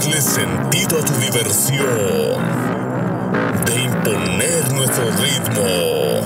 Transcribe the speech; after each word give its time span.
darle 0.00 0.20
sentido 0.22 0.98
a 0.98 1.04
tu 1.04 1.12
diversión, 1.14 1.86
de 3.66 3.82
imponer 3.82 4.72
nuestro 4.72 5.04
ritmo. 5.10 6.20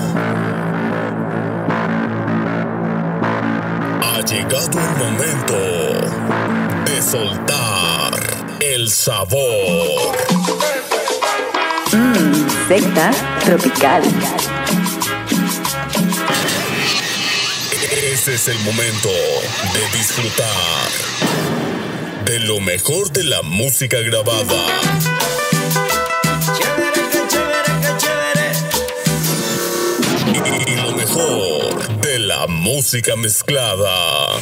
Ha 4.01 4.21
llegado 4.21 4.79
el 4.79 4.97
momento 4.97 5.57
de 6.85 7.01
soltar 7.01 8.13
el 8.61 8.89
sabor. 8.89 10.15
Mmm, 11.91 12.67
secta 12.67 13.11
tropical. 13.43 14.03
Ese 18.13 18.35
es 18.35 18.47
el 18.47 18.59
momento 18.59 19.09
de 19.09 19.97
disfrutar 19.97 21.04
de 22.35 22.41
lo 22.41 22.59
mejor 22.59 23.09
de 23.13 23.23
la 23.23 23.41
música 23.43 23.97
grabada. 24.01 24.65
Y 30.67 30.75
lo 30.75 30.91
mejor 30.91 32.01
de 32.01 32.19
la 32.19 32.47
música 32.47 33.15
mezclada. 33.15 34.41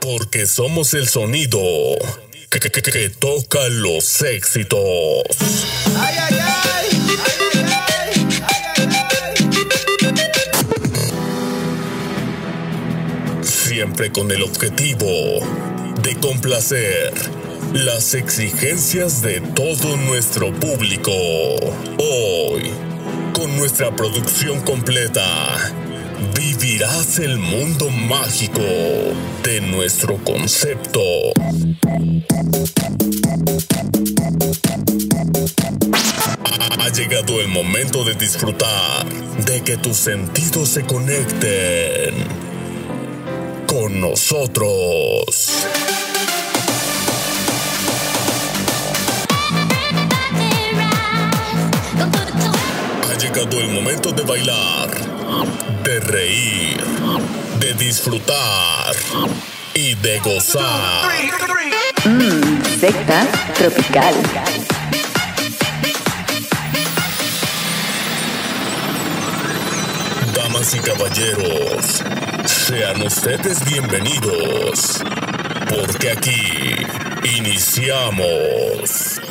Porque 0.00 0.46
somos 0.46 0.94
el 0.94 1.08
sonido 1.08 1.60
que, 2.50 2.60
que- 2.60 2.70
que- 2.70 2.82
que 2.82 3.08
toca 3.10 3.68
los 3.68 4.22
éxitos. 4.22 4.78
Con 13.98 14.30
el 14.30 14.44
objetivo 14.44 15.06
de 16.02 16.14
complacer 16.20 17.12
las 17.72 18.14
exigencias 18.14 19.22
de 19.22 19.40
todo 19.40 19.96
nuestro 19.96 20.52
público. 20.52 21.10
Hoy, 21.10 22.70
con 23.34 23.56
nuestra 23.56 23.94
producción 23.96 24.60
completa, 24.60 25.24
vivirás 26.32 27.18
el 27.18 27.38
mundo 27.38 27.90
mágico 27.90 28.62
de 29.42 29.60
nuestro 29.62 30.16
concepto. 30.18 31.00
Ha 36.78 36.88
llegado 36.90 37.40
el 37.40 37.48
momento 37.48 38.04
de 38.04 38.14
disfrutar, 38.14 39.06
de 39.44 39.60
que 39.62 39.76
tus 39.76 39.96
sentidos 39.96 40.68
se 40.68 40.84
conecten 40.84 42.47
con 43.68 44.00
nosotros. 44.00 45.66
Ha 53.04 53.18
llegado 53.18 53.60
el 53.60 53.68
momento 53.68 54.10
de 54.10 54.22
bailar, 54.22 54.90
de 55.84 56.00
reír, 56.00 56.82
de 57.60 57.74
disfrutar 57.74 58.96
y 59.74 59.94
de 59.96 60.18
gozar. 60.20 61.10
Mmm, 62.06 62.64
secta 62.80 63.26
tropical. 63.54 64.14
Damas 70.34 70.74
y 70.74 70.78
caballeros, 70.78 72.02
sean 72.68 73.00
ustedes 73.00 73.64
bienvenidos, 73.64 75.02
porque 75.70 76.10
aquí 76.10 76.76
iniciamos. 77.38 79.22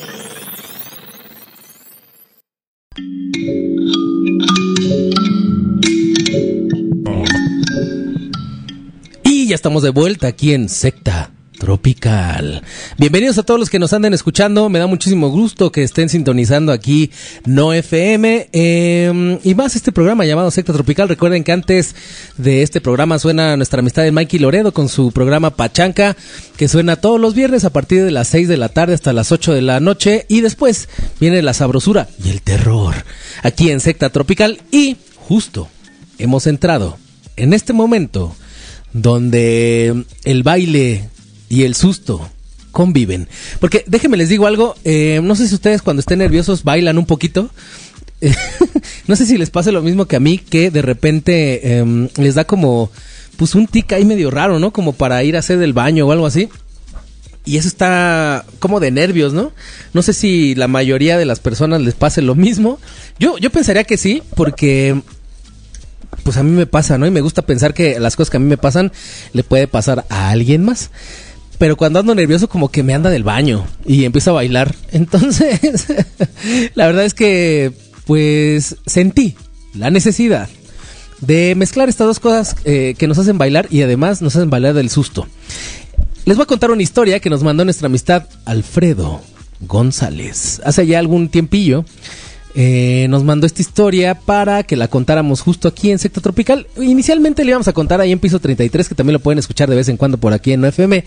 Y 9.24 9.48
ya 9.48 9.54
estamos 9.54 9.84
de 9.84 9.92
vuelta 9.92 10.26
aquí 10.26 10.56
en 10.56 10.68
Secta 10.68 11.37
Tropical. 11.68 12.64
Bienvenidos 12.98 13.38
a 13.38 13.44
todos 13.44 13.60
los 13.60 13.70
que 13.70 13.78
nos 13.78 13.92
anden 13.92 14.14
escuchando. 14.14 14.70
Me 14.70 14.80
da 14.80 14.88
muchísimo 14.88 15.28
gusto 15.28 15.70
que 15.70 15.84
estén 15.84 16.08
sintonizando 16.08 16.72
aquí 16.72 17.12
No 17.46 17.74
FM. 17.74 18.48
eh, 18.54 19.40
y 19.44 19.54
más 19.54 19.76
este 19.76 19.92
programa 19.92 20.24
llamado 20.24 20.50
Secta 20.50 20.72
Tropical. 20.72 21.10
Recuerden 21.10 21.44
que 21.44 21.52
antes 21.52 21.94
de 22.38 22.62
este 22.62 22.80
programa 22.80 23.20
suena 23.20 23.58
nuestra 23.58 23.82
amistad 23.82 24.04
de 24.04 24.14
Mikey 24.14 24.40
Loredo 24.40 24.72
con 24.74 24.88
su 24.88 25.12
programa 25.12 25.58
Pachanca, 25.58 26.16
que 26.56 26.70
suena 26.70 26.96
todos 26.96 27.20
los 27.20 27.36
viernes 27.36 27.66
a 27.66 27.72
partir 27.72 28.06
de 28.06 28.12
las 28.12 28.30
6 28.30 28.48
de 28.48 28.56
la 28.56 28.70
tarde 28.70 28.94
hasta 28.94 29.12
las 29.12 29.34
8 29.34 29.52
de 29.52 29.62
la 29.62 29.82
noche. 29.82 30.26
Y 30.30 30.40
después 30.40 30.88
viene 31.20 31.42
la 31.42 31.54
sabrosura 31.54 32.08
y 32.24 32.30
el 32.30 32.44
terror 32.44 32.96
aquí 33.44 33.72
en 33.72 33.82
Secta 33.82 34.10
Tropical. 34.10 34.62
Y 34.72 34.96
justo 35.18 35.68
hemos 36.18 36.48
entrado 36.48 36.98
en 37.36 37.52
este 37.52 37.74
momento 37.74 38.34
donde 38.94 40.06
el 40.24 40.44
baile 40.44 41.10
y 41.50 41.64
el 41.64 41.76
susto 41.76 42.30
conviven. 42.72 43.28
Porque 43.60 43.84
déjenme 43.88 44.18
les 44.18 44.30
digo 44.30 44.48
algo, 44.48 44.76
eh, 44.84 45.20
no 45.24 45.36
sé 45.36 45.48
si 45.48 45.56
ustedes 45.56 45.82
cuando 45.82 46.00
estén 46.00 46.20
nerviosos 46.20 46.64
bailan 46.64 46.98
un 46.98 47.06
poquito. 47.06 47.50
no 49.08 49.16
sé 49.16 49.26
si 49.26 49.38
les 49.38 49.50
pasa 49.50 49.72
lo 49.72 49.82
mismo 49.82 50.06
que 50.06 50.16
a 50.16 50.20
mí, 50.20 50.38
que 50.38 50.72
de 50.72 50.82
repente 50.82 51.78
em, 51.78 52.10
les 52.18 52.36
da 52.36 52.46
como, 52.46 52.92
pues 53.38 53.56
un 53.56 53.68
tic 53.68 53.94
ahí 53.94 54.06
medio 54.06 54.32
raro, 54.32 54.60
¿no? 54.60 54.72
Como 54.72 54.94
para 54.94 55.24
ir 55.24 55.36
a 55.36 55.40
hacer 55.40 55.58
del 55.58 55.74
baño 55.74 56.06
o 56.06 56.12
algo 56.12 56.26
así. 56.26 56.50
Y 57.46 57.58
eso 57.58 57.68
está 57.68 58.46
como 58.60 58.80
de 58.80 58.92
nervios, 58.92 59.34
¿no? 59.34 59.54
No 59.94 60.02
sé 60.02 60.12
si 60.14 60.54
la 60.54 60.68
mayoría 60.68 61.18
de 61.18 61.26
las 61.26 61.40
personas 61.40 61.82
les 61.82 61.94
pase 61.94 62.22
lo 62.22 62.36
mismo. 62.36 62.78
Yo, 63.20 63.38
yo 63.38 63.50
pensaría 63.52 63.86
que 63.86 63.98
sí, 63.98 64.22
porque 64.36 65.02
pues 66.24 66.38
a 66.38 66.44
mí 66.44 66.52
me 66.52 66.66
pasa, 66.66 66.98
¿no? 66.98 67.08
Y 67.08 67.12
me 67.12 67.22
gusta 67.22 67.42
pensar 67.42 67.74
que 67.74 68.00
las 68.00 68.16
cosas 68.16 68.32
que 68.32 68.38
a 68.38 68.40
mí 68.42 68.48
me 68.48 68.58
pasan 68.58 68.92
le 69.34 69.44
puede 69.44 69.68
pasar 69.68 70.06
a 70.10 70.30
alguien 70.30 70.64
más. 70.64 70.92
Pero 71.58 71.76
cuando 71.76 72.00
ando 72.00 72.14
nervioso 72.14 72.48
como 72.48 72.70
que 72.70 72.84
me 72.84 72.94
anda 72.94 73.10
del 73.10 73.24
baño 73.24 73.66
y 73.86 74.06
empiezo 74.06 74.32
a 74.32 74.36
bailar. 74.36 74.76
Entonces, 74.92 75.88
la 76.76 76.88
verdad 76.88 77.06
es 77.06 77.14
que 77.14 77.72
pues 78.06 78.78
sentí 78.86 79.36
la 79.74 79.90
necesidad 79.90 80.50
de 81.22 81.56
mezclar 81.56 81.90
estas 81.90 82.08
dos 82.08 82.20
cosas 82.20 82.56
eh, 82.64 82.96
que 82.98 83.08
nos 83.08 83.18
hacen 83.18 83.38
bailar 83.38 83.68
y 83.70 83.82
además 83.82 84.22
nos 84.22 84.36
hacen 84.36 84.50
bailar 84.50 84.74
del 84.74 84.90
susto. 84.90 85.28
Les 86.26 86.38
voy 86.38 86.44
a 86.44 86.48
contar 86.48 86.72
una 86.72 86.84
historia 86.84 87.20
que 87.20 87.30
nos 87.30 87.44
mandó 87.44 87.64
nuestra 87.64 87.88
amistad 87.88 88.26
Alfredo 88.46 89.22
González. 89.62 90.62
Hace 90.64 90.86
ya 90.86 91.00
algún 91.00 91.30
tiempillo 91.30 91.86
eh, 92.56 93.08
nos 93.10 93.24
mandó 93.24 93.46
esta 93.46 93.62
historia 93.62 94.16
para 94.16 94.64
que 94.64 94.76
la 94.76 94.88
contáramos 94.88 95.42
justo 95.42 95.68
aquí 95.68 95.92
en 95.92 96.00
Secta 96.00 96.22
Tropical. 96.22 96.68
Inicialmente 96.78 97.44
le 97.44 97.52
íbamos 97.52 97.68
a 97.68 97.74
contar 97.74 98.02
ahí 98.02 98.12
en 98.12 98.20
piso 98.20 98.40
33, 98.40 98.90
que 98.90 98.96
también 98.96 99.14
lo 99.14 99.20
pueden 99.20 99.40
escuchar 99.40 99.70
de 99.70 99.76
vez 99.76 99.90
en 99.90 99.98
cuando 99.98 100.18
por 100.18 100.34
aquí 100.34 100.54
en 100.54 100.66
FM. 100.66 101.04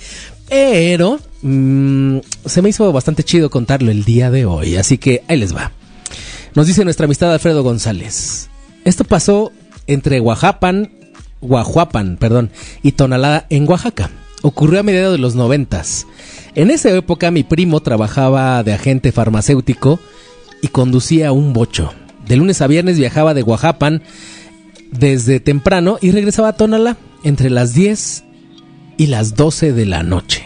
Pero 0.48 1.18
mm, 1.42 2.18
se 2.44 2.62
me 2.62 2.68
hizo 2.68 2.92
bastante 2.92 3.24
chido 3.24 3.50
contarlo 3.50 3.90
el 3.90 4.04
día 4.04 4.30
de 4.30 4.46
hoy, 4.46 4.76
así 4.76 4.98
que 4.98 5.22
ahí 5.28 5.38
les 5.38 5.54
va. 5.54 5.72
Nos 6.54 6.66
dice 6.66 6.84
nuestra 6.84 7.06
amistad 7.06 7.32
Alfredo 7.32 7.62
González. 7.62 8.48
Esto 8.84 9.04
pasó 9.04 9.52
entre 9.86 10.20
Oaxapan, 10.20 10.88
perdón, 12.18 12.50
y 12.82 12.92
Tonalá 12.92 13.46
en 13.50 13.68
Oaxaca. 13.68 14.10
Ocurrió 14.42 14.80
a 14.80 14.82
mediados 14.82 15.12
de 15.12 15.18
los 15.18 15.34
noventas. 15.34 16.06
En 16.54 16.70
esa 16.70 16.90
época 16.90 17.30
mi 17.30 17.42
primo 17.44 17.80
trabajaba 17.80 18.62
de 18.62 18.72
agente 18.72 19.12
farmacéutico 19.12 20.00
y 20.62 20.68
conducía 20.68 21.32
un 21.32 21.52
bocho. 21.52 21.92
De 22.26 22.36
lunes 22.36 22.60
a 22.62 22.66
viernes 22.66 22.98
viajaba 22.98 23.34
de 23.34 23.42
Oaxapan 23.42 24.02
desde 24.90 25.40
temprano 25.40 25.98
y 26.00 26.10
regresaba 26.10 26.48
a 26.48 26.56
Tonalá 26.56 26.96
entre 27.24 27.50
las 27.50 27.74
10 27.74 28.24
y 28.96 29.06
las 29.06 29.34
12 29.34 29.72
de 29.72 29.86
la 29.86 30.02
noche. 30.02 30.44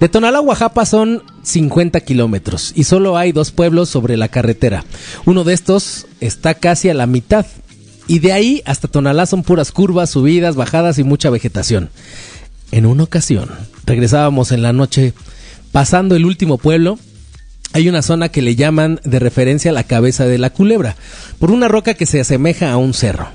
De 0.00 0.08
Tonalá 0.08 0.38
a 0.38 0.42
Oaxaca 0.42 0.84
son 0.84 1.22
50 1.42 2.00
kilómetros 2.00 2.72
y 2.74 2.84
solo 2.84 3.16
hay 3.16 3.32
dos 3.32 3.52
pueblos 3.52 3.88
sobre 3.88 4.16
la 4.16 4.28
carretera. 4.28 4.84
Uno 5.26 5.44
de 5.44 5.52
estos 5.52 6.06
está 6.20 6.54
casi 6.54 6.88
a 6.88 6.94
la 6.94 7.06
mitad 7.06 7.46
y 8.06 8.18
de 8.18 8.32
ahí 8.32 8.62
hasta 8.64 8.88
Tonalá 8.88 9.26
son 9.26 9.42
puras 9.42 9.72
curvas, 9.72 10.10
subidas, 10.10 10.56
bajadas 10.56 10.98
y 10.98 11.04
mucha 11.04 11.30
vegetación. 11.30 11.90
En 12.72 12.86
una 12.86 13.04
ocasión, 13.04 13.50
regresábamos 13.84 14.52
en 14.52 14.62
la 14.62 14.72
noche 14.72 15.12
pasando 15.72 16.16
el 16.16 16.24
último 16.24 16.58
pueblo 16.58 16.98
hay 17.72 17.88
una 17.88 18.02
zona 18.02 18.30
que 18.30 18.42
le 18.42 18.56
llaman 18.56 19.00
de 19.04 19.18
referencia 19.18 19.72
la 19.72 19.84
cabeza 19.84 20.26
de 20.26 20.38
la 20.38 20.50
culebra, 20.50 20.96
por 21.38 21.50
una 21.50 21.68
roca 21.68 21.94
que 21.94 22.06
se 22.06 22.20
asemeja 22.20 22.72
a 22.72 22.76
un 22.76 22.94
cerro. 22.94 23.28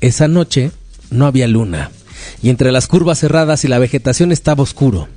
Esa 0.00 0.28
noche 0.28 0.70
no 1.10 1.26
había 1.26 1.48
luna, 1.48 1.90
y 2.42 2.50
entre 2.50 2.72
las 2.72 2.86
curvas 2.86 3.18
cerradas 3.18 3.64
y 3.64 3.68
la 3.68 3.78
vegetación 3.78 4.30
estaba 4.30 4.62
oscuro. 4.62 5.08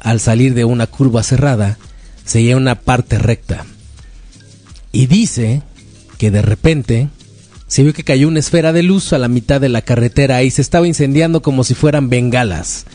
Al 0.00 0.20
salir 0.20 0.54
de 0.54 0.64
una 0.64 0.86
curva 0.86 1.22
cerrada, 1.22 1.78
seguía 2.24 2.56
una 2.56 2.74
parte 2.74 3.18
recta. 3.18 3.66
Y 4.92 5.06
dice 5.06 5.62
que 6.16 6.30
de 6.30 6.42
repente 6.42 7.08
se 7.66 7.82
vio 7.82 7.92
que 7.92 8.02
cayó 8.02 8.28
una 8.28 8.40
esfera 8.40 8.72
de 8.72 8.82
luz 8.82 9.12
a 9.12 9.18
la 9.18 9.28
mitad 9.28 9.60
de 9.60 9.68
la 9.68 9.82
carretera 9.82 10.42
y 10.42 10.50
se 10.50 10.62
estaba 10.62 10.88
incendiando 10.88 11.42
como 11.42 11.64
si 11.64 11.74
fueran 11.74 12.08
bengalas. 12.08 12.86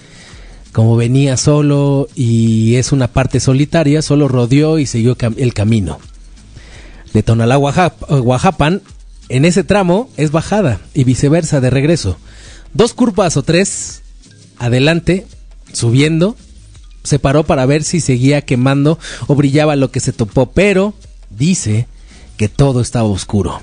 Como 0.75 0.97
venía 0.97 1.37
solo 1.37 2.09
y 2.15 2.75
es 2.75 2.91
una 2.91 3.07
parte 3.07 3.39
solitaria, 3.39 4.01
solo 4.01 4.27
rodeó 4.27 4.77
y 4.77 4.85
siguió 4.85 5.15
el 5.37 5.53
camino. 5.53 5.99
De 7.13 7.23
Tonalá 7.23 7.57
Oaxapan, 7.57 8.81
en 9.29 9.45
ese 9.45 9.63
tramo 9.63 10.09
es 10.17 10.31
bajada 10.31 10.81
y 10.93 11.05
viceversa 11.05 11.61
de 11.61 11.69
regreso. 11.69 12.17
Dos 12.73 12.93
curvas 12.93 13.37
o 13.37 13.43
tres 13.43 14.01
adelante, 14.57 15.25
subiendo, 15.71 16.35
se 17.05 17.19
paró 17.19 17.45
para 17.45 17.65
ver 17.65 17.85
si 17.85 18.01
seguía 18.01 18.41
quemando 18.41 18.99
o 19.27 19.35
brillaba 19.35 19.77
lo 19.77 19.91
que 19.91 20.01
se 20.01 20.11
topó, 20.11 20.51
pero 20.51 20.93
dice 21.29 21.87
que 22.35 22.49
todo 22.49 22.81
estaba 22.81 23.07
oscuro. 23.07 23.61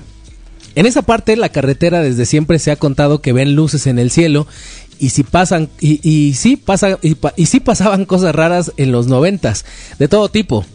En 0.75 0.87
esa 0.87 1.03
parte 1.03 1.35
la 1.35 1.49
carretera 1.49 2.01
desde 2.01 2.25
siempre 2.25 2.57
se 2.57 2.71
ha 2.71 2.75
contado 2.75 3.21
que 3.21 3.33
ven 3.33 3.53
luces 3.53 3.85
en 3.85 3.99
el 3.99 4.09
cielo 4.09 4.47
y 4.99 5.09
si 5.09 5.23
pasan 5.23 5.69
y, 5.79 5.99
y 6.03 6.35
y, 6.41 7.59
pasaban 7.59 8.05
cosas 8.05 8.35
raras 8.35 8.71
en 8.77 8.91
los 8.91 9.07
noventas 9.07 9.65
de 9.99 10.07
todo 10.07 10.29
tipo. 10.29 10.65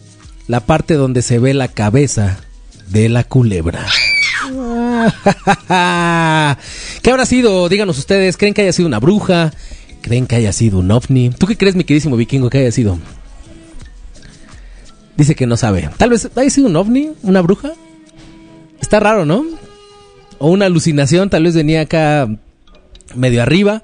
La 0.47 0.61
parte 0.61 0.94
donde 0.94 1.23
se 1.23 1.38
ve 1.38 1.55
la 1.55 1.69
cabeza 1.69 2.38
de 2.88 3.09
la 3.09 3.25
culebra. 3.25 3.87
¿Qué 7.03 7.11
habrá 7.11 7.26
sido? 7.26 7.69
Díganos 7.69 7.99
ustedes, 7.99 8.37
¿creen 8.37 8.55
que 8.55 8.62
haya 8.62 8.73
sido 8.73 8.88
una 8.88 8.99
bruja? 8.99 9.53
¿Creen 10.00 10.26
que 10.26 10.37
haya 10.37 10.53
sido 10.53 10.79
un 10.79 10.91
ovni? 10.91 11.31
¿Tú 11.31 11.47
qué 11.47 11.56
crees, 11.56 11.76
mi 11.76 11.85
queridísimo 11.85 12.17
vikingo, 12.17 12.49
que 12.49 12.59
haya 12.59 12.73
sido? 12.73 12.99
Dice 15.17 15.35
que 15.35 15.47
no 15.47 15.56
sabe. 15.56 15.91
Tal 15.97 16.11
vez 16.11 16.31
haya 16.37 16.50
sido 16.50 16.69
un 16.69 16.76
ovni, 16.76 17.11
una 17.23 17.43
bruja. 17.43 17.73
Está 18.81 19.00
raro, 19.00 19.26
¿no? 19.26 19.44
O 20.38 20.50
una 20.50 20.67
alucinación, 20.67 21.29
tal 21.29 21.43
vez 21.43 21.55
venía 21.55 21.82
acá 21.82 22.29
medio 23.14 23.43
arriba. 23.43 23.82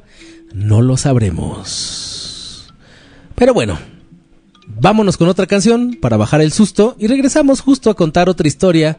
No 0.55 0.83
lo 0.83 0.97
sabremos. 0.97 2.73
Pero 3.35 3.53
bueno, 3.53 3.77
vámonos 4.69 5.17
con 5.17 5.29
otra 5.29 5.49
canción 5.49 5.99
para 6.01 6.17
bajar 6.17 6.41
el 6.41 6.53
susto 6.53 6.95
y 6.99 7.09
regresamos 7.09 7.61
justo 7.61 7.91
a 7.91 7.95
contar 7.95 8.29
otra 8.29 8.47
historia 8.47 8.99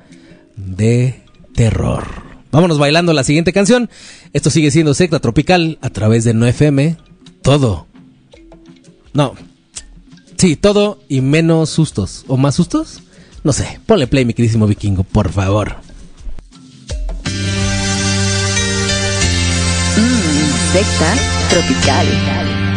de 0.58 1.24
terror. 1.56 2.04
Vámonos 2.52 2.78
bailando 2.78 3.14
la 3.14 3.24
siguiente 3.24 3.54
canción. 3.54 3.90
Esto 4.34 4.50
sigue 4.50 4.70
siendo 4.70 4.94
Secta 4.94 5.20
Tropical 5.20 5.78
a 5.82 5.90
través 5.90 6.26
de 6.26 6.34
No 6.34 6.46
FM. 6.46 6.98
Todo. 7.42 7.88
No. 9.14 9.34
Sí, 10.38 10.58
todo 10.58 11.00
y 11.08 11.22
menos 11.22 11.70
sustos. 11.70 12.26
¿O 12.28 12.36
más 12.36 12.56
sustos? 12.56 13.02
No 13.46 13.54
sé. 13.54 13.80
Ponle 13.86 14.08
play, 14.08 14.26
mi 14.26 14.34
queridísimo 14.34 14.68
vikingo, 14.68 15.04
por 15.04 15.32
favor. 15.32 15.78
Mmm, 19.98 20.25
secta 20.84 21.16
tropical. 21.50 22.75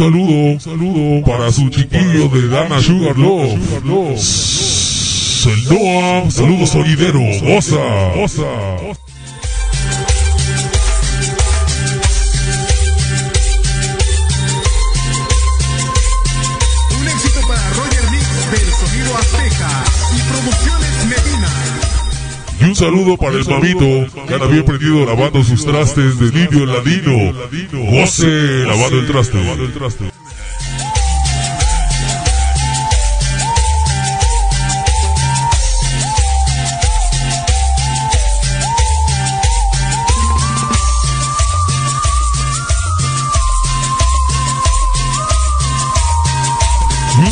Saludo, 0.00 0.58
saludo 0.58 1.22
para 1.26 1.52
su 1.52 1.68
chiquillo 1.68 2.30
de 2.30 2.48
Dana 2.48 2.80
Sugar 2.80 3.18
Love. 3.18 3.84
Noah, 5.68 6.30
saludos 6.30 6.70
sonidero, 6.70 7.20
osa, 7.54 7.78
osa. 8.16 9.09
Un 22.70 22.76
saludo 22.76 23.16
para 23.16 23.36
el 23.36 23.44
mamito 23.48 24.06
que 24.28 24.34
anda 24.34 24.46
bien 24.46 24.64
prendido 24.64 25.04
lavando 25.04 25.42
sus 25.42 25.66
trastes 25.66 26.20
de 26.20 26.30
niño 26.30 26.66
ladino. 26.66 27.34
José 27.90 28.64
lavando 28.64 29.00
el 29.00 29.06
traste. 29.08 30.19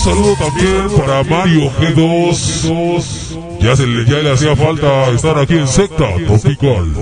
Saludo 0.08 0.34
también 0.36 0.90
para 0.96 1.22
Mario 1.24 1.70
G2 1.78 3.58
ya, 3.60 3.76
se 3.76 3.86
le, 3.86 4.04
ya 4.04 4.18
le 4.18 4.32
hacía 4.32 4.56
falta 4.56 5.08
estar 5.10 5.38
aquí 5.38 5.54
en 5.54 5.68
secta 5.68 6.06
tropical. 6.26 6.94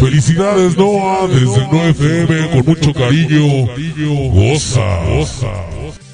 Felicidades 0.00 0.76
Noah 0.78 1.28
desde 1.28 1.46
9FM 1.46 2.50
con 2.52 2.66
mucho 2.66 2.94
cariño. 2.94 3.66
Goza, 4.32 5.04
goza. 5.04 6.09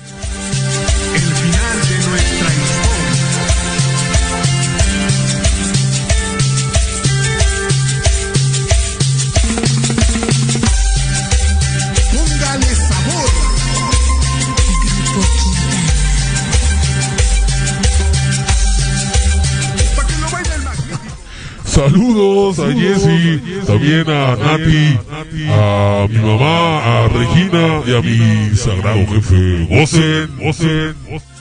Saludos 21.77 22.59
a 22.59 22.73
Jessy, 22.73 23.39
también 23.67 24.09
a 24.09 24.35
Nati, 24.35 24.99
a 25.51 26.07
mi 26.09 26.19
mamá, 26.21 27.05
a 27.05 27.09
Regina 27.09 27.83
y 27.87 27.95
a 27.95 28.01
mi 28.01 28.57
sagrado 28.57 29.07
jefe. 29.07 29.67
Gosen, 29.69 30.39
gosen. 30.39 31.36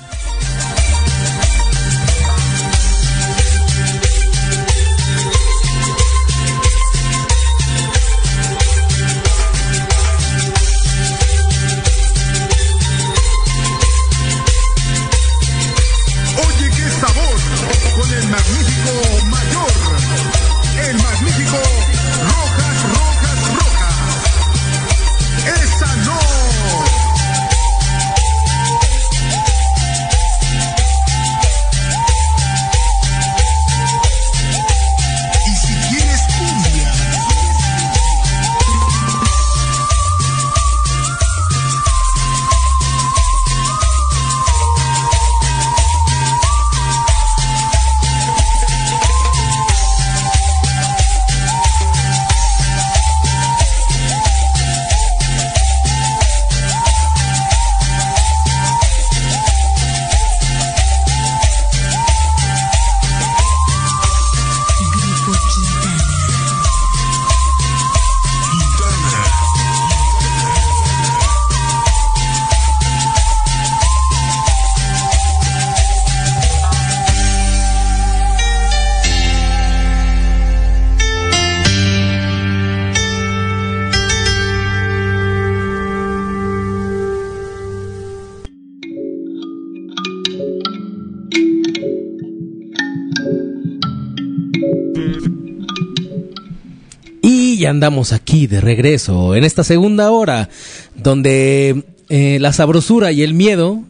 Andamos 97.67 98.13
aquí 98.13 98.47
de 98.47 98.61
regreso 98.61 99.35
en 99.35 99.43
esta 99.43 99.63
segunda 99.63 100.11
hora 100.11 100.49
donde 100.95 101.83
eh, 102.09 102.37
la 102.39 102.53
sabrosura 102.53 103.11
y 103.11 103.23
el 103.23 103.33
miedo 103.33 103.83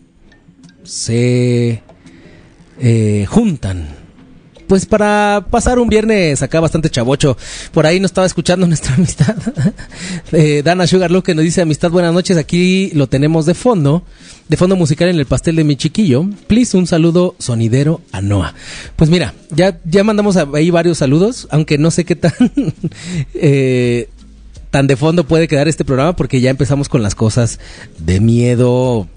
se 0.83 1.81
eh, 2.79 3.25
juntan. 3.27 3.87
Pues 4.67 4.85
para 4.87 5.45
pasar 5.51 5.77
un 5.77 5.89
viernes 5.89 6.41
acá 6.41 6.59
bastante 6.59 6.89
chavocho. 6.89 7.37
Por 7.71 7.85
ahí 7.85 7.99
nos 7.99 8.09
estaba 8.09 8.25
escuchando 8.25 8.65
nuestra 8.67 8.95
amistad. 8.95 9.35
eh, 10.31 10.61
Dana 10.63 10.87
Sugarloaf 10.87 11.23
que 11.23 11.35
nos 11.35 11.43
dice 11.43 11.61
amistad, 11.61 11.91
buenas 11.91 12.13
noches. 12.13 12.37
Aquí 12.37 12.91
lo 12.93 13.07
tenemos 13.07 13.45
de 13.45 13.53
fondo. 13.53 14.03
De 14.47 14.57
fondo 14.57 14.75
musical 14.75 15.09
en 15.09 15.17
el 15.17 15.25
pastel 15.25 15.55
de 15.55 15.63
mi 15.63 15.75
chiquillo. 15.75 16.27
Please, 16.47 16.77
un 16.77 16.85
saludo 16.85 17.35
sonidero 17.39 18.01
a 18.11 18.21
Noah. 18.21 18.53
Pues 18.95 19.09
mira, 19.09 19.33
ya, 19.49 19.79
ya 19.85 20.03
mandamos 20.03 20.37
ahí 20.37 20.69
varios 20.69 20.99
saludos. 20.99 21.47
Aunque 21.49 21.77
no 21.77 21.89
sé 21.89 22.05
qué 22.05 22.15
tan... 22.15 22.33
eh, 23.33 24.09
tan 24.69 24.87
de 24.87 24.97
fondo 24.97 25.25
puede 25.25 25.47
quedar 25.47 25.69
este 25.69 25.85
programa 25.85 26.17
porque 26.17 26.41
ya 26.41 26.49
empezamos 26.49 26.89
con 26.89 27.01
las 27.01 27.15
cosas 27.15 27.59
de 27.97 28.19
miedo. 28.19 29.07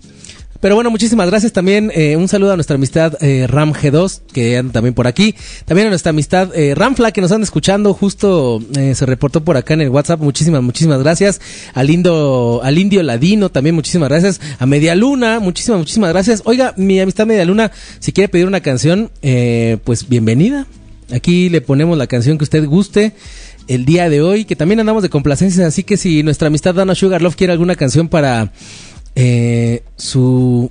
Pero 0.60 0.74
bueno, 0.74 0.90
muchísimas 0.90 1.28
gracias 1.28 1.52
también. 1.52 1.92
Eh, 1.94 2.16
un 2.16 2.26
saludo 2.26 2.52
a 2.52 2.56
nuestra 2.56 2.74
amistad 2.74 3.14
eh, 3.20 3.46
Ram 3.46 3.72
G2, 3.72 4.22
que 4.32 4.56
anda 4.56 4.72
también 4.72 4.92
por 4.92 5.06
aquí. 5.06 5.36
También 5.64 5.86
a 5.86 5.90
nuestra 5.90 6.10
amistad 6.10 6.50
eh, 6.54 6.74
Ramfla, 6.74 7.12
que 7.12 7.20
nos 7.20 7.30
anda 7.30 7.44
escuchando. 7.44 7.94
Justo 7.94 8.60
eh, 8.76 8.94
se 8.96 9.06
reportó 9.06 9.44
por 9.44 9.56
acá 9.56 9.74
en 9.74 9.82
el 9.82 9.90
WhatsApp. 9.90 10.20
Muchísimas, 10.20 10.62
muchísimas 10.62 10.98
gracias. 11.00 11.40
Al, 11.74 11.90
Indo, 11.90 12.60
al 12.64 12.76
Indio 12.76 13.04
Ladino, 13.04 13.50
también 13.50 13.76
muchísimas 13.76 14.08
gracias. 14.08 14.40
A 14.58 14.66
Media 14.66 14.96
Luna, 14.96 15.38
muchísimas, 15.38 15.78
muchísimas 15.78 16.10
gracias. 16.10 16.42
Oiga, 16.44 16.74
mi 16.76 16.98
amistad 16.98 17.26
Media 17.26 17.44
Luna, 17.44 17.70
si 18.00 18.12
quiere 18.12 18.28
pedir 18.28 18.46
una 18.46 18.60
canción, 18.60 19.12
eh, 19.22 19.78
pues 19.84 20.08
bienvenida. 20.08 20.66
Aquí 21.12 21.50
le 21.50 21.60
ponemos 21.60 21.96
la 21.96 22.08
canción 22.08 22.36
que 22.36 22.44
usted 22.44 22.66
guste 22.66 23.14
el 23.68 23.84
día 23.84 24.08
de 24.08 24.22
hoy, 24.22 24.44
que 24.44 24.56
también 24.56 24.80
andamos 24.80 25.02
de 25.02 25.10
complacencias, 25.10 25.66
así 25.66 25.84
que 25.84 25.96
si 25.96 26.22
nuestra 26.22 26.48
amistad 26.48 26.74
Dana 26.74 26.94
Sugarloaf 26.94 27.36
quiere 27.36 27.52
alguna 27.52 27.76
canción 27.76 28.08
para 28.08 28.50
eh, 29.20 29.82
su, 29.96 30.70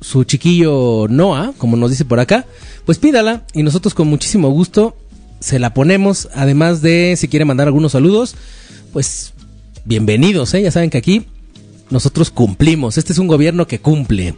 su 0.00 0.24
chiquillo 0.24 1.06
Noah, 1.10 1.52
como 1.58 1.76
nos 1.76 1.90
dice 1.90 2.06
por 2.06 2.18
acá, 2.18 2.46
pues 2.86 2.96
pídala 2.96 3.44
y 3.52 3.62
nosotros 3.62 3.92
con 3.92 4.08
muchísimo 4.08 4.48
gusto 4.48 4.96
se 5.38 5.58
la 5.58 5.74
ponemos, 5.74 6.30
además 6.34 6.80
de 6.80 7.14
si 7.18 7.28
quiere 7.28 7.44
mandar 7.44 7.66
algunos 7.66 7.92
saludos, 7.92 8.36
pues 8.94 9.34
bienvenidos, 9.84 10.54
¿eh? 10.54 10.62
ya 10.62 10.70
saben 10.70 10.88
que 10.88 10.96
aquí 10.96 11.26
nosotros 11.90 12.30
cumplimos. 12.30 12.96
Este 12.96 13.12
es 13.12 13.18
un 13.18 13.26
gobierno 13.26 13.66
que 13.66 13.80
cumple. 13.80 14.34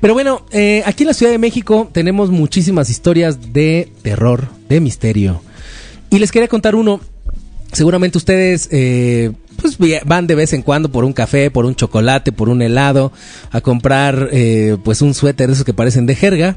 Pero 0.00 0.14
bueno, 0.14 0.46
eh, 0.52 0.84
aquí 0.86 1.02
en 1.02 1.08
la 1.08 1.14
Ciudad 1.14 1.32
de 1.32 1.38
México 1.38 1.90
tenemos 1.92 2.30
muchísimas 2.30 2.90
historias 2.90 3.52
de 3.52 3.90
terror, 4.02 4.46
de 4.68 4.80
misterio. 4.80 5.42
Y 6.10 6.20
les 6.20 6.30
quería 6.30 6.46
contar 6.46 6.76
uno. 6.76 7.00
Seguramente 7.72 8.18
ustedes 8.18 8.68
eh, 8.70 9.32
pues 9.64 10.04
van 10.04 10.26
de 10.26 10.34
vez 10.34 10.52
en 10.52 10.62
cuando 10.62 10.90
por 10.90 11.04
un 11.04 11.12
café, 11.12 11.50
por 11.50 11.64
un 11.64 11.74
chocolate, 11.74 12.32
por 12.32 12.48
un 12.48 12.62
helado, 12.62 13.12
a 13.50 13.60
comprar 13.60 14.28
eh, 14.32 14.76
pues 14.84 15.02
un 15.02 15.14
suéter 15.14 15.46
de 15.48 15.54
esos 15.54 15.64
que 15.64 15.74
parecen 15.74 16.06
de 16.06 16.14
jerga. 16.14 16.56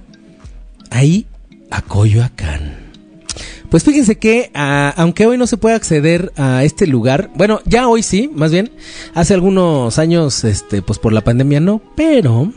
Ahí 0.89 1.25
a 1.71 1.81
Coyoacán. 1.81 2.87
Pues 3.69 3.83
fíjense 3.83 4.17
que 4.17 4.49
a- 4.53 4.93
aunque 4.95 5.25
hoy 5.27 5.37
no 5.37 5.45
se 5.47 5.57
puede 5.57 5.75
acceder 5.75 6.31
a 6.37 6.63
este 6.63 6.87
lugar, 6.87 7.29
bueno, 7.35 7.59
ya 7.65 7.89
hoy 7.89 8.01
sí, 8.03 8.29
más 8.33 8.51
bien, 8.51 8.71
hace 9.13 9.33
algunos 9.33 9.99
años, 9.99 10.43
este, 10.45 10.81
pues 10.81 10.99
por 10.99 11.11
la 11.11 11.21
pandemia 11.21 11.59
no, 11.59 11.81
pero 11.95 12.53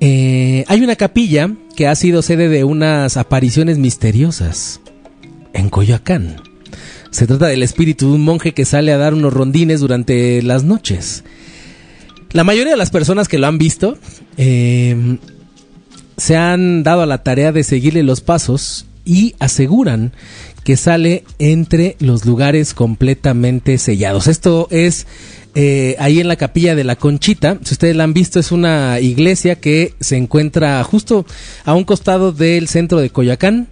eh, 0.00 0.64
hay 0.68 0.80
una 0.82 0.96
capilla 0.96 1.50
que 1.76 1.86
ha 1.88 1.94
sido 1.94 2.22
sede 2.22 2.48
de 2.48 2.64
unas 2.64 3.16
apariciones 3.18 3.76
misteriosas 3.78 4.80
en 5.52 5.68
Coyoacán. 5.68 6.36
Se 7.14 7.28
trata 7.28 7.46
del 7.46 7.62
espíritu 7.62 8.08
de 8.08 8.14
un 8.14 8.24
monje 8.24 8.54
que 8.54 8.64
sale 8.64 8.92
a 8.92 8.98
dar 8.98 9.14
unos 9.14 9.32
rondines 9.32 9.78
durante 9.78 10.42
las 10.42 10.64
noches. 10.64 11.22
La 12.32 12.42
mayoría 12.42 12.72
de 12.72 12.76
las 12.76 12.90
personas 12.90 13.28
que 13.28 13.38
lo 13.38 13.46
han 13.46 13.56
visto 13.56 13.96
eh, 14.36 15.18
se 16.16 16.36
han 16.36 16.82
dado 16.82 17.02
a 17.02 17.06
la 17.06 17.22
tarea 17.22 17.52
de 17.52 17.62
seguirle 17.62 18.02
los 18.02 18.20
pasos 18.20 18.86
y 19.04 19.36
aseguran 19.38 20.12
que 20.64 20.76
sale 20.76 21.22
entre 21.38 21.94
los 22.00 22.24
lugares 22.24 22.74
completamente 22.74 23.78
sellados. 23.78 24.26
Esto 24.26 24.66
es 24.72 25.06
eh, 25.54 25.94
ahí 26.00 26.18
en 26.18 26.26
la 26.26 26.34
capilla 26.34 26.74
de 26.74 26.82
la 26.82 26.96
Conchita. 26.96 27.60
Si 27.62 27.74
ustedes 27.74 27.94
la 27.94 28.02
han 28.02 28.12
visto, 28.12 28.40
es 28.40 28.50
una 28.50 28.98
iglesia 28.98 29.60
que 29.60 29.94
se 30.00 30.16
encuentra 30.16 30.82
justo 30.82 31.26
a 31.64 31.74
un 31.74 31.84
costado 31.84 32.32
del 32.32 32.66
centro 32.66 32.98
de 32.98 33.10
Coyoacán. 33.10 33.68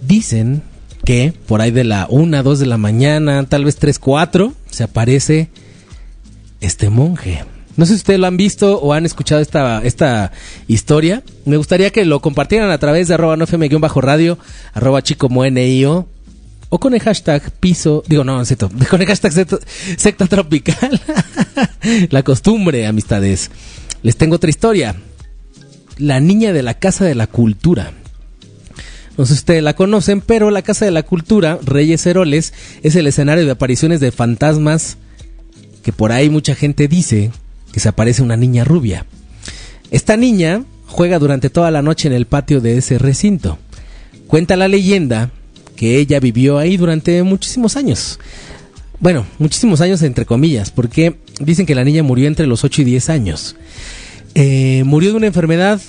Dicen 0.00 0.62
que 1.06 1.32
por 1.46 1.62
ahí 1.62 1.70
de 1.70 1.84
la 1.84 2.08
1, 2.10 2.42
2 2.42 2.58
de 2.58 2.66
la 2.66 2.76
mañana, 2.76 3.44
tal 3.44 3.64
vez 3.64 3.76
3, 3.76 3.98
4, 3.98 4.52
se 4.68 4.84
aparece 4.84 5.48
este 6.60 6.90
monje. 6.90 7.44
No 7.76 7.86
sé 7.86 7.92
si 7.92 7.98
ustedes 7.98 8.18
lo 8.18 8.26
han 8.26 8.36
visto 8.36 8.80
o 8.80 8.92
han 8.92 9.06
escuchado 9.06 9.40
esta, 9.40 9.82
esta 9.84 10.32
historia. 10.66 11.22
Me 11.44 11.56
gustaría 11.56 11.90
que 11.90 12.04
lo 12.04 12.20
compartieran 12.20 12.70
a 12.70 12.78
través 12.78 13.06
de 13.06 13.14
arroba 13.14 13.36
no 13.36 13.46
radio 13.46 14.38
arroba 14.74 15.02
chico 15.02 15.28
NIO, 15.28 16.08
o 16.70 16.80
con 16.80 16.92
el 16.92 17.00
hashtag 17.00 17.52
piso, 17.52 18.02
digo 18.08 18.24
no, 18.24 18.42
no 18.42 18.44
con 18.90 19.00
el 19.00 19.06
hashtag 19.06 19.46
secta 19.96 20.26
tropical. 20.26 21.00
la 22.10 22.24
costumbre, 22.24 22.84
amistades. 22.84 23.52
Les 24.02 24.16
tengo 24.16 24.36
otra 24.36 24.50
historia. 24.50 24.96
La 25.98 26.18
niña 26.18 26.52
de 26.52 26.64
la 26.64 26.74
Casa 26.74 27.04
de 27.04 27.14
la 27.14 27.28
Cultura. 27.28 27.92
No 29.16 29.24
sé 29.24 29.34
si 29.34 29.38
ustedes 29.38 29.62
la 29.62 29.74
conocen, 29.74 30.20
pero 30.20 30.50
la 30.50 30.62
Casa 30.62 30.84
de 30.84 30.90
la 30.90 31.02
Cultura, 31.02 31.58
Reyes 31.64 32.04
Heroles, 32.06 32.52
es 32.82 32.96
el 32.96 33.06
escenario 33.06 33.44
de 33.44 33.50
apariciones 33.50 34.00
de 34.00 34.12
fantasmas 34.12 34.98
que 35.82 35.92
por 35.92 36.12
ahí 36.12 36.28
mucha 36.28 36.54
gente 36.54 36.88
dice 36.88 37.30
que 37.72 37.80
se 37.80 37.88
aparece 37.88 38.22
una 38.22 38.36
niña 38.36 38.64
rubia. 38.64 39.06
Esta 39.90 40.16
niña 40.16 40.64
juega 40.86 41.18
durante 41.18 41.50
toda 41.50 41.70
la 41.70 41.82
noche 41.82 42.08
en 42.08 42.14
el 42.14 42.26
patio 42.26 42.60
de 42.60 42.76
ese 42.76 42.98
recinto. 42.98 43.58
Cuenta 44.26 44.56
la 44.56 44.68
leyenda 44.68 45.30
que 45.76 45.98
ella 45.98 46.20
vivió 46.20 46.58
ahí 46.58 46.76
durante 46.76 47.22
muchísimos 47.22 47.76
años. 47.76 48.18
Bueno, 48.98 49.26
muchísimos 49.38 49.80
años 49.80 50.02
entre 50.02 50.24
comillas, 50.24 50.70
porque 50.70 51.16
dicen 51.40 51.66
que 51.66 51.74
la 51.74 51.84
niña 51.84 52.02
murió 52.02 52.26
entre 52.26 52.46
los 52.46 52.64
8 52.64 52.82
y 52.82 52.84
10 52.84 53.10
años. 53.10 53.56
Eh, 54.34 54.82
murió 54.84 55.10
de 55.10 55.16
una 55.16 55.26
enfermedad 55.26 55.80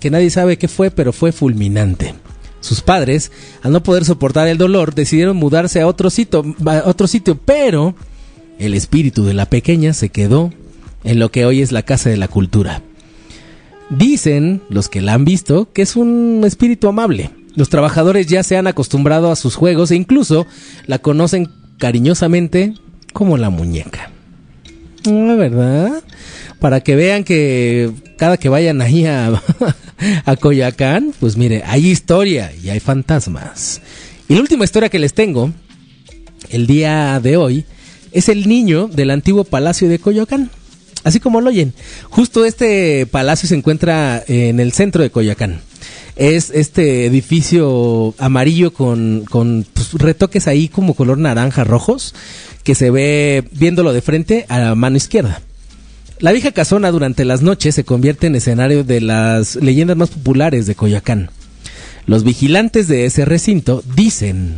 que 0.00 0.10
nadie 0.10 0.30
sabe 0.30 0.58
qué 0.58 0.68
fue, 0.68 0.90
pero 0.90 1.12
fue 1.12 1.32
fulminante. 1.32 2.14
Sus 2.60 2.82
padres, 2.82 3.30
al 3.62 3.72
no 3.72 3.82
poder 3.82 4.04
soportar 4.04 4.48
el 4.48 4.58
dolor, 4.58 4.94
decidieron 4.94 5.36
mudarse 5.36 5.80
a 5.80 5.86
otro 5.86 6.10
sitio, 6.10 6.44
a 6.66 6.82
otro 6.88 7.06
sitio, 7.06 7.38
pero 7.44 7.94
el 8.58 8.74
espíritu 8.74 9.24
de 9.24 9.34
la 9.34 9.46
pequeña 9.46 9.92
se 9.92 10.08
quedó 10.08 10.52
en 11.04 11.18
lo 11.18 11.30
que 11.30 11.46
hoy 11.46 11.62
es 11.62 11.72
la 11.72 11.82
Casa 11.82 12.10
de 12.10 12.16
la 12.16 12.28
Cultura. 12.28 12.82
Dicen 13.90 14.62
los 14.68 14.88
que 14.88 15.00
la 15.00 15.14
han 15.14 15.24
visto 15.24 15.72
que 15.72 15.82
es 15.82 15.96
un 15.96 16.42
espíritu 16.44 16.88
amable. 16.88 17.30
Los 17.54 17.70
trabajadores 17.70 18.26
ya 18.26 18.42
se 18.42 18.56
han 18.56 18.66
acostumbrado 18.66 19.30
a 19.30 19.36
sus 19.36 19.54
juegos 19.54 19.90
e 19.90 19.96
incluso 19.96 20.46
la 20.86 20.98
conocen 20.98 21.48
cariñosamente 21.78 22.74
como 23.12 23.36
la 23.38 23.50
muñeca. 23.50 24.10
Ah, 25.06 25.34
¿Verdad? 25.36 26.02
Para 26.60 26.80
que 26.80 26.96
vean 26.96 27.24
que 27.24 27.90
cada 28.16 28.36
que 28.36 28.48
vayan 28.48 28.82
ahí 28.82 29.06
a, 29.06 29.42
a 30.24 30.36
Coyoacán, 30.36 31.14
pues 31.20 31.36
mire, 31.36 31.62
hay 31.64 31.88
historia 31.88 32.52
y 32.62 32.70
hay 32.70 32.80
fantasmas. 32.80 33.80
Y 34.28 34.34
la 34.34 34.40
última 34.40 34.64
historia 34.64 34.88
que 34.88 34.98
les 34.98 35.14
tengo, 35.14 35.52
el 36.50 36.66
día 36.66 37.20
de 37.20 37.36
hoy, 37.36 37.64
es 38.12 38.28
el 38.28 38.48
niño 38.48 38.88
del 38.88 39.10
antiguo 39.10 39.44
palacio 39.44 39.88
de 39.88 39.98
Coyoacán. 39.98 40.50
Así 41.04 41.20
como 41.20 41.40
lo 41.40 41.48
oyen. 41.48 41.72
Justo 42.10 42.44
este 42.44 43.06
palacio 43.06 43.48
se 43.48 43.54
encuentra 43.54 44.22
en 44.26 44.60
el 44.60 44.72
centro 44.72 45.02
de 45.02 45.10
Coyoacán. 45.10 45.60
Es 46.16 46.50
este 46.50 47.06
edificio 47.06 48.14
amarillo 48.18 48.72
con, 48.72 49.24
con 49.30 49.64
pues, 49.72 49.92
retoques 49.92 50.48
ahí 50.48 50.68
como 50.68 50.94
color 50.94 51.18
naranja 51.18 51.62
rojos 51.62 52.14
que 52.68 52.74
se 52.74 52.90
ve 52.90 53.48
viéndolo 53.52 53.94
de 53.94 54.02
frente 54.02 54.44
a 54.50 54.58
la 54.58 54.74
mano 54.74 54.98
izquierda. 54.98 55.40
La 56.18 56.32
vieja 56.32 56.52
casona 56.52 56.90
durante 56.90 57.24
las 57.24 57.40
noches 57.40 57.74
se 57.74 57.82
convierte 57.82 58.26
en 58.26 58.36
escenario 58.36 58.84
de 58.84 59.00
las 59.00 59.56
leyendas 59.56 59.96
más 59.96 60.10
populares 60.10 60.66
de 60.66 60.74
Coyoacán. 60.74 61.30
Los 62.04 62.24
vigilantes 62.24 62.86
de 62.86 63.06
ese 63.06 63.24
recinto 63.24 63.82
dicen 63.96 64.56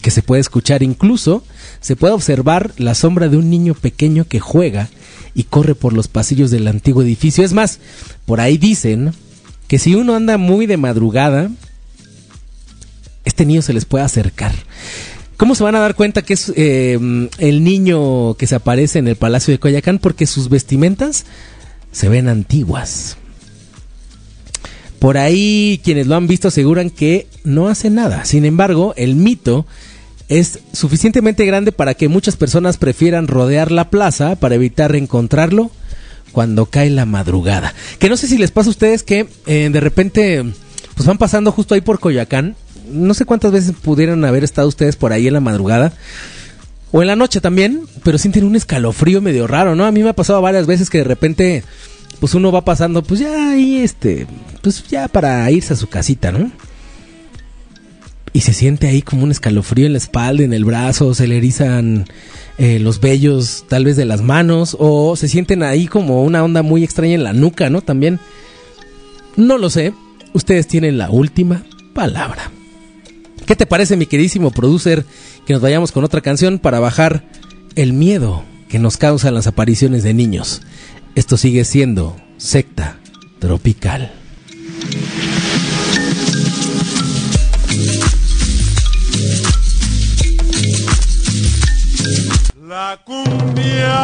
que 0.00 0.10
se 0.10 0.22
puede 0.22 0.40
escuchar 0.40 0.82
incluso, 0.82 1.44
se 1.82 1.96
puede 1.96 2.14
observar 2.14 2.72
la 2.78 2.94
sombra 2.94 3.28
de 3.28 3.36
un 3.36 3.50
niño 3.50 3.74
pequeño 3.74 4.24
que 4.24 4.40
juega 4.40 4.88
y 5.34 5.44
corre 5.44 5.74
por 5.74 5.92
los 5.92 6.08
pasillos 6.08 6.50
del 6.50 6.66
antiguo 6.66 7.02
edificio. 7.02 7.44
Es 7.44 7.52
más, 7.52 7.78
por 8.24 8.40
ahí 8.40 8.56
dicen 8.56 9.12
que 9.68 9.78
si 9.78 9.96
uno 9.96 10.14
anda 10.14 10.38
muy 10.38 10.64
de 10.64 10.78
madrugada, 10.78 11.50
este 13.26 13.44
niño 13.44 13.60
se 13.60 13.74
les 13.74 13.84
puede 13.84 14.02
acercar. 14.02 14.54
¿Cómo 15.40 15.54
se 15.54 15.64
van 15.64 15.74
a 15.74 15.80
dar 15.80 15.94
cuenta 15.94 16.20
que 16.20 16.34
es 16.34 16.52
eh, 16.54 16.98
el 17.38 17.64
niño 17.64 18.34
que 18.34 18.46
se 18.46 18.56
aparece 18.56 18.98
en 18.98 19.08
el 19.08 19.16
Palacio 19.16 19.52
de 19.52 19.58
Coyacán? 19.58 19.98
Porque 19.98 20.26
sus 20.26 20.50
vestimentas 20.50 21.24
se 21.92 22.10
ven 22.10 22.28
antiguas. 22.28 23.16
Por 24.98 25.16
ahí 25.16 25.80
quienes 25.82 26.08
lo 26.08 26.16
han 26.16 26.26
visto 26.26 26.48
aseguran 26.48 26.90
que 26.90 27.26
no 27.42 27.68
hace 27.68 27.88
nada. 27.88 28.26
Sin 28.26 28.44
embargo, 28.44 28.92
el 28.98 29.16
mito 29.16 29.64
es 30.28 30.58
suficientemente 30.74 31.46
grande 31.46 31.72
para 31.72 31.94
que 31.94 32.08
muchas 32.08 32.36
personas 32.36 32.76
prefieran 32.76 33.26
rodear 33.26 33.72
la 33.72 33.88
plaza 33.88 34.36
para 34.36 34.56
evitar 34.56 34.94
encontrarlo 34.94 35.70
cuando 36.32 36.66
cae 36.66 36.90
la 36.90 37.06
madrugada. 37.06 37.72
Que 37.98 38.10
no 38.10 38.18
sé 38.18 38.28
si 38.28 38.36
les 38.36 38.50
pasa 38.50 38.68
a 38.68 38.72
ustedes 38.72 39.02
que 39.02 39.26
eh, 39.46 39.70
de 39.72 39.80
repente 39.80 40.44
pues 40.94 41.06
van 41.06 41.16
pasando 41.16 41.50
justo 41.50 41.74
ahí 41.74 41.80
por 41.80 41.98
Coyoacán. 41.98 42.56
No 42.90 43.14
sé 43.14 43.24
cuántas 43.24 43.52
veces 43.52 43.74
pudieran 43.80 44.24
haber 44.24 44.44
estado 44.44 44.68
ustedes 44.68 44.96
por 44.96 45.12
ahí 45.12 45.26
en 45.26 45.34
la 45.34 45.40
madrugada. 45.40 45.92
O 46.92 47.02
en 47.02 47.06
la 47.06 47.16
noche 47.16 47.40
también, 47.40 47.82
pero 48.02 48.18
sienten 48.18 48.44
un 48.44 48.56
escalofrío 48.56 49.20
medio 49.20 49.46
raro, 49.46 49.76
¿no? 49.76 49.84
A 49.84 49.92
mí 49.92 50.02
me 50.02 50.08
ha 50.08 50.14
pasado 50.14 50.42
varias 50.42 50.66
veces 50.66 50.90
que 50.90 50.98
de 50.98 51.04
repente, 51.04 51.62
pues 52.18 52.34
uno 52.34 52.50
va 52.50 52.64
pasando, 52.64 53.02
pues 53.02 53.20
ya 53.20 53.52
ahí, 53.52 53.76
este, 53.76 54.26
pues 54.60 54.84
ya 54.88 55.06
para 55.06 55.48
irse 55.52 55.72
a 55.72 55.76
su 55.76 55.88
casita, 55.88 56.32
¿no? 56.32 56.50
Y 58.32 58.40
se 58.40 58.52
siente 58.52 58.88
ahí 58.88 59.02
como 59.02 59.22
un 59.22 59.30
escalofrío 59.30 59.86
en 59.86 59.92
la 59.92 59.98
espalda, 59.98 60.42
en 60.42 60.52
el 60.52 60.64
brazo, 60.64 61.14
se 61.14 61.28
le 61.28 61.36
erizan 61.36 62.06
eh, 62.58 62.78
los 62.80 63.00
vellos 63.00 63.64
tal 63.68 63.84
vez 63.84 63.96
de 63.96 64.04
las 64.04 64.20
manos, 64.20 64.76
o 64.78 65.14
se 65.14 65.28
sienten 65.28 65.62
ahí 65.62 65.86
como 65.86 66.24
una 66.24 66.42
onda 66.42 66.62
muy 66.62 66.82
extraña 66.82 67.14
en 67.14 67.24
la 67.24 67.32
nuca, 67.32 67.70
¿no? 67.70 67.82
También. 67.82 68.18
No 69.36 69.58
lo 69.58 69.70
sé, 69.70 69.94
ustedes 70.32 70.66
tienen 70.66 70.98
la 70.98 71.10
última 71.10 71.62
palabra. 71.94 72.50
¿Qué 73.50 73.56
te 73.56 73.66
parece, 73.66 73.96
mi 73.96 74.06
queridísimo 74.06 74.52
producer, 74.52 75.04
que 75.44 75.52
nos 75.52 75.60
vayamos 75.60 75.90
con 75.90 76.04
otra 76.04 76.20
canción 76.20 76.60
para 76.60 76.78
bajar 76.78 77.24
el 77.74 77.92
miedo 77.92 78.44
que 78.68 78.78
nos 78.78 78.96
causan 78.96 79.34
las 79.34 79.48
apariciones 79.48 80.04
de 80.04 80.14
niños? 80.14 80.62
Esto 81.16 81.36
sigue 81.36 81.64
siendo 81.64 82.14
secta 82.36 83.00
tropical. 83.40 84.12
La 92.68 93.00
cumbia, 93.04 93.96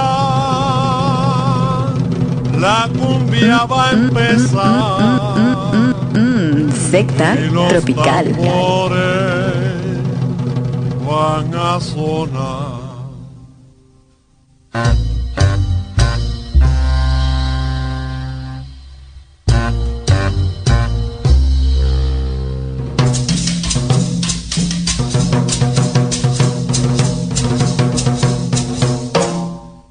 la 2.58 2.90
cumbia 2.98 3.64
va 3.66 3.90
a 3.90 3.92
empezar. 3.92 5.55
Secta 6.90 7.36
tropical. 7.68 8.26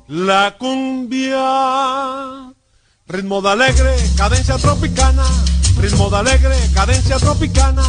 La 0.08 0.56
cumbia, 0.58 2.54
ritmo 3.08 3.42
de 3.42 3.50
alegre, 3.50 3.96
cadencia 4.16 4.58
tropicana, 4.58 5.24
ritmo 5.78 6.10
de 6.10 6.18
alegre, 6.18 6.56
cadencia 6.74 7.18
tropicana, 7.18 7.84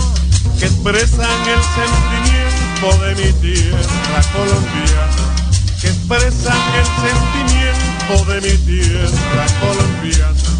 que 0.58 0.66
expresan 0.66 1.40
el 1.48 1.62
sentimiento 1.76 3.04
de 3.04 3.14
mi 3.14 3.32
tierra 3.40 4.22
colombiana, 4.32 5.34
que 5.80 5.88
expresan 5.88 6.58
el 6.74 6.86
sentimiento 7.04 8.32
de 8.32 8.40
mi 8.40 8.56
tierra 8.64 9.46
colombiana. 9.60 10.56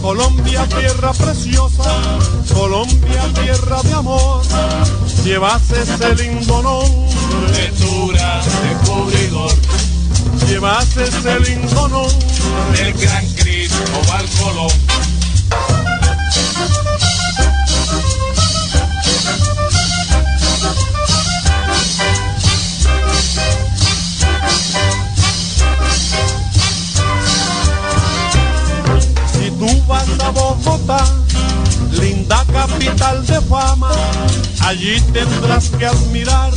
Colombia, 0.00 0.66
tierra 0.66 1.12
preciosa, 1.12 2.18
Colombia, 2.52 3.22
tierra 3.34 3.82
de 3.82 3.92
amor, 3.94 4.42
llevas 5.24 5.70
ese 5.70 6.14
lindo 6.16 6.62
nombre 6.62 7.52
de 7.52 7.68
tu 7.78 8.08
gran 8.08 8.42
descubridor. 8.62 9.52
Llevas 10.48 10.96
ese 10.96 11.40
lindo 11.40 11.88
nombre 11.88 12.82
del 12.82 12.92
gran 12.94 13.26
Cristóbal 13.34 14.26
Colón. 14.38 15.91
Si 29.32 29.50
tú 29.50 29.82
vas 29.86 30.06
a 30.20 30.30
Bogotá, 30.30 31.04
linda 31.92 32.44
capital 32.52 33.26
de 33.26 33.40
fama, 33.42 33.90
allí 34.60 35.00
tendrás 35.12 35.70
que 35.70 35.86
admirar 35.86 36.52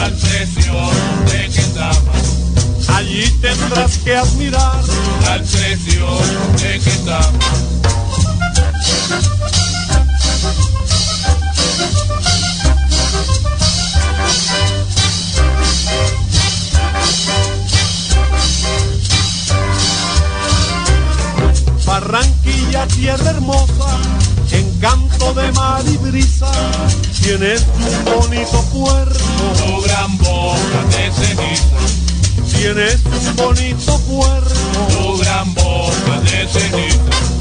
al 0.00 0.12
precioso 0.12 0.90
de 1.30 1.48
Quetama. 1.48 2.12
Allí 2.96 3.28
tendrás 3.40 3.98
que 3.98 4.16
admirar 4.16 4.82
al 5.30 5.42
precioso 5.42 6.22
de 6.62 6.78
Quetama. 6.78 7.38
Tierra 22.70 23.30
hermosa, 23.30 23.98
encanto 24.52 25.34
de 25.34 25.50
mar 25.52 25.82
y 25.86 25.96
brisa, 25.96 26.50
tienes 27.20 27.66
un 27.76 28.04
bonito 28.04 28.62
puerto, 28.72 29.18
tu 29.58 29.82
gran 29.82 30.16
boca 30.18 30.84
de 30.90 31.10
ceniza. 31.10 32.56
Tienes 32.56 33.00
un 33.04 33.36
bonito 33.36 33.98
puerto, 34.00 34.54
tu 34.88 35.18
gran 35.18 35.52
boca 35.54 36.20
de 36.22 36.48
ceniza. 36.48 37.39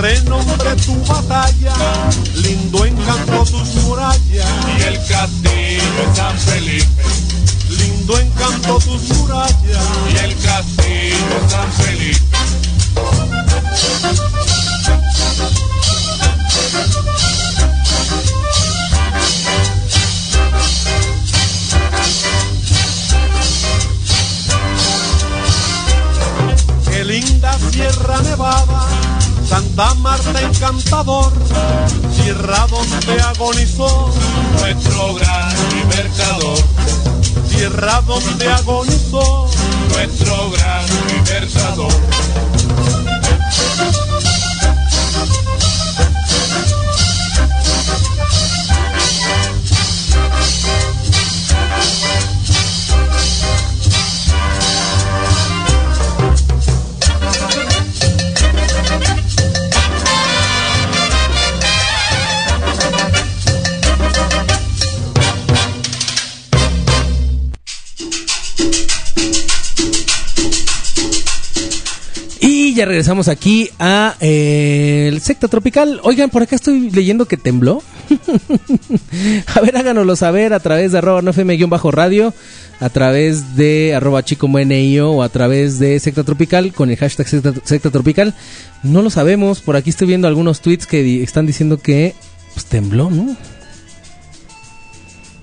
Renombre 0.00 0.76
tu 0.76 0.94
batalla, 1.04 1.74
lindo 2.34 2.84
encanto 2.86 3.44
tus 3.44 3.74
murallas 3.82 4.48
y 4.78 4.82
el 4.82 4.96
castillo 5.06 5.82
de 5.98 6.14
San 6.16 6.38
Felipe. 6.38 7.02
Lindo 7.68 8.18
encanto 8.18 8.78
tus 8.78 9.02
murallas 9.16 9.84
y 10.12 10.16
el 10.24 10.36
castillo 10.38 11.26
de 11.42 11.50
San 11.50 11.72
Felipe. 11.72 12.20
Santa 29.60 29.94
Marta 29.96 30.40
encantador, 30.40 31.30
tierra 32.16 32.66
donde 32.70 33.20
agonizó 33.20 34.10
nuestro 34.58 35.14
gran 35.14 35.54
libertador. 35.74 36.58
Tierra 37.50 38.02
donde 38.06 38.48
agonizó 38.48 39.50
nuestro 39.90 40.50
gran 40.52 40.86
libertador. 41.08 41.92
Ya 72.80 72.86
regresamos 72.86 73.28
aquí 73.28 73.68
a 73.78 74.16
eh, 74.20 75.10
el 75.12 75.20
secta 75.20 75.48
tropical. 75.48 76.00
Oigan, 76.02 76.30
por 76.30 76.42
acá 76.42 76.56
estoy 76.56 76.90
leyendo 76.90 77.26
que 77.26 77.36
tembló. 77.36 77.82
a 79.54 79.60
ver, 79.60 79.76
háganoslo 79.76 80.16
saber 80.16 80.54
a 80.54 80.60
través 80.60 80.90
de 80.90 80.96
arroba 80.96 81.20
no 81.20 81.32
bajo 81.68 81.90
radio, 81.90 82.32
a 82.80 82.88
través 82.88 83.54
de 83.54 83.94
arroba 83.94 84.24
chico 84.24 84.48
MNIO 84.48 85.10
o 85.10 85.22
a 85.22 85.28
través 85.28 85.78
de 85.78 86.00
secta 86.00 86.24
tropical 86.24 86.72
con 86.72 86.88
el 86.88 86.96
hashtag 86.96 87.28
secta, 87.28 87.90
tropical. 87.90 88.34
No 88.82 89.02
lo 89.02 89.10
sabemos. 89.10 89.60
Por 89.60 89.76
aquí 89.76 89.90
estoy 89.90 90.08
viendo 90.08 90.26
algunos 90.26 90.62
tweets 90.62 90.86
que 90.86 91.22
están 91.22 91.44
diciendo 91.44 91.76
que 91.76 92.14
pues, 92.54 92.64
tembló, 92.64 93.10
¿no? 93.10 93.36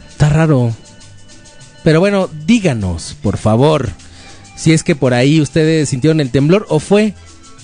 Está 0.10 0.30
raro. 0.30 0.76
Pero 1.84 2.00
bueno, 2.00 2.32
díganos, 2.48 3.16
por 3.22 3.38
favor, 3.38 3.90
si 4.56 4.74
es 4.74 4.84
que 4.84 4.96
por 4.96 5.14
ahí 5.14 5.40
ustedes 5.40 5.90
sintieron 5.90 6.20
el 6.20 6.32
temblor 6.32 6.66
o 6.70 6.80
fue 6.80 7.14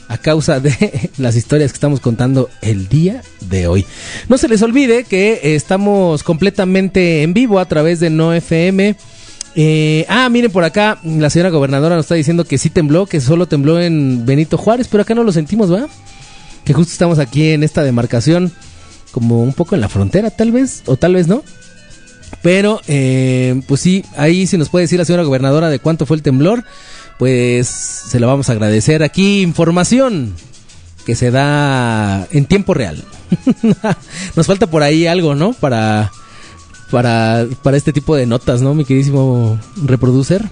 a 0.07 0.17
causa 0.17 0.59
de 0.59 1.09
las 1.17 1.35
historias 1.35 1.71
que 1.71 1.77
estamos 1.77 1.99
contando 1.99 2.49
el 2.61 2.87
día 2.87 3.21
de 3.41 3.67
hoy. 3.67 3.85
No 4.29 4.37
se 4.37 4.47
les 4.47 4.61
olvide 4.61 5.03
que 5.03 5.55
estamos 5.55 6.23
completamente 6.23 7.23
en 7.23 7.33
vivo 7.33 7.59
a 7.59 7.65
través 7.65 7.99
de 7.99 8.09
No 8.09 8.33
FM. 8.33 8.95
Eh, 9.55 10.05
ah, 10.09 10.29
miren 10.29 10.51
por 10.51 10.63
acá, 10.63 10.99
la 11.03 11.29
señora 11.29 11.49
gobernadora 11.49 11.95
nos 11.95 12.05
está 12.05 12.15
diciendo 12.15 12.45
que 12.45 12.57
sí 12.57 12.69
tembló, 12.69 13.05
que 13.05 13.21
solo 13.21 13.47
tembló 13.47 13.79
en 13.79 14.25
Benito 14.25 14.57
Juárez, 14.57 14.87
pero 14.89 15.03
acá 15.03 15.13
no 15.13 15.23
lo 15.23 15.31
sentimos, 15.31 15.71
¿va? 15.71 15.87
Que 16.63 16.73
justo 16.73 16.91
estamos 16.91 17.19
aquí 17.19 17.51
en 17.51 17.63
esta 17.63 17.83
demarcación, 17.83 18.51
como 19.11 19.43
un 19.43 19.53
poco 19.53 19.75
en 19.75 19.81
la 19.81 19.89
frontera, 19.89 20.31
tal 20.31 20.51
vez, 20.51 20.81
o 20.85 20.97
tal 20.97 21.13
vez 21.13 21.27
no. 21.27 21.43
Pero, 22.41 22.81
eh, 22.87 23.61
pues 23.67 23.81
sí, 23.81 24.03
ahí 24.17 24.47
sí 24.47 24.57
nos 24.57 24.69
puede 24.69 24.83
decir 24.83 24.97
la 24.97 25.05
señora 25.05 25.23
gobernadora 25.23 25.69
de 25.69 25.79
cuánto 25.79 26.05
fue 26.07 26.17
el 26.17 26.23
temblor 26.23 26.63
pues 27.17 27.67
se 27.67 28.19
lo 28.19 28.27
vamos 28.27 28.49
a 28.49 28.53
agradecer. 28.53 29.03
Aquí 29.03 29.41
información 29.41 30.33
que 31.05 31.15
se 31.15 31.31
da 31.31 32.27
en 32.31 32.45
tiempo 32.45 32.73
real. 32.73 33.03
Nos 34.35 34.47
falta 34.47 34.67
por 34.67 34.83
ahí 34.83 35.07
algo, 35.07 35.35
¿no? 35.35 35.53
Para, 35.53 36.11
para, 36.91 37.45
para 37.61 37.77
este 37.77 37.93
tipo 37.93 38.15
de 38.15 38.25
notas, 38.25 38.61
¿no, 38.61 38.73
mi 38.73 38.85
queridísimo 38.85 39.59
reproducer? 39.83 40.43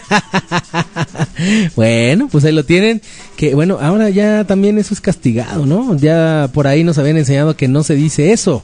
bueno, 1.76 2.28
pues 2.30 2.44
ahí 2.44 2.52
lo 2.52 2.64
tienen. 2.64 3.02
Que 3.36 3.54
bueno, 3.54 3.78
ahora 3.80 4.10
ya 4.10 4.44
también 4.44 4.78
eso 4.78 4.94
es 4.94 5.00
castigado, 5.00 5.66
¿no? 5.66 5.96
Ya 5.96 6.50
por 6.52 6.66
ahí 6.66 6.84
nos 6.84 6.98
habían 6.98 7.16
enseñado 7.16 7.56
que 7.56 7.68
no 7.68 7.82
se 7.82 7.94
dice 7.94 8.32
eso 8.32 8.62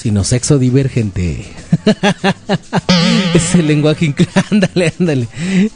sino 0.00 0.24
sexo 0.24 0.58
divergente. 0.58 1.44
es 3.34 3.54
el 3.54 3.66
lenguaje. 3.66 4.14
Ándale, 4.50 4.94
ándale. 4.98 5.28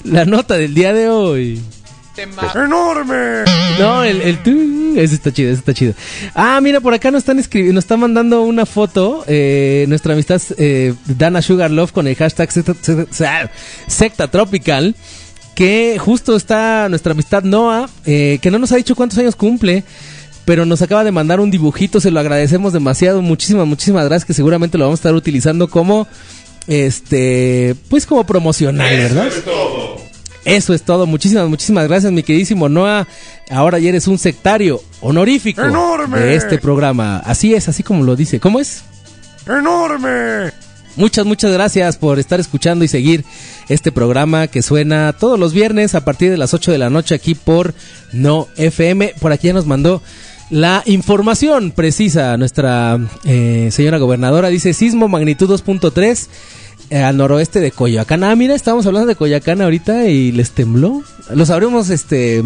La 0.03 0.25
nota 0.25 0.57
del 0.57 0.73
día 0.73 0.95
de 0.95 1.11
hoy. 1.11 1.61
¡Enorme! 2.17 3.45
No, 3.79 4.03
el, 4.03 4.23
el 4.23 4.39
ese 4.97 5.17
está 5.17 5.31
chido, 5.33 5.51
ese 5.51 5.59
está 5.59 5.75
chido. 5.75 5.95
Ah, 6.35 6.59
mira, 6.63 6.81
por 6.81 6.95
acá 6.95 7.11
nos 7.11 7.19
están 7.19 7.39
escribiendo, 7.39 7.75
nos 7.75 7.85
están 7.85 8.01
mandando 8.01 8.43
una 8.43 8.65
foto, 8.65 9.25
eh, 9.27 9.85
nuestra 9.89 10.15
amistad 10.15 10.41
eh, 10.57 10.95
Dana 11.07 11.43
Sugar 11.43 11.71
Love 11.71 11.93
con 11.93 12.07
el 12.07 12.15
hashtag 12.15 12.51
secta, 13.89 14.29
tropical, 14.29 14.95
que 15.55 15.99
justo 15.99 16.37
está 16.37 16.89
nuestra 16.89 17.13
amistad 17.13 17.43
Noah, 17.43 17.91
eh, 18.07 18.39
que 18.41 18.51
no 18.51 18.59
nos 18.59 18.73
ha 18.73 18.77
dicho 18.77 18.95
cuántos 18.95 19.19
años 19.19 19.37
cumple, 19.37 19.85
pero 20.45 20.67
nos 20.67 20.83
acaba 20.83 21.05
de 21.05 21.13
mandar 21.13 21.41
un 21.41 21.51
dibujito, 21.51 22.01
se 22.01 22.11
lo 22.11 22.21
agradecemos 22.21 22.73
demasiado, 22.73 23.23
muchísimas, 23.23 23.67
muchísimas 23.67 24.05
gracias, 24.05 24.27
que 24.27 24.35
seguramente 24.35 24.79
lo 24.79 24.85
vamos 24.85 24.99
a 24.99 25.01
estar 25.01 25.15
utilizando 25.15 25.69
como, 25.69 26.07
este, 26.67 27.75
pues 27.89 28.07
como 28.07 28.25
promocional, 28.25 28.97
¿verdad? 28.97 29.27
Eso 29.27 29.39
es 29.39 29.45
todo. 29.45 30.05
Eso 30.45 30.75
es 30.75 30.83
todo, 30.83 31.07
muchísimas, 31.07 31.49
muchísimas 31.49 31.89
gracias, 31.89 32.13
mi 32.13 32.23
queridísimo 32.23 32.69
Noah. 32.69 33.09
Ahora 33.51 33.79
ya 33.79 33.89
eres 33.89 34.07
un 34.07 34.19
sectario 34.19 34.83
honorífico 35.01 35.63
¡Enorme! 35.63 36.21
de 36.21 36.35
este 36.35 36.59
programa. 36.59 37.19
Así 37.19 37.55
es, 37.55 37.69
así 37.69 37.83
como 37.83 38.05
lo 38.05 38.15
dice. 38.15 38.41
¿Cómo 38.41 38.61
es? 38.61 38.83
¡Enorme! 39.47 40.53
Muchas, 40.97 41.25
muchas 41.25 41.51
gracias 41.51 41.97
por 41.97 42.19
estar 42.19 42.41
escuchando 42.41 42.85
y 42.85 42.89
seguir 42.89 43.25
este 43.69 43.91
programa 43.91 44.47
que 44.47 44.63
suena 44.63 45.13
todos 45.13 45.39
los 45.41 45.53
viernes 45.53 45.95
a 45.95 46.05
partir 46.05 46.31
de 46.31 46.37
las 46.37 46.55
8 46.55 46.71
de 46.71 46.79
la 46.79 46.91
noche 46.91 47.15
aquí 47.15 47.35
por 47.35 47.75
No 48.13 48.47
FM. 48.57 49.15
Por 49.21 49.33
aquí 49.33 49.49
ya 49.49 49.55
nos 49.55 49.67
mandó 49.67 50.03
la 50.51 50.83
información 50.87 51.71
precisa, 51.71 52.37
nuestra 52.37 52.99
eh, 53.25 53.69
señora 53.73 53.99
gobernadora 53.99 54.49
dice 54.49 54.75
sismo 54.75 55.09
magnitud 55.09 55.51
2.3 55.51 56.29
eh, 56.91 56.99
al 56.99 57.17
noroeste 57.17 57.61
de 57.61 57.71
Coyoacán. 57.71 58.25
Ah, 58.25 58.37
mira, 58.37 58.55
estábamos 58.55 58.87
hablando 58.87 59.09
de 59.09 59.17
Coyoacán 59.17 59.63
ahorita 59.63 60.07
y 60.07 60.33
les 60.33 60.51
tembló. 60.51 61.03
Los 61.35 61.51
habremos, 61.51 61.89
este, 61.91 62.43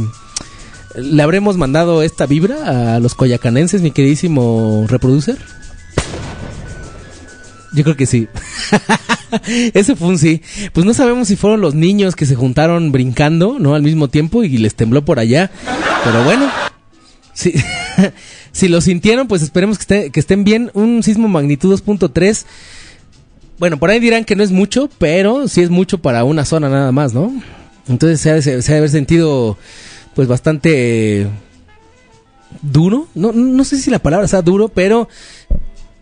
le 0.96 1.22
habremos 1.22 1.56
mandado 1.56 2.02
esta 2.02 2.26
vibra 2.26 2.94
a 2.94 3.00
los 3.00 3.14
coyacanenses, 3.14 3.82
mi 3.82 3.90
queridísimo 3.90 4.86
reproducer. 4.88 5.38
Yo 7.72 7.84
creo 7.84 7.96
que 7.96 8.06
sí. 8.06 8.28
Ese 9.74 9.96
fue 9.96 10.08
un 10.08 10.18
sí. 10.18 10.40
Pues 10.72 10.86
no 10.86 10.94
sabemos 10.94 11.28
si 11.28 11.36
fueron 11.36 11.60
los 11.60 11.74
niños 11.74 12.16
que 12.16 12.26
se 12.26 12.34
juntaron 12.34 12.92
brincando, 12.92 13.58
¿no? 13.58 13.74
Al 13.74 13.82
mismo 13.82 14.08
tiempo 14.08 14.42
y 14.44 14.56
les 14.56 14.74
tembló 14.74 15.04
por 15.04 15.18
allá. 15.18 15.50
Pero 16.04 16.24
bueno, 16.24 16.48
si, 17.38 17.54
si 18.52 18.68
lo 18.68 18.80
sintieron, 18.80 19.28
pues 19.28 19.42
esperemos 19.42 19.78
que, 19.78 20.10
estén 20.12 20.42
bien. 20.42 20.70
Un 20.74 21.04
sismo 21.04 21.28
magnitud 21.28 21.72
2.3. 21.72 22.44
Bueno, 23.58 23.78
por 23.78 23.90
ahí 23.90 24.00
dirán 24.00 24.24
que 24.24 24.34
no 24.34 24.42
es 24.42 24.50
mucho, 24.50 24.90
pero 24.98 25.46
sí 25.46 25.62
es 25.62 25.70
mucho 25.70 25.98
para 25.98 26.24
una 26.24 26.44
zona 26.44 26.68
nada 26.68 26.90
más, 26.90 27.14
¿no? 27.14 27.32
Entonces 27.88 28.20
se 28.20 28.30
ha, 28.30 28.34
de 28.40 28.76
haber 28.76 28.90
sentido 28.90 29.56
pues 30.14 30.26
bastante 30.26 31.28
duro. 32.60 33.06
No, 33.14 33.32
no 33.32 33.64
sé 33.64 33.78
si 33.78 33.90
la 33.90 34.00
palabra 34.00 34.26
sea 34.26 34.42
duro, 34.42 34.68
pero 34.68 35.08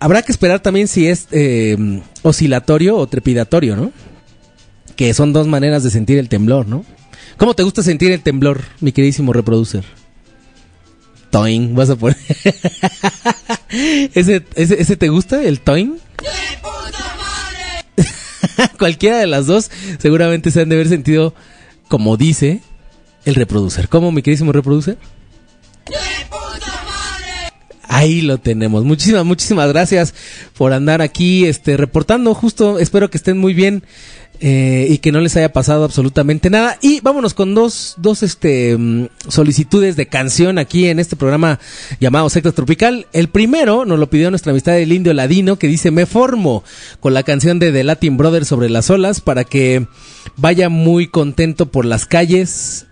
habrá 0.01 0.23
que 0.23 0.33
esperar 0.33 0.61
también 0.61 0.89
si 0.89 1.07
es 1.07 1.29
eh, 1.33 2.01
oscilatorio 2.23 2.97
o 2.97 3.07
trepidatorio, 3.07 3.77
¿no? 3.77 3.93
Que 4.97 5.13
son 5.13 5.35
dos 5.35 5.47
maneras 5.47 5.83
de 5.83 5.91
sentir 5.91 6.19
el 6.19 6.31
temblor, 6.31 6.67
¿no? 6.67 6.85
¿Cómo 7.37 7.55
te 7.55 7.63
gusta 7.63 7.83
sentir 7.83 8.11
el 8.13 8.23
temblor, 8.23 8.63
mi 8.81 8.93
queridísimo 8.93 9.35
reproducer? 9.35 9.85
Toing, 11.37 11.75
vas 11.75 11.91
a 11.91 11.97
poner. 11.97 12.17
¿Ese, 14.15 14.43
ese, 14.55 14.97
te 14.97 15.11
gusta, 15.11 15.43
el 15.43 15.61
Toing? 15.61 15.99
Cualquiera 18.79 19.19
de 19.19 19.27
las 19.27 19.47
dos 19.47 19.71
seguramente 19.99 20.51
se 20.51 20.63
han 20.63 20.71
de 20.71 20.77
haber 20.77 20.89
sentido, 20.89 21.35
como 21.89 22.17
dice, 22.17 22.63
el 23.27 23.35
reproducer. 23.35 23.91
¿Cómo, 23.91 24.13
mi 24.13 24.23
queridísimo 24.23 24.51
reproducer? 24.51 24.97
Ahí 27.87 28.23
lo 28.23 28.39
tenemos. 28.39 28.85
Muchísimas, 28.85 29.27
muchísimas 29.27 29.69
gracias 29.69 30.15
por 30.57 30.73
andar 30.73 31.03
aquí, 31.03 31.45
este, 31.45 31.77
reportando. 31.77 32.33
Justo, 32.33 32.79
espero 32.79 33.11
que 33.11 33.19
estén 33.19 33.37
muy 33.37 33.53
bien 33.53 33.83
eh, 34.41 34.87
y 34.91 34.99
que 34.99 35.13
no 35.13 35.21
les 35.21 35.37
haya 35.37 35.53
pasado 35.53 35.85
absolutamente 35.85 36.51
nada. 36.51 36.79
Y 36.83 37.01
vámonos 37.01 37.35
con 37.35 37.55
dos, 37.55 37.95
dos 37.99 38.23
este, 38.23 38.77
mm, 38.77 39.09
solicitudes 39.29 39.97
de 39.97 40.07
canción 40.07 40.59
aquí 40.59 40.87
en 40.89 40.99
este 40.99 41.17
programa 41.17 41.59
llamado 42.01 42.29
Secta 42.31 42.53
Tropical. 42.53 43.07
El 43.13 43.29
primero 43.29 43.85
nos 43.85 43.99
lo 43.99 44.11
pidió 44.11 44.31
nuestra 44.31 44.53
amistad 44.53 44.73
del 44.73 44.93
Indio 44.93 45.15
Ladino 45.15 45.59
que 45.59 45.69
dice 45.69 45.91
Me 45.91 46.07
formo 46.07 46.65
con 47.01 47.15
la 47.15 47.23
canción 47.23 47.59
de 47.59 47.73
The 47.73 47.85
Latin 47.85 48.17
Brothers 48.17 48.49
sobre 48.49 48.71
las 48.71 48.91
olas 48.91 49.21
para 49.21 49.45
que 49.45 49.87
vaya 50.37 50.69
muy 50.69 51.09
contento 51.09 51.67
por 51.71 51.85
las 51.85 52.07
calles 52.07 52.87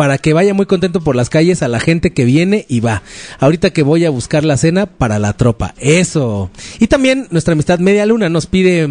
para 0.00 0.16
que 0.16 0.32
vaya 0.32 0.54
muy 0.54 0.64
contento 0.64 1.02
por 1.02 1.14
las 1.14 1.28
calles 1.28 1.62
a 1.62 1.68
la 1.68 1.78
gente 1.78 2.14
que 2.14 2.24
viene 2.24 2.64
y 2.70 2.80
va. 2.80 3.02
Ahorita 3.38 3.68
que 3.68 3.82
voy 3.82 4.06
a 4.06 4.10
buscar 4.10 4.46
la 4.46 4.56
cena 4.56 4.86
para 4.86 5.18
la 5.18 5.34
tropa. 5.34 5.74
Eso. 5.78 6.50
Y 6.78 6.86
también 6.86 7.28
nuestra 7.30 7.52
amistad 7.52 7.80
Media 7.80 8.06
Luna 8.06 8.30
nos 8.30 8.46
pide 8.46 8.88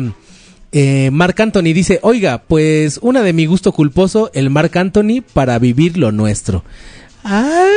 eh, 0.72 1.10
Mark 1.12 1.42
Anthony 1.42 1.74
dice, 1.74 2.00
oiga, 2.04 2.44
pues 2.48 3.00
una 3.02 3.22
de 3.22 3.34
mi 3.34 3.46
gusto 3.46 3.72
culposo, 3.72 4.30
el 4.34 4.50
Mark 4.50 4.78
Anthony 4.78 5.22
para 5.34 5.58
vivir 5.60 5.98
lo 5.98 6.12
nuestro. 6.12 6.64
Ah, 7.24 7.68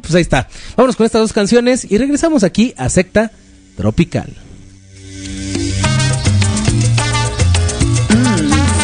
pues 0.00 0.14
ahí 0.14 0.22
está. 0.22 0.48
Vámonos 0.76 0.96
con 0.96 1.06
estas 1.06 1.22
dos 1.22 1.32
canciones 1.32 1.90
y 1.90 1.98
regresamos 1.98 2.44
aquí 2.44 2.74
a 2.76 2.88
Secta 2.88 3.30
Tropical. 3.76 4.32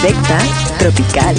Secta 0.03 0.39
Tropical. 0.79 1.37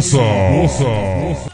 Y 0.00 0.62
goza. 0.62 1.49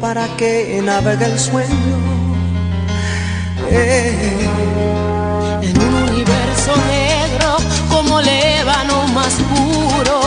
Para 0.00 0.26
que 0.36 0.80
navegue 0.82 1.26
el 1.26 1.38
sueño. 1.38 1.96
Eh. 3.70 4.48
En 5.62 5.78
un 5.78 5.94
universo 6.08 6.72
negro 6.88 7.56
como 7.88 8.20
el 8.20 8.28
ébano 8.28 9.06
más 9.08 9.34
puro, 9.50 10.20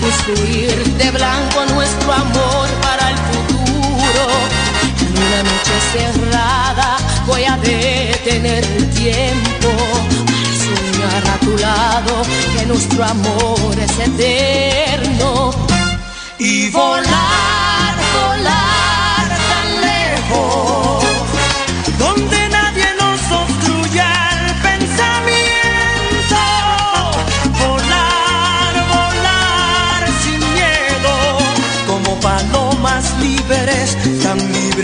construir 0.00 0.76
de 0.96 1.10
blanco 1.10 1.58
nuestro 1.74 2.12
amor 2.12 2.68
para 2.82 3.10
el 3.10 3.18
futuro. 3.30 4.24
En 5.04 5.12
una 5.26 5.42
noche 5.50 5.76
cerrada 5.92 6.96
voy 7.26 7.44
a 7.44 7.56
detener 7.56 8.64
el 8.64 8.90
tiempo 8.90 9.68
soñar 10.64 11.24
a 11.34 11.36
tu 11.44 11.56
lado 11.56 12.22
que 12.56 12.66
nuestro 12.66 13.04
amor 13.04 13.78
es 13.78 13.98
eterno 13.98 15.52
y 16.38 16.70
volar 16.70 17.49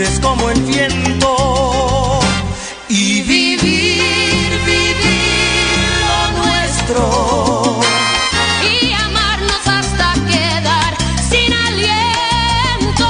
libres 0.07 0.19
como 0.19 0.49
el 0.49 0.61
viento. 0.61 2.19
Y 2.89 3.21
vivir, 3.21 4.49
vivir 4.65 5.89
lo 6.07 6.43
nuestro. 6.43 7.79
y 8.63 8.93
amarnos 8.93 9.67
hasta 9.67 10.13
quedar 10.25 10.95
sin 11.29 11.53
aliento. 11.53 13.09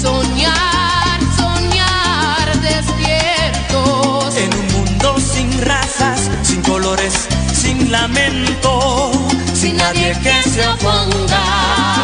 Soñar, 0.00 1.20
soñar 1.36 2.60
despiertos. 2.60 4.36
En 4.36 4.54
un 4.54 4.66
mundo 4.72 5.16
sin 5.20 5.60
razas, 5.62 6.30
sin 6.42 6.62
colores, 6.62 7.28
sin 7.52 7.90
lamento, 7.92 9.12
sin 9.54 9.76
nadie 9.76 10.16
que 10.22 10.50
se 10.50 10.66
oponga. 10.66 12.03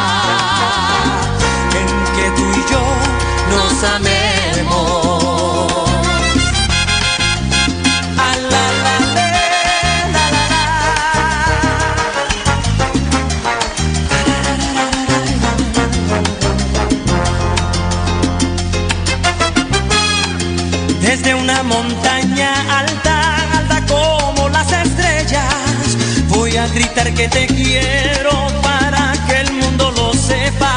Que 27.14 27.28
te 27.28 27.46
quiero 27.46 28.30
para 28.62 29.12
que 29.26 29.40
el 29.40 29.52
mundo 29.52 29.90
lo 29.96 30.12
sepa, 30.14 30.76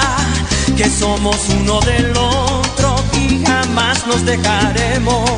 que 0.75 0.89
somos 0.89 1.37
uno 1.49 1.79
del 1.81 2.15
otro 2.17 2.95
y 3.13 3.43
jamás 3.45 4.05
nos 4.07 4.25
dejaremos. 4.25 5.29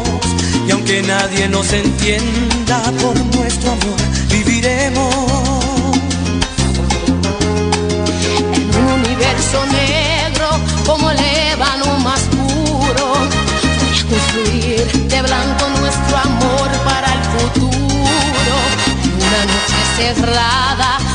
Y 0.67 0.71
aunque 0.71 1.01
nadie 1.01 1.47
nos 1.49 1.71
entienda 1.73 2.81
por 3.01 3.15
nuestro 3.35 3.71
amor, 3.71 3.99
viviremos. 4.29 5.97
En 8.53 8.75
un 8.75 8.87
universo 9.01 9.65
negro 9.71 10.47
como 10.85 11.11
el 11.11 11.19
ébano 11.19 11.99
más 11.99 12.21
puro. 12.21 13.05
Voy 13.79 14.17
construir 14.17 15.07
de 15.09 15.21
blanco 15.21 15.69
nuestro 15.79 16.17
amor 16.17 16.69
para 16.85 17.07
el 17.13 17.23
futuro. 17.35 18.55
Una 19.25 19.41
noche 19.53 19.79
cerrada 19.97 20.84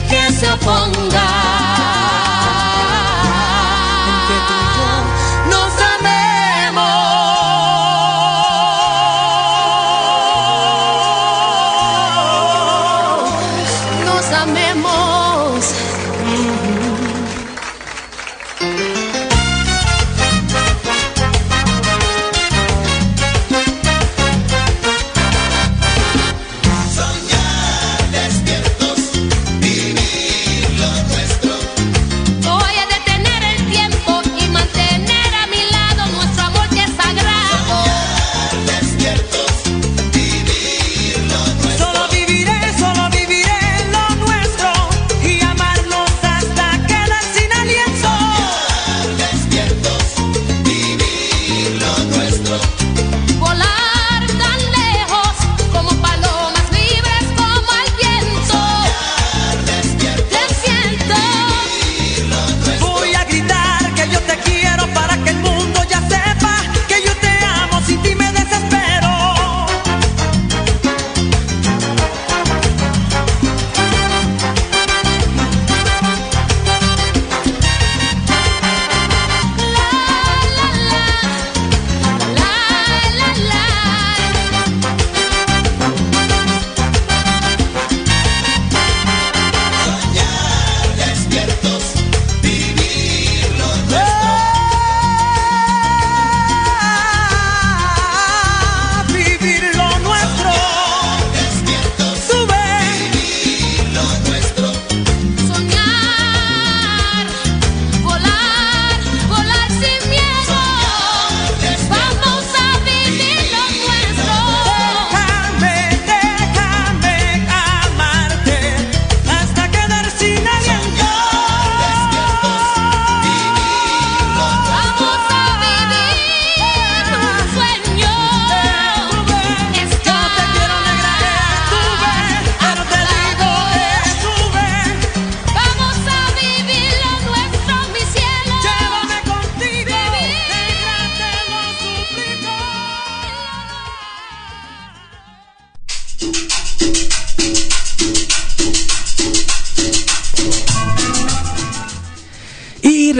Que 0.00 0.32
se 0.32 0.50
oponga. 0.52 1.35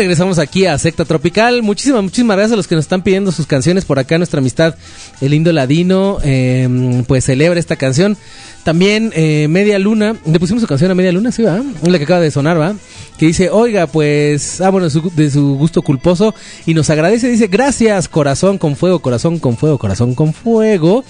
Regresamos 0.06 0.38
aquí 0.38 0.66
a 0.66 0.78
Secta 0.78 1.04
Tropical. 1.04 1.62
Muchísimas, 1.62 2.00
muchísimas 2.00 2.36
gracias 2.36 2.52
a 2.52 2.56
los 2.56 2.68
que 2.68 2.76
nos 2.76 2.84
están 2.84 3.02
pidiendo 3.02 3.32
sus 3.32 3.44
canciones 3.44 3.84
por 3.84 3.98
acá. 3.98 4.18
Nuestra 4.18 4.38
amistad, 4.38 4.76
el 5.20 5.34
Indo 5.34 5.52
Ladino, 5.52 6.18
eh, 6.22 7.02
pues 7.08 7.24
celebra 7.24 7.58
esta 7.58 7.74
canción. 7.74 8.16
También 8.62 9.10
eh, 9.16 9.48
Media 9.48 9.80
Luna, 9.80 10.14
le 10.24 10.38
pusimos 10.38 10.62
su 10.62 10.68
canción 10.68 10.92
a 10.92 10.94
Media 10.94 11.10
Luna, 11.10 11.32
sí, 11.32 11.42
va. 11.42 11.60
La 11.82 11.98
que 11.98 12.04
acaba 12.04 12.20
de 12.20 12.30
sonar, 12.30 12.60
va. 12.60 12.76
Que 13.18 13.26
dice, 13.26 13.50
oiga, 13.50 13.88
pues, 13.88 14.60
ah, 14.60 14.70
bueno, 14.70 14.88
de 14.88 15.30
su 15.30 15.56
gusto 15.56 15.82
culposo. 15.82 16.36
Y 16.66 16.74
nos 16.74 16.88
agradece, 16.88 17.28
dice, 17.28 17.48
gracias, 17.48 18.08
corazón 18.08 18.58
con 18.58 18.76
fuego, 18.76 19.00
corazón 19.00 19.40
con 19.40 19.56
fuego, 19.56 19.76
corazón 19.76 20.14
con 20.14 20.32
fuego. 20.32 21.04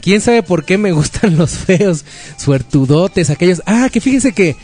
¿Quién 0.00 0.20
sabe 0.20 0.44
por 0.44 0.64
qué 0.64 0.78
me 0.78 0.92
gustan 0.92 1.36
los 1.36 1.50
feos? 1.50 2.04
Suertudotes, 2.36 3.28
aquellos. 3.28 3.60
Ah, 3.66 3.88
que 3.92 4.00
fíjense 4.00 4.30
que 4.30 4.54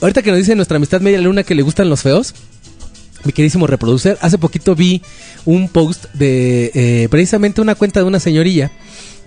ahorita 0.00 0.22
que 0.22 0.30
nos 0.30 0.38
dice 0.38 0.54
nuestra 0.54 0.76
amistad 0.76 1.00
Media 1.00 1.20
Luna 1.20 1.42
que 1.42 1.56
le 1.56 1.62
gustan 1.62 1.88
los 1.88 2.02
feos, 2.02 2.32
mi 3.24 3.32
queridísimo 3.32 3.66
reproducer, 3.66 4.18
hace 4.20 4.38
poquito 4.38 4.74
vi 4.74 5.02
un 5.44 5.68
post 5.68 6.06
de 6.14 6.70
eh, 6.74 7.08
precisamente 7.10 7.60
una 7.60 7.74
cuenta 7.74 8.00
de 8.00 8.06
una 8.06 8.20
señorilla 8.20 8.70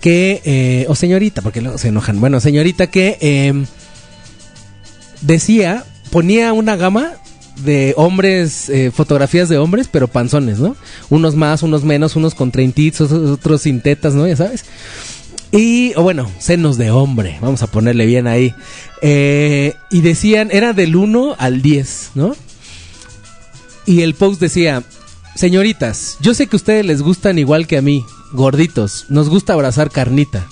que, 0.02 0.42
eh, 0.44 0.84
o 0.88 0.96
señorita, 0.96 1.40
porque 1.40 1.62
luego 1.62 1.78
se 1.78 1.88
enojan, 1.88 2.20
bueno, 2.20 2.40
señorita 2.40 2.88
que 2.88 3.16
eh, 3.20 3.64
decía, 5.20 5.84
ponía 6.10 6.52
una 6.52 6.74
gama 6.74 7.12
de 7.64 7.94
hombres, 7.96 8.68
eh, 8.68 8.90
fotografías 8.92 9.48
de 9.48 9.58
hombres, 9.58 9.88
pero 9.90 10.08
panzones, 10.08 10.58
¿no? 10.58 10.74
Unos 11.08 11.36
más, 11.36 11.62
unos 11.62 11.84
menos, 11.84 12.16
unos 12.16 12.34
con 12.34 12.50
treintits, 12.50 13.00
otros 13.00 13.62
sin 13.62 13.80
tetas, 13.80 14.14
¿no? 14.14 14.26
Ya 14.26 14.36
sabes. 14.36 14.64
Y, 15.52 15.92
o 15.94 16.02
bueno, 16.02 16.28
senos 16.38 16.78
de 16.78 16.90
hombre, 16.90 17.38
vamos 17.40 17.62
a 17.62 17.68
ponerle 17.68 18.04
bien 18.06 18.26
ahí. 18.26 18.54
Y 19.02 20.00
decían, 20.00 20.48
era 20.50 20.72
del 20.72 20.96
1 20.96 21.36
al 21.38 21.62
10, 21.62 22.10
¿no? 22.16 22.34
Y 23.86 24.02
el 24.02 24.14
post 24.14 24.40
decía, 24.40 24.82
señoritas, 25.34 26.16
yo 26.20 26.34
sé 26.34 26.46
que 26.46 26.56
a 26.56 26.58
ustedes 26.58 26.86
les 26.86 27.02
gustan 27.02 27.38
igual 27.38 27.66
que 27.66 27.78
a 27.78 27.82
mí, 27.82 28.04
gorditos, 28.32 29.06
nos 29.08 29.28
gusta 29.28 29.52
abrazar 29.52 29.90
carnita. 29.90 30.46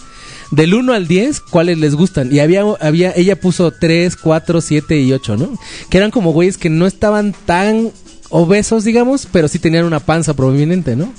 Del 0.50 0.74
1 0.74 0.92
al 0.92 1.06
10, 1.06 1.40
¿cuáles 1.40 1.78
les 1.78 1.94
gustan? 1.94 2.32
Y 2.32 2.40
había, 2.40 2.62
había, 2.80 3.12
ella 3.14 3.40
puso 3.40 3.70
3, 3.70 4.16
4, 4.16 4.60
7 4.60 5.00
y 5.00 5.12
8, 5.12 5.36
¿no? 5.36 5.56
Que 5.88 5.98
eran 5.98 6.10
como 6.10 6.32
güeyes 6.32 6.58
que 6.58 6.70
no 6.70 6.88
estaban 6.88 7.34
tan 7.46 7.92
obesos, 8.30 8.82
digamos, 8.82 9.28
pero 9.30 9.46
sí 9.46 9.60
tenían 9.60 9.84
una 9.84 10.00
panza 10.00 10.34
prominente, 10.34 10.96
¿no? 10.96 11.12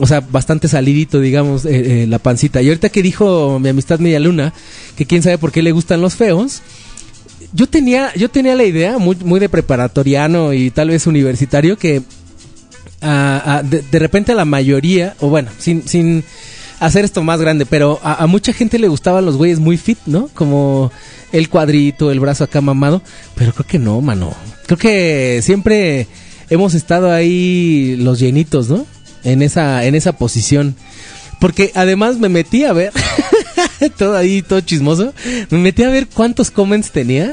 O 0.00 0.06
sea, 0.06 0.20
bastante 0.20 0.68
salidito, 0.68 1.20
digamos, 1.20 1.64
eh, 1.64 2.02
eh, 2.02 2.06
la 2.06 2.20
pancita. 2.20 2.62
Y 2.62 2.68
ahorita 2.68 2.88
que 2.88 3.02
dijo 3.02 3.58
mi 3.58 3.68
amistad 3.68 3.98
Media 3.98 4.20
Luna, 4.20 4.54
que 4.96 5.06
quién 5.06 5.22
sabe 5.22 5.38
por 5.38 5.50
qué 5.50 5.60
le 5.62 5.72
gustan 5.72 6.00
los 6.00 6.14
feos, 6.14 6.62
yo 7.52 7.66
tenía, 7.68 8.12
yo 8.14 8.28
tenía 8.28 8.54
la 8.54 8.64
idea, 8.64 8.98
muy, 8.98 9.16
muy 9.16 9.40
de 9.40 9.48
preparatoriano 9.48 10.52
y 10.52 10.70
tal 10.70 10.88
vez 10.88 11.06
universitario, 11.06 11.76
que 11.76 12.02
ah, 13.00 13.42
ah, 13.44 13.62
de, 13.62 13.98
repente 13.98 14.32
a 14.32 14.34
la 14.34 14.44
mayoría, 14.44 15.14
o 15.20 15.28
bueno, 15.28 15.50
sin, 15.58 15.86
sin 15.86 16.24
hacer 16.80 17.04
esto 17.04 17.22
más 17.22 17.40
grande, 17.40 17.66
pero 17.66 18.00
a, 18.02 18.22
a 18.22 18.26
mucha 18.26 18.52
gente 18.52 18.78
le 18.78 18.88
gustaban 18.88 19.24
los 19.24 19.36
güeyes 19.36 19.58
muy 19.58 19.76
fit, 19.76 19.98
¿no? 20.06 20.28
Como 20.34 20.90
el 21.32 21.48
cuadrito, 21.48 22.10
el 22.10 22.20
brazo 22.20 22.44
acá 22.44 22.60
mamado, 22.60 23.02
pero 23.34 23.52
creo 23.52 23.66
que 23.66 23.78
no, 23.78 24.00
mano. 24.00 24.34
Creo 24.66 24.78
que 24.78 25.40
siempre 25.42 26.06
hemos 26.50 26.74
estado 26.74 27.10
ahí 27.10 27.96
los 27.98 28.18
llenitos, 28.18 28.68
¿no? 28.68 28.86
En 29.24 29.42
esa, 29.42 29.84
en 29.84 29.94
esa 29.94 30.12
posición. 30.12 30.76
Porque 31.40 31.72
además 31.74 32.18
me 32.18 32.28
metí 32.28 32.64
a 32.64 32.72
ver, 32.72 32.92
todo 33.96 34.16
ahí, 34.16 34.42
todo 34.42 34.60
chismoso, 34.60 35.12
me 35.50 35.58
metí 35.58 35.82
a 35.82 35.90
ver 35.90 36.08
cuántos 36.08 36.50
comments 36.50 36.90
tenía. 36.90 37.32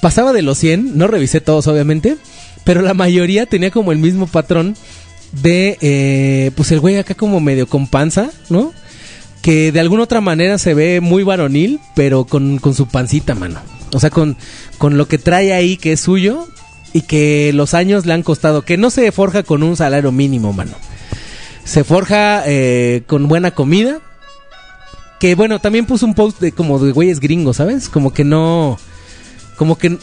Pasaba 0.00 0.32
de 0.32 0.42
los 0.42 0.58
100, 0.58 0.96
no 0.96 1.06
revisé 1.06 1.40
todos 1.40 1.66
obviamente, 1.68 2.16
pero 2.64 2.82
la 2.82 2.94
mayoría 2.94 3.46
tenía 3.46 3.70
como 3.70 3.92
el 3.92 3.98
mismo 3.98 4.26
patrón 4.26 4.76
de, 5.32 5.78
eh, 5.80 6.50
pues 6.56 6.72
el 6.72 6.80
güey 6.80 6.98
acá 6.98 7.14
como 7.14 7.40
medio 7.40 7.66
con 7.66 7.86
panza, 7.86 8.30
¿no? 8.48 8.72
Que 9.40 9.72
de 9.72 9.80
alguna 9.80 10.04
otra 10.04 10.20
manera 10.20 10.58
se 10.58 10.74
ve 10.74 11.00
muy 11.00 11.22
varonil, 11.22 11.80
pero 11.94 12.24
con, 12.24 12.58
con 12.58 12.74
su 12.74 12.88
pancita, 12.88 13.34
mano. 13.34 13.60
O 13.92 14.00
sea, 14.00 14.10
con, 14.10 14.36
con 14.78 14.96
lo 14.96 15.08
que 15.08 15.18
trae 15.18 15.52
ahí 15.52 15.76
que 15.76 15.92
es 15.92 16.00
suyo 16.00 16.48
y 16.92 17.02
que 17.02 17.52
los 17.54 17.74
años 17.74 18.06
le 18.06 18.12
han 18.12 18.22
costado, 18.22 18.62
que 18.62 18.76
no 18.76 18.90
se 18.90 19.10
forja 19.12 19.42
con 19.42 19.62
un 19.62 19.76
salario 19.76 20.12
mínimo, 20.12 20.52
mano. 20.52 20.72
Se 21.64 21.84
forja 21.84 22.42
eh, 22.46 23.02
con 23.06 23.28
buena 23.28 23.52
comida. 23.52 24.00
Que 25.22 25.36
bueno, 25.36 25.60
también 25.60 25.86
puso 25.86 26.04
un 26.04 26.14
post 26.14 26.40
de 26.40 26.50
como 26.50 26.80
de 26.80 26.90
güeyes 26.90 27.20
gringos, 27.20 27.58
¿sabes? 27.58 27.88
Como 27.88 28.12
que 28.12 28.24
no. 28.24 28.76
Como 29.56 29.78
que. 29.78 29.96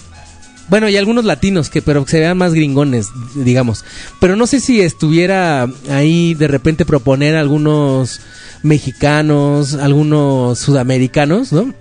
Bueno, 0.70 0.88
y 0.88 0.96
algunos 0.96 1.26
latinos 1.26 1.70
que, 1.70 1.82
pero 1.82 2.06
que 2.06 2.12
se 2.12 2.20
vean 2.22 2.38
más 2.38 2.54
gringones, 2.54 3.10
digamos. 3.36 3.84
Pero 4.22 4.38
no 4.38 4.48
sé 4.48 4.62
si 4.62 4.80
estuviera 4.80 5.68
ahí 5.90 6.36
de 6.36 6.48
repente 6.48 6.86
proponer 6.86 7.36
algunos 7.36 8.22
mexicanos, 8.64 9.74
algunos 9.74 10.58
sudamericanos, 10.58 11.52
¿no? 11.52 11.74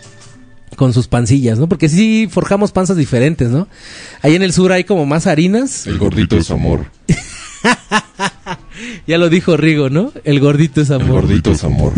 Con 0.75 0.93
sus 0.93 1.07
pancillas, 1.07 1.61
¿no? 1.61 1.69
Porque 1.69 1.89
sí 1.89 2.29
forjamos 2.29 2.73
panzas 2.73 2.97
diferentes, 2.97 3.51
¿no? 3.51 3.69
Ahí 4.21 4.35
en 4.35 4.43
el 4.43 4.53
sur 4.53 4.73
hay 4.73 4.83
como 4.83 5.07
más 5.07 5.29
harinas. 5.29 5.87
El 5.87 5.99
gordito 5.99 6.37
es 6.37 6.51
amor. 6.51 6.87
Ya 9.07 9.19
lo 9.19 9.29
dijo 9.29 9.57
Rigo, 9.57 9.91
¿no? 9.91 10.13
El 10.25 10.41
gordito 10.41 10.81
es 10.81 10.91
El 10.91 10.97
amor. 11.03 11.23
gordito 11.23 11.51
es 11.53 11.65
amor. 11.65 11.93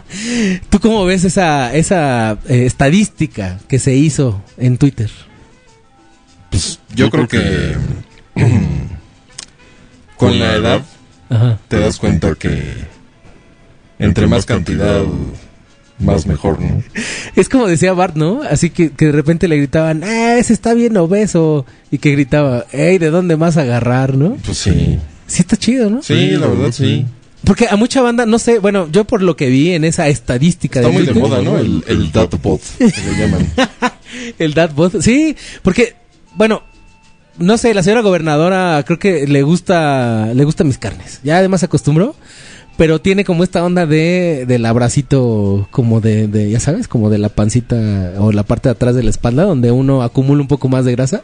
¿Tú 0.70 0.80
cómo 0.80 1.04
ves 1.04 1.24
esa, 1.24 1.74
esa 1.74 2.32
eh, 2.48 2.66
estadística 2.66 3.58
que 3.68 3.78
se 3.78 3.94
hizo 3.94 4.42
en 4.58 4.78
Twitter? 4.78 5.10
Pues 6.50 6.78
yo 6.94 7.10
creo 7.10 7.26
que 7.28 7.74
con 10.16 10.38
la 10.38 10.54
edad 10.54 10.82
Ajá. 11.30 11.58
te 11.68 11.78
das 11.78 11.98
cuenta 11.98 12.34
que 12.34 12.62
entre 13.98 14.26
más 14.26 14.44
cantidad, 14.46 15.02
más 15.98 16.26
mejor, 16.26 16.60
¿no? 16.60 16.82
Es 17.36 17.48
como 17.48 17.66
decía 17.68 17.92
Bart, 17.92 18.16
¿no? 18.16 18.42
Así 18.42 18.70
que, 18.70 18.90
que 18.90 19.06
de 19.06 19.12
repente 19.12 19.48
le 19.48 19.56
gritaban, 19.56 20.02
¡ah, 20.04 20.36
ese 20.36 20.52
está 20.52 20.74
bien 20.74 20.96
obeso! 20.96 21.64
Y 21.90 21.98
que 21.98 22.10
gritaba, 22.12 22.66
¡ey, 22.72 22.98
¿de 22.98 23.10
dónde 23.10 23.36
más 23.36 23.56
agarrar, 23.56 24.16
no? 24.16 24.36
Pues 24.44 24.58
sí. 24.58 24.98
Sí 25.32 25.40
está 25.40 25.56
chido, 25.56 25.88
¿no? 25.88 26.02
Sí, 26.02 26.32
la 26.32 26.46
verdad 26.46 26.72
sí. 26.72 27.06
Porque 27.42 27.66
a 27.70 27.76
mucha 27.76 28.02
banda, 28.02 28.26
no 28.26 28.38
sé, 28.38 28.58
bueno, 28.58 28.86
yo 28.92 29.06
por 29.06 29.22
lo 29.22 29.34
que 29.34 29.48
vi 29.48 29.72
en 29.72 29.84
esa 29.84 30.08
estadística 30.08 30.80
Está 30.80 30.92
muy 30.92 31.06
de 31.06 31.14
moda, 31.14 31.40
¿no? 31.40 31.56
El, 31.56 31.82
el 31.88 32.12
datapod, 32.12 32.60
que 32.76 32.84
le 32.84 33.18
llaman. 33.18 33.48
El 34.38 34.52
Datbot. 34.52 35.00
Sí, 35.00 35.34
porque, 35.62 35.94
bueno, 36.34 36.64
no 37.38 37.56
sé, 37.56 37.72
la 37.72 37.82
señora 37.82 38.02
gobernadora 38.02 38.84
creo 38.86 38.98
que 38.98 39.26
le 39.26 39.42
gusta, 39.42 40.34
le 40.34 40.44
gustan 40.44 40.66
mis 40.66 40.76
carnes. 40.76 41.20
Ya 41.24 41.38
además 41.38 41.60
se 41.60 41.66
acostumbró, 41.66 42.14
pero 42.76 43.00
tiene 43.00 43.24
como 43.24 43.42
esta 43.42 43.64
onda 43.64 43.86
de, 43.86 44.44
del 44.46 44.66
abracito, 44.66 45.66
como 45.70 46.02
de, 46.02 46.28
de, 46.28 46.50
ya 46.50 46.60
sabes, 46.60 46.88
como 46.88 47.08
de 47.08 47.16
la 47.16 47.30
pancita 47.30 48.12
o 48.18 48.32
la 48.32 48.42
parte 48.42 48.68
de 48.68 48.72
atrás 48.74 48.94
de 48.94 49.02
la 49.02 49.08
espalda, 49.08 49.44
donde 49.44 49.70
uno 49.70 50.02
acumula 50.02 50.42
un 50.42 50.48
poco 50.48 50.68
más 50.68 50.84
de 50.84 50.92
grasa. 50.92 51.22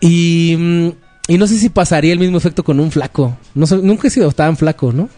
Y, 0.00 0.56
mm, 0.58 0.88
y 1.28 1.38
no 1.38 1.46
sé 1.46 1.58
si 1.58 1.68
pasaría 1.68 2.12
el 2.12 2.18
mismo 2.18 2.36
efecto 2.38 2.64
con 2.64 2.80
un 2.80 2.90
flaco. 2.90 3.36
No 3.54 3.66
sé, 3.66 3.76
nunca 3.78 4.08
he 4.08 4.10
sido 4.10 4.30
tan 4.32 4.56
flaco, 4.56 4.92
¿no? 4.92 5.08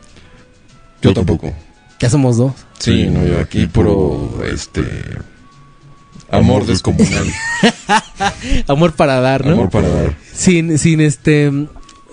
Yo 1.03 1.13
tampoco. 1.13 1.53
Ya 2.01 2.11
somos 2.11 2.37
dos. 2.37 2.53
Sí, 2.79 3.07
no, 3.07 3.25
yo 3.25 3.41
aquí 3.41 3.67
puro, 3.67 4.43
este... 4.45 4.83
Amor 6.31 6.67
descomunal. 6.67 7.27
Amor 8.67 8.95
para 8.95 9.21
dar, 9.21 9.47
¿no? 9.47 9.53
Amor 9.53 9.71
para 9.71 9.89
dar. 9.89 10.17
Sin, 10.33 10.77
sin 10.79 11.01
este, 11.01 11.53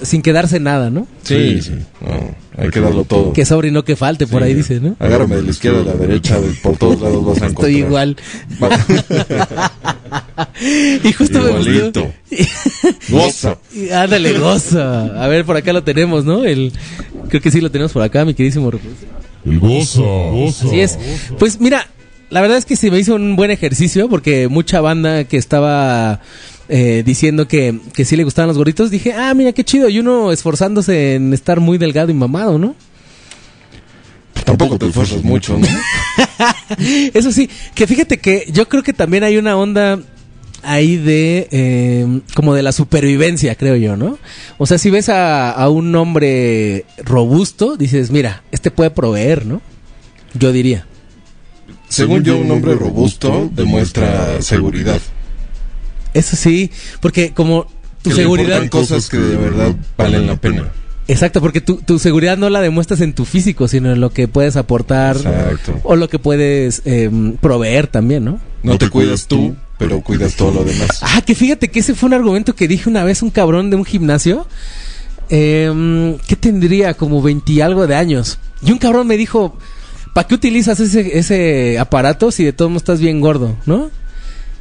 sin 0.04 0.22
quedarse 0.22 0.60
nada, 0.60 0.89
¿no? 0.89 1.08
Sí, 1.24 1.62
sí. 1.62 1.72
No, 2.01 2.36
hay 2.58 2.70
que 2.70 2.80
darlo 2.80 3.04
todo. 3.06 3.34
Que 3.34 3.45
sobre 3.45 3.70
y 3.70 3.72
no 3.72 3.84
que 3.84 3.95
falte, 3.95 4.28
por 4.28 4.43
ahí 4.43 4.54
dice, 4.54 4.80
¿no? 4.80 4.95
Agárrame 4.99 5.38
de 5.38 5.43
la 5.43 5.49
izquierda 5.51 5.82
a 5.82 5.86
la 5.86 5.93
derecha, 5.93 6.39
de- 6.39 6.54
por 6.62 6.78
todos 6.78 7.01
lados 7.01 7.26
vas 7.26 7.41
a 7.41 7.45
encontrar. 7.47 7.70
Estoy 7.70 7.78
igual. 7.78 8.16
y 11.04 11.12
justo 11.14 11.41
me 11.41 11.49
gustó. 11.51 11.70
Igualito. 11.70 12.14
Goza. 13.10 13.58
Ándale, 13.93 14.38
goza. 14.39 15.24
A 15.24 15.28
ver, 15.28 15.45
por 15.45 15.58
acá 15.58 15.74
lo 15.74 15.84
tenemos, 15.84 16.26
¿no? 16.26 16.43
El, 16.45 16.72
creo 17.30 17.41
que 17.41 17.51
sí 17.51 17.62
lo 17.62 17.72
tenemos 17.72 17.91
por 17.91 18.01
acá, 18.01 18.26
mi 18.26 18.34
queridísimo. 18.34 18.72
El 19.45 19.60
goza, 19.60 20.01
goza. 20.01 20.68
Así 20.68 20.80
es. 20.80 20.97
Pues 21.38 21.60
mira, 21.60 21.88
la 22.30 22.41
verdad 22.41 22.58
es 22.58 22.66
que 22.66 22.76
se 22.76 22.89
me 22.89 22.99
hizo 22.99 23.16
un 23.16 23.36
buen 23.36 23.51
ejercicio 23.51 24.10
porque 24.10 24.47
mucha 24.47 24.82
banda 24.82 25.26
que 25.26 25.38
estaba 25.38 26.22
eh, 26.76 27.03
diciendo 27.05 27.47
que, 27.47 27.80
que 27.93 28.03
sí 28.03 28.15
le 28.15 28.24
gustaban 28.24 28.47
los 28.47 28.57
gorditos, 28.57 28.89
dije, 28.89 29.13
ah, 29.13 29.32
mira 29.36 29.53
qué 29.53 29.63
chido. 29.63 29.89
Y 29.89 29.99
uno 29.99 30.32
esforzándose 30.32 31.13
en 31.13 31.32
estar 31.32 31.59
muy 31.59 31.78
delgado 31.78 32.09
y 32.09 32.15
mamado, 32.15 32.57
¿no? 32.57 32.76
Tampoco 34.43 34.80
te 34.80 34.88
esfuerzas 34.88 35.24
mucho, 35.24 35.55
¿no? 35.59 35.67
Eso 37.13 37.32
sí, 37.32 37.47
que 37.76 37.86
fíjate 37.86 38.17
que 38.17 38.47
yo 38.51 38.67
creo 38.67 38.82
que 38.82 38.91
también 38.91 39.24
hay 39.24 39.38
una 39.38 39.55
onda 39.55 39.99
ahí 40.63 40.97
de 40.97 41.47
eh, 41.51 42.21
como 42.34 42.55
de 42.55 42.63
la 42.63 42.71
supervivencia, 42.71 43.53
creo 43.53 43.76
yo, 43.76 43.95
¿no? 43.95 44.17
O 44.57 44.65
sea, 44.65 44.80
si 44.80 44.89
ves 44.89 45.09
a, 45.09 45.51
a 45.51 45.69
un 45.69 45.95
hombre 45.95 46.86
robusto, 46.97 47.78
dices, 47.78 48.09
mira, 48.09 48.41
este 48.51 48.71
puede 48.71 48.89
proveer, 48.89 49.45
¿no? 49.45 49.61
Yo 50.34 50.51
diría. 50.51 50.88
Según 51.88 52.24
yo, 52.24 52.36
un 52.36 52.49
hombre 52.49 52.74
robusto 52.74 53.51
demuestra 53.53 54.41
seguridad. 54.41 54.99
Eso 56.14 56.36
sí, 56.36 56.72
porque 57.01 57.32
como 57.34 57.68
tu 58.01 58.09
Que 58.09 58.16
seguridad. 58.18 58.64
importan 58.64 58.70
cosas 58.70 59.09
que 59.09 59.18
de 59.18 59.36
verdad 59.38 59.76
valen 59.97 60.28
la 60.28 60.36
pena. 60.36 60.72
Exacto, 61.07 61.41
porque 61.41 61.59
tu, 61.59 61.78
tu 61.78 61.99
seguridad 61.99 62.38
no 62.38 62.49
la 62.49 62.61
demuestras 62.61 63.01
en 63.01 63.14
tu 63.14 63.26
físico, 63.26 63.68
sino 63.68 63.91
en 63.91 63.99
lo 63.99 64.11
que 64.11 64.28
puedes 64.30 64.55
aportar 64.55 65.18
Exacto. 65.18 65.80
o 65.84 65.95
lo 65.97 66.07
que 66.07 66.18
puedes 66.18 66.82
em, 66.86 67.34
proveer 67.38 67.88
también, 67.88 68.24
¿no? 68.24 68.39
No 68.64 68.78
te 68.78 68.89
cuidas 68.89 69.28
tú, 69.28 69.53
pero 69.78 69.99
cuidas 70.01 70.36
todo 70.36 70.51
lo 70.53 70.64
demás. 70.64 70.99
Ah, 71.01 71.22
que 71.26 71.36
fíjate 71.36 71.68
que 71.70 71.80
ese 71.80 71.93
fue 71.93 72.07
un 72.07 72.14
argumento 72.14 72.55
que 72.55 72.70
dije 72.70 72.89
una 72.89 73.03
vez 73.03 73.22
un 73.22 73.32
cabrón 73.32 73.70
de 73.70 73.76
un 73.76 73.84
gimnasio. 73.84 74.47
Eh, 75.30 76.18
¿Qué 76.28 76.36
tendría? 76.36 76.93
Como 76.93 77.22
20 77.22 77.51
y 77.51 77.61
algo 77.61 77.86
de 77.88 77.95
años. 77.95 78.39
Y 78.61 78.72
un 78.72 78.78
cabrón 78.78 79.07
me 79.07 79.18
dijo, 79.18 79.57
¿para 80.14 80.28
qué 80.28 80.36
utilizas 80.36 80.80
ese, 80.80 81.18
ese 81.18 81.80
aparato 81.80 82.32
si 82.32 82.45
de 82.45 82.53
todos 82.53 82.72
modos 82.72 82.84
estás 82.84 82.99
bien 83.01 83.20
gordo, 83.20 83.57
no? 83.66 83.89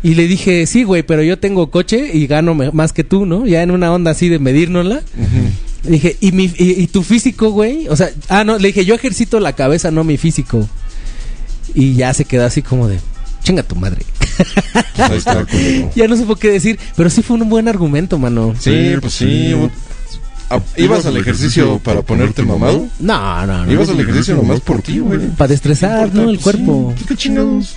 Y 0.02 0.14
le 0.14 0.26
dije, 0.26 0.66
sí, 0.66 0.82
güey, 0.82 1.02
pero 1.02 1.22
yo 1.22 1.38
tengo 1.38 1.70
coche 1.70 2.10
y 2.12 2.26
gano 2.26 2.54
más 2.54 2.92
que 2.92 3.04
tú, 3.04 3.24
¿no? 3.24 3.46
Ya 3.46 3.62
en 3.62 3.70
una 3.70 3.92
onda 3.92 4.10
así 4.10 4.28
de 4.28 4.38
medírnosla. 4.38 5.02
Le 5.84 5.90
Dije, 5.90 6.16
¿y, 6.20 6.32
mi, 6.32 6.44
y, 6.44 6.82
y 6.82 6.86
tu 6.88 7.02
físico, 7.02 7.50
güey? 7.50 7.88
O 7.88 7.96
sea, 7.96 8.10
ah, 8.28 8.44
no, 8.44 8.58
le 8.58 8.68
dije, 8.68 8.84
yo 8.84 8.94
ejercito 8.94 9.38
la 9.40 9.54
cabeza, 9.54 9.90
no 9.90 10.04
mi 10.04 10.16
físico. 10.16 10.68
Y 11.74 11.94
ya 11.94 12.12
se 12.14 12.24
quedó 12.24 12.44
así 12.44 12.62
como 12.62 12.88
de, 12.88 12.98
chinga 13.42 13.62
tu 13.62 13.76
madre. 13.76 14.04
Ahí 14.96 15.18
está, 15.18 15.44
culero. 15.50 15.90
Ya 15.94 16.08
no 16.08 16.16
supo 16.16 16.36
qué 16.36 16.50
decir, 16.50 16.78
pero 16.96 17.10
sí 17.10 17.22
fue 17.22 17.36
un 17.36 17.48
buen 17.48 17.68
argumento, 17.68 18.18
mano. 18.18 18.54
Sí, 18.58 18.94
pues 19.00 19.14
sí. 19.14 19.54
Ah, 20.50 20.60
¿Ibas 20.76 21.06
al 21.06 21.16
ejercicio 21.16 21.78
para 21.78 22.02
ponerte 22.02 22.42
mamado? 22.42 22.86
No, 23.00 23.46
no, 23.46 23.64
no. 23.64 23.72
Ibas 23.72 23.88
al 23.88 24.00
ejercicio 24.00 24.36
nomás 24.36 24.60
por 24.60 24.82
ti, 24.82 24.98
güey. 24.98 25.28
Para 25.28 25.48
destresar, 25.48 26.14
¿no? 26.14 26.28
El 26.28 26.40
cuerpo. 26.40 26.92
Sí, 26.98 27.04
¿Qué 27.06 27.16
chingados? 27.16 27.74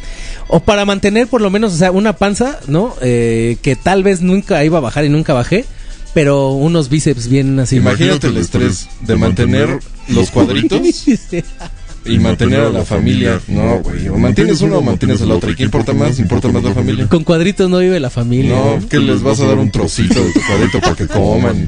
O 0.48 0.60
para 0.60 0.86
mantener 0.86 1.28
por 1.28 1.42
lo 1.42 1.50
menos, 1.50 1.74
o 1.74 1.78
sea, 1.78 1.92
una 1.92 2.14
panza, 2.14 2.60
¿no? 2.68 2.94
Eh, 3.02 3.58
que 3.62 3.76
tal 3.76 4.04
vez 4.04 4.22
nunca 4.22 4.64
iba 4.64 4.78
a 4.78 4.82
bajar 4.82 5.04
y 5.06 5.10
nunca 5.10 5.34
bajé, 5.34 5.66
pero 6.14 6.52
unos 6.52 6.90
bíceps 6.90 7.28
bien 7.28 7.60
así. 7.60 7.78
Imagínate 7.78 8.28
el 8.28 8.38
estrés 8.38 8.88
de 9.02 9.16
mantener 9.16 9.80
los 10.08 10.30
cuadritos 10.32 10.80
y 12.06 12.20
mantener 12.20 12.60
a 12.60 12.70
la 12.70 12.86
familia. 12.86 13.42
No, 13.48 13.80
güey. 13.80 14.08
O 14.10 14.18
mantienes 14.18 14.62
uno 14.62 14.78
o 14.78 14.82
mantienes 14.84 15.20
a 15.24 15.26
la 15.26 15.34
otra. 15.34 15.50
¿Y 15.50 15.56
qué 15.56 15.64
importa 15.64 15.94
más? 15.94 16.20
Importa 16.20 16.48
más 16.50 16.64
la 16.64 16.74
familia. 16.76 17.08
Con 17.10 17.24
cuadritos 17.24 17.68
no 17.68 17.80
vive 17.80 18.00
la 18.00 18.12
familia. 18.12 18.56
No, 18.56 18.88
que 18.88 19.00
les 19.00 19.24
vas 19.24 19.40
a 19.40 19.48
dar 19.48 19.58
un 19.58 19.72
trocito 19.72 20.24
de 20.24 20.32
tu 20.32 20.40
cuadrito 20.48 20.80
para 20.80 20.96
que 20.96 21.08
coman. 21.08 21.66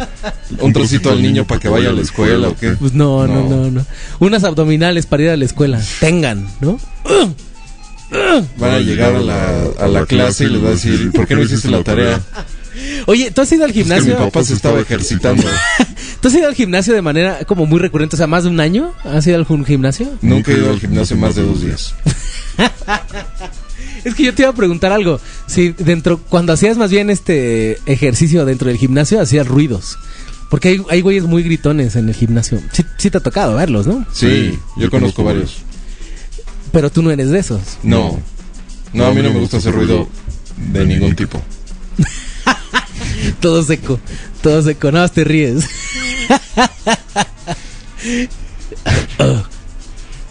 Un 0.59 0.71
trocito 0.73 1.09
al 1.09 1.21
niño 1.23 1.45
para 1.47 1.59
que 1.59 1.67
vaya 1.69 1.89
a 1.89 1.93
la 1.93 2.01
escuela 2.03 2.49
o 2.49 2.55
qué. 2.55 2.73
Pues 2.73 2.93
no, 2.93 3.25
no, 3.25 3.43
No. 3.43 3.49
no, 3.49 3.71
no. 3.71 3.85
Unas 4.19 4.43
abdominales 4.43 5.07
para 5.07 5.23
ir 5.23 5.29
a 5.31 5.37
la 5.37 5.45
escuela. 5.45 5.81
Tengan, 5.99 6.47
¿no? 6.61 6.79
Van 8.57 8.71
a 8.71 8.79
llegar 8.79 9.15
a 9.15 9.19
la, 9.19 9.63
a 9.79 9.87
la 9.87 10.05
clase 10.05 10.45
y 10.45 10.49
les 10.49 10.63
va 10.63 10.67
a 10.69 10.71
decir, 10.71 11.11
¿por 11.11 11.27
qué 11.27 11.35
no 11.35 11.41
hiciste 11.43 11.69
la 11.69 11.83
tarea? 11.83 12.21
Oye, 13.07 13.31
¿tú 13.31 13.41
has 13.41 13.51
ido 13.51 13.63
al 13.63 13.71
Es 13.71 13.73
que 13.75 13.79
mi 13.83 13.89
gimnasio? 13.89 14.17
papá 14.17 14.43
se 14.43 14.53
estaba 14.53 14.79
ejercitando. 14.79 15.43
¿Tú 16.21 16.27
has 16.27 16.33
ido 16.33 16.47
al 16.47 16.55
gimnasio 16.55 16.93
de 16.93 17.01
manera 17.01 17.39
como 17.45 17.65
muy 17.65 17.79
recurrente? 17.79 18.15
O 18.15 18.17
sea, 18.17 18.27
más 18.27 18.43
de 18.43 18.49
un 18.49 18.59
año. 18.59 18.93
¿Has 19.03 19.25
ido 19.27 19.37
al 19.37 19.45
gimnasio? 19.65 20.09
Nunca 20.21 20.51
he 20.51 20.57
ido 20.57 20.69
al 20.69 20.79
gimnasio 20.79 21.17
más 21.17 21.35
de 21.35 21.43
dos 21.43 21.61
días. 21.61 21.93
Es 24.03 24.15
que 24.15 24.23
yo 24.23 24.33
te 24.33 24.43
iba 24.43 24.51
a 24.51 24.55
preguntar 24.55 24.93
algo. 24.93 25.19
Si 25.47 25.71
dentro, 25.73 26.17
cuando 26.29 26.53
hacías 26.53 26.77
más 26.77 26.89
bien 26.91 27.09
este 27.09 27.77
ejercicio 27.87 28.45
dentro 28.45 28.69
del 28.69 28.77
gimnasio, 28.77 29.19
hacías 29.19 29.45
ruidos. 29.47 29.97
Porque 30.49 30.69
hay, 30.69 30.81
hay 30.89 31.01
güeyes 31.01 31.25
muy 31.25 31.43
gritones 31.43 31.97
en 31.97 32.07
el 32.07 32.15
gimnasio. 32.15 32.61
Sí, 32.71 32.85
sí 32.97 33.09
te 33.09 33.17
ha 33.17 33.21
tocado 33.21 33.55
verlos, 33.55 33.85
¿no? 33.85 34.05
Sí, 34.13 34.57
yo 34.77 34.89
conozco 34.89 35.25
varios. 35.25 35.57
Pero 36.71 36.89
tú 36.91 37.01
no 37.01 37.11
eres 37.11 37.29
de 37.29 37.39
esos. 37.39 37.61
No, 37.83 38.19
no, 38.93 39.05
a 39.05 39.11
mí 39.13 39.21
no 39.21 39.31
me 39.31 39.39
gusta 39.39 39.57
hacer 39.57 39.73
ruido 39.73 40.07
de 40.57 40.85
ningún 40.85 41.15
tipo. 41.15 41.41
Todo 43.39 43.63
seco. 43.63 43.99
Todo 44.41 44.61
seco. 44.61 44.91
Nada 44.91 45.05
más 45.05 45.11
te 45.13 45.23
ríes. 45.23 45.65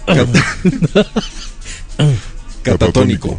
Cat- 0.07 0.29
Catatónico. 2.63 3.39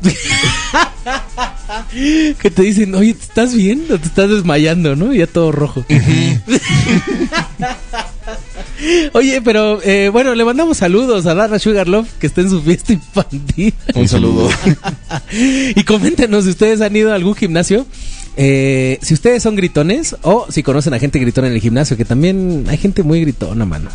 que 2.42 2.50
te 2.52 2.62
dicen, 2.62 2.96
oye, 2.96 3.14
¿te 3.14 3.24
estás 3.24 3.54
bien? 3.54 3.86
O 3.92 3.98
te 4.00 4.08
estás 4.08 4.30
desmayando, 4.30 4.96
¿no? 4.96 5.14
Ya 5.14 5.28
todo 5.28 5.52
rojo. 5.52 5.86
Oye, 9.14 9.42
pero 9.42 9.82
eh, 9.84 10.10
bueno, 10.12 10.36
le 10.36 10.46
mandamos 10.46 10.78
saludos 10.78 11.26
a 11.26 11.34
Dara 11.36 11.60
Sugarlove, 11.60 12.08
que 12.20 12.28
está 12.28 12.42
en 12.42 12.50
su 12.50 12.62
fiesta 12.62 12.94
infantil. 12.94 13.74
Un 13.96 14.08
saludo. 14.08 14.50
y 15.76 15.84
coméntenos 15.84 16.44
si 16.46 16.52
ustedes 16.52 16.82
han 16.82 16.96
ido 16.96 17.12
a 17.12 17.16
algún 17.16 17.36
gimnasio. 17.36 17.86
eh, 18.38 19.00
si 19.02 19.14
ustedes 19.14 19.42
son 19.44 19.56
gritones 19.56 20.16
o 20.22 20.46
si 20.52 20.62
conocen 20.64 20.94
a 20.94 21.00
gente 21.00 21.18
gritona 21.20 21.48
en 21.48 21.54
el 21.54 21.62
gimnasio, 21.62 21.98
que 21.98 22.06
también 22.06 22.66
hay 22.70 22.78
gente 22.78 23.04
muy 23.04 23.22
gritona, 23.22 23.66
mano. 23.66 23.90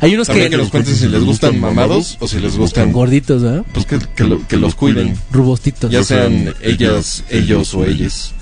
Hay 0.00 0.14
unos 0.14 0.28
que, 0.28 0.48
que 0.48 0.56
nos 0.56 0.70
cuenten 0.70 0.94
si 0.96 1.08
les 1.08 1.22
gustan 1.24 1.60
mamados 1.60 2.16
o 2.20 2.28
si 2.28 2.38
les 2.40 2.56
gustan... 2.56 2.92
gorditos, 2.92 3.42
¿verdad? 3.42 3.64
Pues 3.74 3.84
que, 3.84 3.98
que, 4.16 4.24
lo- 4.24 4.46
que 4.46 4.56
los 4.56 4.74
cuiden. 4.74 5.14
Rubostitos. 5.30 5.90
Ya 5.90 6.02
sean 6.04 6.54
ellas, 6.62 7.24
ellos 7.30 7.74
o 7.74 7.84
ellas. 7.84 8.32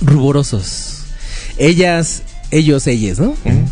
ruborosos. 0.00 1.04
Ellas, 1.58 2.22
ellos, 2.50 2.86
ellas, 2.86 3.18
¿no? 3.18 3.30
Ujú. 3.30 3.68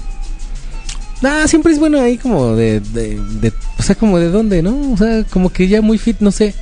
Ah, 1.22 1.44
siempre 1.46 1.72
es 1.72 1.78
bueno 1.78 2.00
ahí 2.00 2.16
como 2.16 2.54
de, 2.56 2.80
de, 2.80 3.20
de- 3.40 3.52
o 3.78 3.82
sea, 3.82 3.94
como 3.94 4.18
de 4.18 4.30
dónde, 4.30 4.62
¿no? 4.62 4.92
O 4.92 4.96
sea, 4.96 5.22
como 5.24 5.52
que 5.52 5.68
ya 5.68 5.82
muy 5.82 5.98
fit, 5.98 6.16
no 6.20 6.30
sé. 6.30 6.54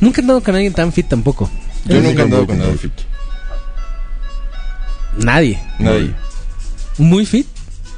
Nunca 0.00 0.20
he 0.20 0.24
andado 0.24 0.42
con 0.42 0.54
alguien 0.54 0.72
tan 0.72 0.92
fit 0.92 1.06
tampoco. 1.08 1.50
Yo 1.84 2.00
nunca 2.00 2.20
he 2.22 2.24
andado 2.24 2.46
con 2.46 2.58
nada 2.58 2.72
fit. 2.74 2.92
Nadie. 5.18 5.58
Nadie. 5.78 6.14
Muy 6.98 7.26
fit, 7.26 7.46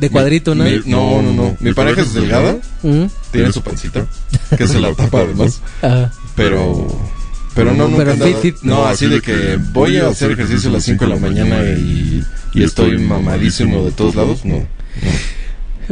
de 0.00 0.10
cuadrito, 0.10 0.54
¿no? 0.54 0.64
Mi- 0.64 0.80
no, 0.86 1.22
no, 1.22 1.32
no. 1.32 1.56
Mi 1.60 1.72
pareja 1.72 2.02
es 2.02 2.14
delgada, 2.14 2.56
tiene 3.32 3.52
su 3.52 3.62
pancita, 3.62 4.06
que 4.56 4.66
se 4.66 4.80
la 4.80 4.92
tapa 4.96 5.20
además. 5.20 5.60
Ajá. 5.82 6.12
Pero. 6.36 6.86
Pero 7.54 7.74
no, 7.74 7.84
nunca 7.88 7.98
Pero 7.98 8.10
he 8.10 8.12
andado- 8.14 8.30
fit, 8.40 8.54
fit. 8.54 8.62
No, 8.62 8.84
así 8.86 9.06
de 9.06 9.20
que 9.20 9.58
voy 9.72 9.96
a 9.98 10.08
hacer 10.08 10.30
ejercicio 10.32 10.70
a 10.70 10.74
las 10.74 10.84
5 10.84 11.04
de 11.06 11.10
la 11.14 11.16
mañana 11.20 11.62
y, 11.64 12.22
y 12.54 12.62
estoy 12.62 12.98
mamadísimo 12.98 13.84
de 13.84 13.90
todos 13.92 14.14
lados. 14.14 14.44
No. 14.44 14.56
no. 14.56 14.64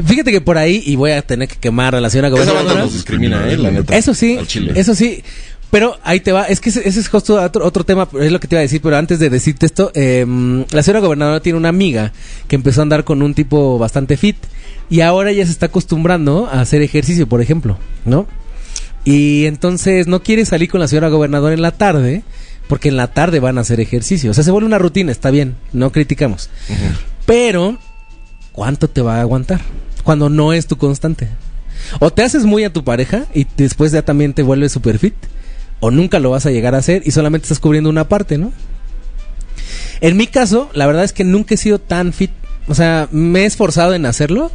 Fíjate 0.04 0.30
que 0.30 0.40
por 0.40 0.58
ahí, 0.58 0.82
y 0.84 0.96
voy 0.96 1.12
a 1.12 1.22
tener 1.22 1.48
que 1.48 1.56
quemar 1.56 1.94
a 1.94 2.00
la 2.00 2.10
señora 2.10 2.28
Esa 2.28 2.52
banda 2.52 2.74
nos 2.74 2.92
discrimina, 2.92 3.50
eh, 3.50 3.56
la 3.56 3.70
neta. 3.70 3.96
Eso 3.96 4.14
sí, 4.14 4.36
Al 4.36 4.46
chile. 4.46 4.72
eso 4.76 4.94
sí. 4.94 5.22
Pero 5.70 5.98
ahí 6.04 6.20
te 6.20 6.32
va, 6.32 6.44
es 6.44 6.60
que 6.60 6.68
ese, 6.68 6.88
ese 6.88 7.00
es 7.00 7.08
justo 7.08 7.42
otro, 7.42 7.64
otro 7.66 7.84
tema, 7.84 8.08
es 8.20 8.30
lo 8.30 8.38
que 8.38 8.46
te 8.46 8.54
iba 8.54 8.60
a 8.60 8.62
decir, 8.62 8.80
pero 8.80 8.96
antes 8.96 9.18
de 9.18 9.30
decirte 9.30 9.66
esto, 9.66 9.90
em, 9.94 10.64
la 10.70 10.82
señora 10.82 11.00
gobernadora 11.00 11.40
tiene 11.40 11.58
una 11.58 11.70
amiga 11.70 12.12
que 12.46 12.54
empezó 12.54 12.80
a 12.80 12.84
andar 12.84 13.04
con 13.04 13.20
un 13.20 13.34
tipo 13.34 13.76
bastante 13.76 14.16
fit 14.16 14.36
y 14.88 15.00
ahora 15.00 15.30
ella 15.32 15.44
se 15.44 15.50
está 15.50 15.66
acostumbrando 15.66 16.46
a 16.46 16.60
hacer 16.60 16.82
ejercicio, 16.82 17.28
por 17.28 17.40
ejemplo, 17.40 17.78
¿no? 18.04 18.26
Y 19.04 19.46
entonces 19.46 20.06
no 20.06 20.22
quiere 20.22 20.44
salir 20.44 20.70
con 20.70 20.80
la 20.80 20.88
señora 20.88 21.08
gobernadora 21.08 21.54
en 21.54 21.62
la 21.62 21.72
tarde, 21.72 22.22
porque 22.68 22.88
en 22.88 22.96
la 22.96 23.08
tarde 23.08 23.40
van 23.40 23.58
a 23.58 23.62
hacer 23.62 23.80
ejercicio. 23.80 24.30
O 24.30 24.34
sea, 24.34 24.44
se 24.44 24.50
vuelve 24.50 24.66
una 24.66 24.78
rutina, 24.78 25.12
está 25.12 25.30
bien, 25.30 25.56
no 25.72 25.90
criticamos. 25.92 26.50
Pero, 27.24 27.78
¿cuánto 28.52 28.88
te 28.88 29.02
va 29.02 29.16
a 29.16 29.20
aguantar? 29.20 29.60
Cuando 30.06 30.30
no 30.30 30.52
es 30.54 30.66
tu 30.68 30.76
constante. 30.78 31.28
O 31.98 32.10
te 32.12 32.22
haces 32.22 32.44
muy 32.44 32.62
a 32.64 32.72
tu 32.72 32.84
pareja 32.84 33.26
y 33.34 33.46
después 33.56 33.90
ya 33.92 34.02
también 34.02 34.32
te 34.32 34.42
vuelves 34.42 34.70
super 34.72 34.98
fit. 34.98 35.14
O 35.80 35.90
nunca 35.90 36.20
lo 36.20 36.30
vas 36.30 36.46
a 36.46 36.50
llegar 36.50 36.74
a 36.74 36.78
hacer 36.78 37.02
y 37.04 37.10
solamente 37.10 37.44
estás 37.44 37.58
cubriendo 37.58 37.90
una 37.90 38.08
parte, 38.08 38.38
¿no? 38.38 38.52
En 40.00 40.16
mi 40.16 40.26
caso, 40.28 40.70
la 40.74 40.86
verdad 40.86 41.04
es 41.04 41.12
que 41.12 41.24
nunca 41.24 41.54
he 41.54 41.58
sido 41.58 41.78
tan 41.80 42.12
fit. 42.12 42.30
O 42.68 42.74
sea, 42.74 43.08
me 43.10 43.40
he 43.42 43.46
esforzado 43.46 43.94
en 43.94 44.06
hacerlo, 44.06 44.50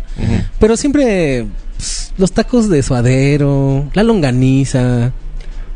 pero 0.59 0.77
siempre 0.77 1.45
pues, 1.77 2.13
los 2.17 2.31
tacos 2.31 2.69
de 2.69 2.81
suadero, 2.83 3.89
la 3.93 4.03
longaniza, 4.03 5.11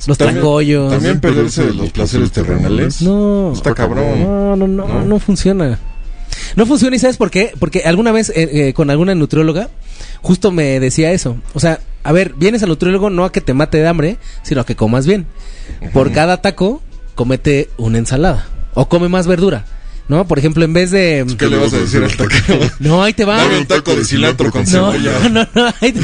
los 0.07 0.17
También- 0.17 0.35
tlacoyos. 0.37 0.91
También 0.91 1.19
perderse 1.19 1.65
de 1.65 1.73
los 1.73 1.89
placeres 1.91 2.31
terrenales. 2.31 3.01
No. 3.01 3.51
Está 3.53 3.73
cabrón. 3.73 4.21
No, 4.23 4.55
no, 4.55 4.67
no, 4.67 4.87
¿No? 4.87 5.05
no, 5.05 5.19
funciona. 5.19 5.79
No 6.55 6.65
funciona 6.65 6.95
y 6.95 6.99
¿sabes 6.99 7.17
por 7.17 7.31
qué? 7.31 7.51
Porque 7.59 7.81
alguna 7.85 8.11
vez 8.11 8.29
eh, 8.29 8.49
eh, 8.69 8.73
con 8.73 8.89
alguna 8.89 9.13
nutrióloga 9.15 9.69
justo 10.21 10.51
me 10.51 10.79
decía 10.79 11.11
eso. 11.11 11.37
O 11.53 11.59
sea, 11.59 11.79
a 12.03 12.11
ver, 12.11 12.33
vienes 12.35 12.63
al 12.63 12.69
nutriólogo 12.69 13.09
no 13.09 13.25
a 13.25 13.31
que 13.31 13.41
te 13.41 13.53
mate 13.53 13.77
de 13.77 13.87
hambre, 13.87 14.17
sino 14.43 14.61
a 14.61 14.65
que 14.65 14.75
comas 14.75 15.05
bien. 15.07 15.25
Por 15.93 16.11
cada 16.11 16.41
taco, 16.41 16.81
comete 17.15 17.69
una 17.77 17.97
ensalada. 17.97 18.47
O 18.73 18.87
come 18.89 19.09
más 19.09 19.27
verdura. 19.27 19.65
¿No? 20.07 20.27
Por 20.27 20.37
ejemplo, 20.37 20.63
en 20.63 20.71
vez 20.71 20.91
de... 20.91 21.25
¿Qué 21.35 21.47
le 21.47 21.57
vas 21.57 21.73
a 21.73 21.79
decir 21.79 22.03
al? 22.03 22.11
No, 22.79 23.01
ahí 23.01 23.13
te 23.13 23.25
va. 23.25 23.37
Dame 23.37 23.57
un 23.57 23.65
taco 23.65 23.95
de 23.95 24.05
cilantro 24.05 24.51
con 24.51 24.61
No, 24.61 24.91
cebolla. 24.91 25.17
no, 25.23 25.29
no, 25.29 25.47
no, 25.55 25.73
ahí 25.81 25.91
te, 25.93 25.99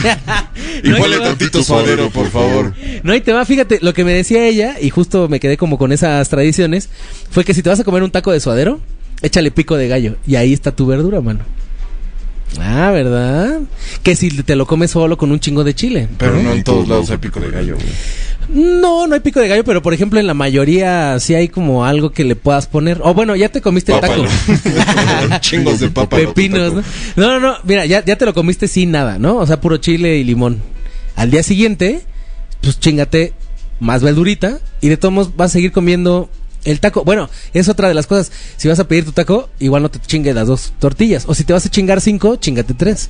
Y 0.84 0.92
ponle 0.94 1.18
va. 1.20 1.26
tantito 1.26 1.62
suadero, 1.64 2.10
por 2.10 2.28
favor. 2.32 2.74
No, 3.04 3.14
ahí 3.14 3.22
te 3.22 3.32
va, 3.32 3.46
fíjate, 3.46 3.78
lo 3.84 3.94
que 3.94 4.04
me 4.04 4.12
decía 4.14 4.48
ella, 4.48 4.78
y 4.82 4.90
justo 4.90 5.30
me 5.30 5.40
quedé 5.40 5.56
como 5.56 5.78
con 5.78 5.92
esas 5.92 6.28
tradiciones, 6.30 6.90
fue 7.30 7.46
que 7.46 7.54
si 7.54 7.62
te 7.62 7.70
vas 7.70 7.80
a 7.80 7.84
comer 7.84 8.02
un 8.02 8.10
taco 8.10 8.32
de 8.32 8.40
suadero, 8.40 8.80
échale 9.22 9.52
pico 9.52 9.78
de 9.78 9.88
gallo, 9.88 10.16
y 10.26 10.36
ahí 10.36 10.54
está 10.54 10.72
tu 10.72 10.86
verdura, 10.86 11.22
mano. 11.22 11.42
Ah, 12.60 12.92
¿verdad? 12.92 13.62
Que 14.04 14.16
si 14.16 14.30
te 14.44 14.56
lo 14.56 14.66
comes 14.66 14.92
solo 14.92 15.18
con 15.18 15.32
un 15.32 15.40
chingo 15.40 15.64
de 15.64 15.74
chile. 15.74 16.10
Pero 16.18 16.42
no 16.42 16.52
en 16.52 16.64
todos 16.64 16.88
lados 16.88 17.10
hay 17.10 17.18
pico 17.18 17.40
de 17.40 17.50
gallo, 17.50 17.76
güey. 17.76 17.88
No, 18.50 19.08
no 19.08 19.14
hay 19.14 19.22
pico 19.22 19.40
de 19.40 19.48
gallo, 19.48 19.64
pero 19.64 19.82
por 19.82 19.94
ejemplo 19.94 20.20
en 20.20 20.28
la 20.28 20.34
mayoría 20.34 21.18
sí 21.20 21.36
hay 21.36 21.48
como 21.48 21.86
algo 21.86 22.12
que 22.12 22.26
le 22.26 22.36
puedas 22.36 22.68
poner. 22.68 23.00
O 23.04 23.14
bueno, 23.14 23.36
ya 23.36 23.50
te 23.50 23.62
comiste 23.62 23.94
el 23.94 24.02
taco. 24.02 24.26
Chingos 25.40 25.80
de 25.80 25.90
papa. 25.90 26.18
Pepinos, 26.18 26.74
¿no? 26.74 26.84
No, 27.16 27.28
no, 27.28 27.40
no, 27.40 27.58
mira, 27.64 27.86
ya, 27.86 28.04
ya 28.04 28.18
te 28.18 28.26
lo 28.26 28.34
comiste 28.34 28.68
sin 28.68 28.92
nada, 28.92 29.18
¿no? 29.18 29.38
O 29.38 29.48
sea, 29.48 29.62
puro 29.62 29.78
chile 29.78 30.18
y 30.18 30.24
limón. 30.24 30.62
Al 31.16 31.32
día 31.32 31.44
siguiente, 31.44 32.02
pues 32.62 32.80
chingate 32.80 33.34
más 33.80 34.04
verdurita 34.04 34.60
y 34.82 34.90
de 34.90 34.98
todos 34.98 35.14
modos 35.14 35.36
vas 35.36 35.52
a 35.52 35.54
seguir 35.54 35.72
comiendo 35.72 36.30
el 36.66 36.80
taco. 36.80 37.04
Bueno, 37.04 37.30
es 37.54 37.70
otra 37.70 37.88
de 37.88 37.94
las 37.94 38.08
cosas. 38.08 38.32
Si 38.58 38.68
vas 38.68 38.80
a 38.80 38.88
pedir 38.88 39.06
tu 39.06 39.12
taco, 39.12 39.50
igual 39.60 39.84
no 39.84 39.90
te 39.90 40.00
chingue 40.00 40.34
las 40.34 40.48
dos 40.48 40.74
tortillas. 40.80 41.26
O 41.28 41.34
si 41.34 41.44
te 41.44 41.54
vas 41.54 41.66
a 41.66 41.70
chingar 41.70 42.02
cinco, 42.02 42.36
chingate 42.36 42.74
tres. 42.74 43.10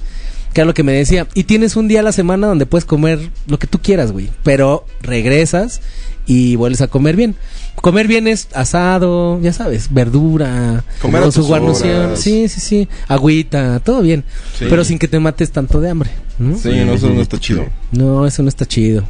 Que 0.53 0.61
era 0.61 0.67
lo 0.67 0.73
que 0.73 0.83
me 0.83 0.93
decía. 0.93 1.27
Y 1.33 1.45
tienes 1.45 1.75
un 1.75 1.87
día 1.87 2.01
a 2.01 2.03
la 2.03 2.11
semana 2.11 2.47
donde 2.47 2.65
puedes 2.65 2.85
comer 2.85 3.29
lo 3.47 3.57
que 3.57 3.67
tú 3.67 3.79
quieras, 3.79 4.11
güey. 4.11 4.29
Pero 4.43 4.85
regresas 5.01 5.81
y 6.25 6.55
vuelves 6.55 6.81
a 6.81 6.87
comer 6.87 7.15
bien. 7.15 7.35
Comer 7.75 8.07
bien 8.07 8.27
es 8.27 8.47
asado, 8.53 9.39
ya 9.41 9.53
sabes, 9.53 9.91
verdura, 9.91 10.83
Comer 11.01 11.21
con 11.21 11.31
su 11.31 11.45
guarnición. 11.45 12.15
Sí, 12.17 12.47
sí, 12.47 12.59
sí. 12.59 12.87
Agüita, 13.07 13.79
todo 13.79 14.01
bien. 14.01 14.23
Sí. 14.57 14.65
Pero 14.69 14.83
sin 14.83 14.99
que 14.99 15.07
te 15.07 15.19
mates 15.19 15.51
tanto 15.51 15.79
de 15.79 15.89
hambre. 15.89 16.11
¿No? 16.41 16.57
Sí, 16.57 16.69
no, 16.85 16.93
eso 16.93 17.09
no 17.09 17.21
está 17.21 17.39
chido. 17.39 17.67
No, 17.91 18.25
eso 18.25 18.41
no 18.43 18.49
está 18.49 18.65
chido. 18.65 19.03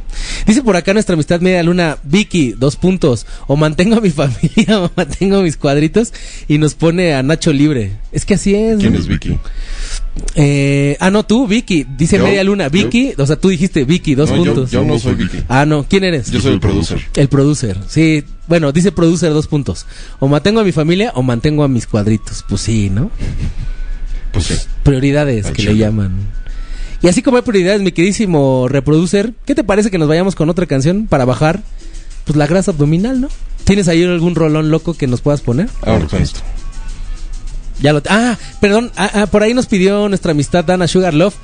Dice 0.46 0.62
por 0.62 0.76
acá 0.76 0.92
nuestra 0.92 1.14
amistad 1.14 1.40
media 1.40 1.62
luna, 1.62 1.98
Vicky, 2.04 2.52
dos 2.52 2.76
puntos. 2.76 3.26
O 3.46 3.56
mantengo 3.56 3.96
a 3.96 4.00
mi 4.00 4.10
familia 4.10 4.80
o 4.82 4.90
mantengo 4.96 5.42
mis 5.42 5.56
cuadritos 5.56 6.12
y 6.48 6.58
nos 6.58 6.74
pone 6.74 7.14
a 7.14 7.22
Nacho 7.22 7.52
libre. 7.52 7.92
Es 8.12 8.24
que 8.24 8.34
así 8.34 8.54
es. 8.54 8.78
¿Quién 8.78 8.94
es 8.94 9.06
Vicky? 9.08 9.38
Eh, 10.34 10.96
ah, 11.00 11.10
no, 11.10 11.24
tú, 11.24 11.46
Vicky. 11.46 11.86
Dice 11.96 12.18
¿Yo? 12.18 12.24
media 12.24 12.44
luna. 12.44 12.68
Vicky, 12.68 13.14
o 13.16 13.26
sea, 13.26 13.36
tú 13.36 13.48
dijiste 13.48 13.84
Vicky, 13.84 14.14
dos 14.14 14.30
No, 14.30 14.36
yo- 14.36 14.44
puntos. 14.44 14.70
yo 14.70 14.84
no 14.84 14.98
soy 14.98 15.14
Vicky. 15.14 15.38
Ah, 15.48 15.64
no, 15.66 15.84
¿quién 15.88 16.04
eres? 16.04 16.30
Yo 16.30 16.40
soy 16.40 16.52
el 16.54 16.60
producer. 16.60 17.00
El 17.16 17.28
producer, 17.28 17.78
sí. 17.88 18.24
Bueno, 18.48 18.72
dice 18.72 18.92
producer 18.92 19.32
dos 19.32 19.46
puntos. 19.46 19.86
O 20.20 20.28
mantengo 20.28 20.60
a 20.60 20.64
mi 20.64 20.72
familia 20.72 21.12
o 21.14 21.22
mantengo 21.22 21.64
a 21.64 21.68
mis 21.68 21.86
cuadritos. 21.86 22.44
Pues 22.48 22.60
sí, 22.60 22.90
¿no? 22.90 23.10
Pues 24.32 24.46
sí. 24.46 24.54
Prioridades 24.82 25.50
que 25.50 25.62
le 25.62 25.76
llaman. 25.76 26.12
Y 27.02 27.08
así 27.08 27.20
como 27.20 27.36
hay 27.36 27.42
prioridades, 27.42 27.80
mi 27.82 27.92
queridísimo 27.92 28.68
reproducer, 28.68 29.34
¿qué 29.44 29.54
te 29.54 29.64
parece 29.64 29.90
que 29.90 29.98
nos 29.98 30.08
vayamos 30.08 30.36
con 30.36 30.48
otra 30.48 30.66
canción 30.66 31.06
para 31.08 31.24
bajar 31.24 31.62
pues 32.24 32.36
la 32.36 32.46
grasa 32.46 32.70
abdominal, 32.70 33.20
¿no? 33.20 33.28
¿Tienes 33.64 33.88
ahí 33.88 34.04
algún 34.04 34.34
rolón 34.34 34.70
loco 34.70 34.94
que 34.94 35.08
nos 35.08 35.20
puedas 35.20 35.40
poner? 35.40 35.68
Ahora 35.82 36.06
con 36.06 36.22
esto. 36.22 36.40
Ya 37.80 37.92
lo 37.92 38.00
Ah, 38.08 38.38
perdón, 38.60 38.92
ah, 38.96 39.10
ah, 39.14 39.26
por 39.26 39.42
ahí 39.42 39.54
nos 39.54 39.66
pidió 39.66 40.08
nuestra 40.08 40.30
amistad 40.30 40.64
Dana 40.64 40.86
Sugar 40.86 41.14
Love 41.14 41.34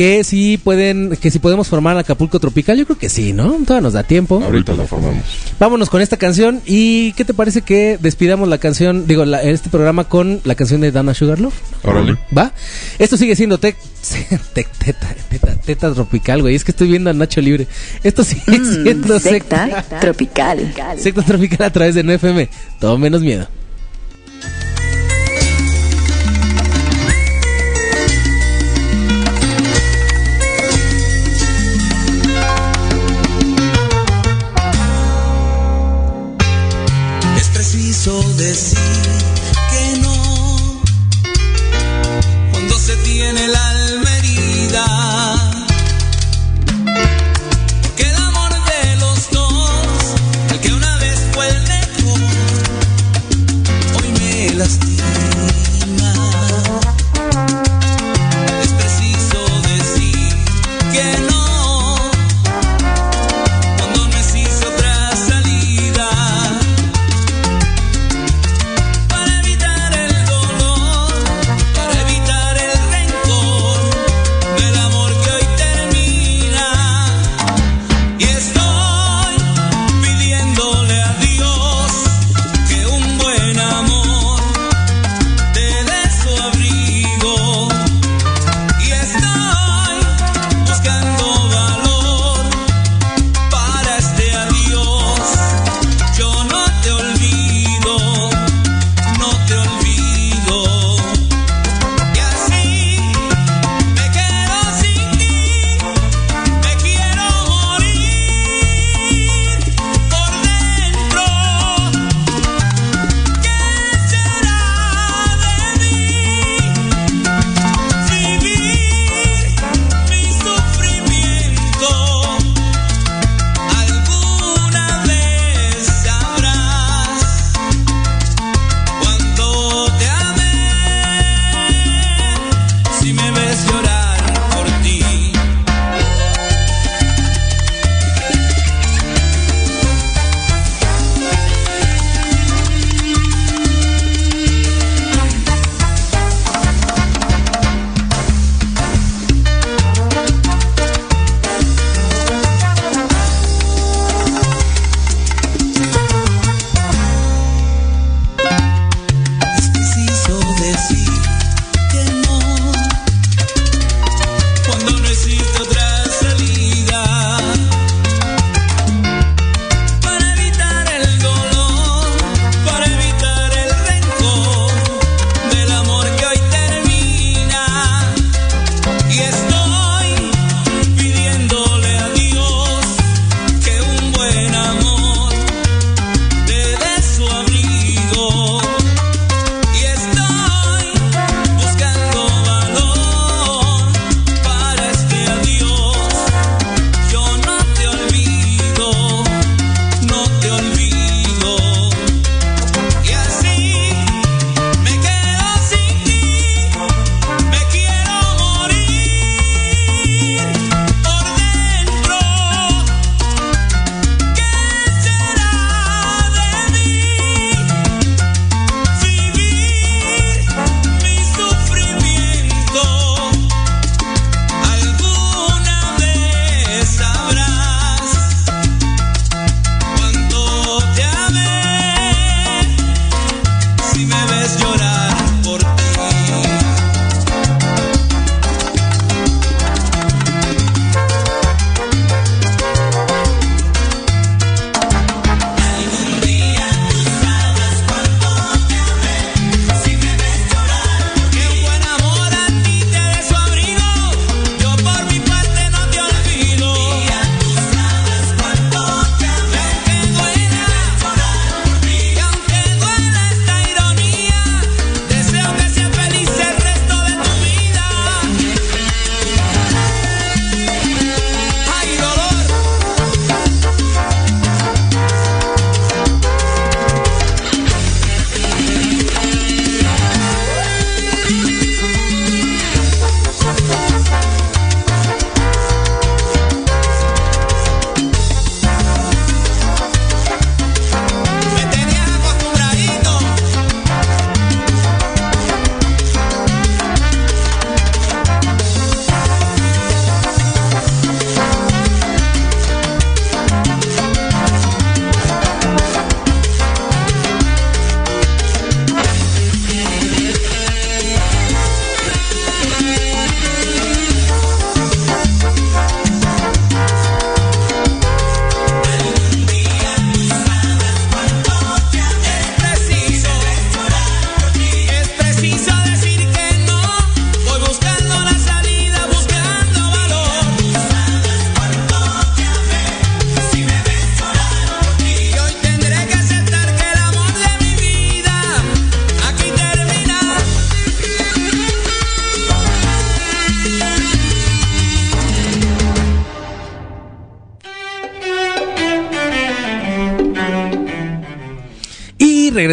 que 0.00 0.24
si 0.24 0.56
pueden 0.56 1.14
que 1.20 1.30
si 1.30 1.38
podemos 1.40 1.68
formar 1.68 1.94
Acapulco 1.98 2.40
Tropical, 2.40 2.78
yo 2.78 2.86
creo 2.86 2.96
que 2.96 3.10
sí, 3.10 3.34
¿no? 3.34 3.52
Todavía 3.66 3.82
nos 3.82 3.92
da 3.92 4.02
tiempo. 4.02 4.42
Ahorita 4.42 4.72
la 4.72 4.86
formamos. 4.86 5.22
Vámonos 5.58 5.90
con 5.90 6.00
esta 6.00 6.16
canción 6.16 6.62
y 6.64 7.12
¿qué 7.12 7.26
te 7.26 7.34
parece 7.34 7.60
que 7.60 7.98
despidamos 8.00 8.48
la 8.48 8.56
canción, 8.56 9.06
digo, 9.06 9.26
la- 9.26 9.42
este 9.42 9.68
programa 9.68 10.04
con 10.04 10.40
la 10.44 10.54
canción 10.54 10.80
de 10.80 10.90
Dana 10.90 11.12
Sugar 11.12 11.38
Love? 11.38 11.52
Órale. 11.84 12.16
¿Va? 12.34 12.54
Esto 12.98 13.18
sigue 13.18 13.36
siendo 13.36 13.58
tec, 13.58 13.76
tec- 14.54 14.68
teta, 14.78 15.14
teta, 15.28 15.56
teta 15.56 15.92
tropical, 15.92 16.40
güey. 16.40 16.54
Es 16.54 16.64
que 16.64 16.70
estoy 16.70 16.88
viendo 16.88 17.10
a 17.10 17.12
Nacho 17.12 17.42
Libre. 17.42 17.66
Esto 18.02 18.24
sigue 18.24 18.58
Mm, 18.58 18.82
siendo 18.84 19.20
secta 19.20 19.66
secta, 19.66 20.00
tropical. 20.00 20.72
secta 20.96 21.22
tropical 21.22 21.66
a 21.66 21.72
través 21.74 21.94
de 21.94 22.04
9FM. 22.06 22.48
Todo 22.78 22.96
menos 22.96 23.20
miedo. 23.20 23.48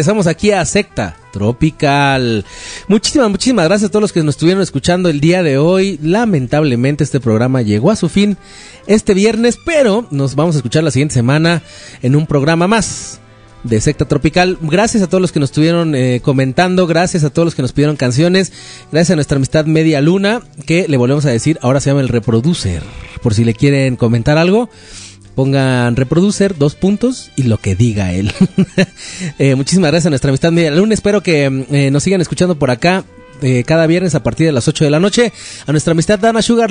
Regresamos 0.08 0.26
aquí 0.26 0.52
a 0.52 0.64
Secta 0.64 1.18
Tropical. 1.34 2.42
Muchísimas, 2.88 3.28
muchísimas 3.28 3.66
gracias 3.66 3.88
a 3.88 3.92
todos 3.92 4.00
los 4.00 4.12
que 4.14 4.22
nos 4.22 4.36
estuvieron 4.36 4.62
escuchando 4.62 5.10
el 5.10 5.20
día 5.20 5.42
de 5.42 5.58
hoy. 5.58 5.98
Lamentablemente 6.02 7.04
este 7.04 7.20
programa 7.20 7.60
llegó 7.60 7.90
a 7.90 7.96
su 7.96 8.08
fin 8.08 8.38
este 8.86 9.12
viernes, 9.12 9.58
pero 9.66 10.08
nos 10.10 10.34
vamos 10.34 10.54
a 10.54 10.60
escuchar 10.60 10.82
la 10.82 10.90
siguiente 10.90 11.12
semana 11.12 11.62
en 12.00 12.16
un 12.16 12.26
programa 12.26 12.66
más 12.66 13.20
de 13.64 13.78
Secta 13.82 14.06
Tropical. 14.06 14.56
Gracias 14.62 15.02
a 15.02 15.08
todos 15.08 15.20
los 15.20 15.30
que 15.30 15.40
nos 15.40 15.50
estuvieron 15.50 15.94
eh, 15.94 16.20
comentando, 16.22 16.86
gracias 16.86 17.22
a 17.22 17.28
todos 17.28 17.44
los 17.44 17.54
que 17.54 17.60
nos 17.60 17.74
pidieron 17.74 17.96
canciones, 17.96 18.50
gracias 18.90 19.10
a 19.10 19.16
nuestra 19.16 19.36
amistad 19.36 19.66
Media 19.66 20.00
Luna, 20.00 20.40
que 20.64 20.88
le 20.88 20.96
volvemos 20.96 21.26
a 21.26 21.30
decir, 21.30 21.58
ahora 21.60 21.80
se 21.80 21.90
llama 21.90 22.00
el 22.00 22.08
Reproducer, 22.08 22.82
por 23.22 23.34
si 23.34 23.44
le 23.44 23.52
quieren 23.52 23.96
comentar 23.96 24.38
algo. 24.38 24.70
Pongan 25.38 25.94
reproducer, 25.94 26.58
dos 26.58 26.74
puntos 26.74 27.30
y 27.36 27.44
lo 27.44 27.58
que 27.58 27.76
diga 27.76 28.12
él. 28.12 28.32
Eh, 29.38 29.54
muchísimas 29.54 29.92
gracias 29.92 30.06
a 30.06 30.10
nuestra 30.10 30.30
amistad 30.30 30.50
Media 30.50 30.72
Luna. 30.72 30.94
Espero 30.94 31.22
que 31.22 31.44
eh, 31.44 31.90
nos 31.92 32.02
sigan 32.02 32.20
escuchando 32.20 32.58
por 32.58 32.72
acá 32.72 33.04
eh, 33.40 33.62
cada 33.64 33.86
viernes 33.86 34.16
a 34.16 34.22
partir 34.24 34.46
de 34.46 34.52
las 34.52 34.66
8 34.66 34.84
de 34.84 34.90
la 34.90 34.98
noche. 34.98 35.32
A 35.66 35.70
nuestra 35.70 35.92
amistad 35.92 36.18
Dana 36.18 36.42
Sugar 36.42 36.70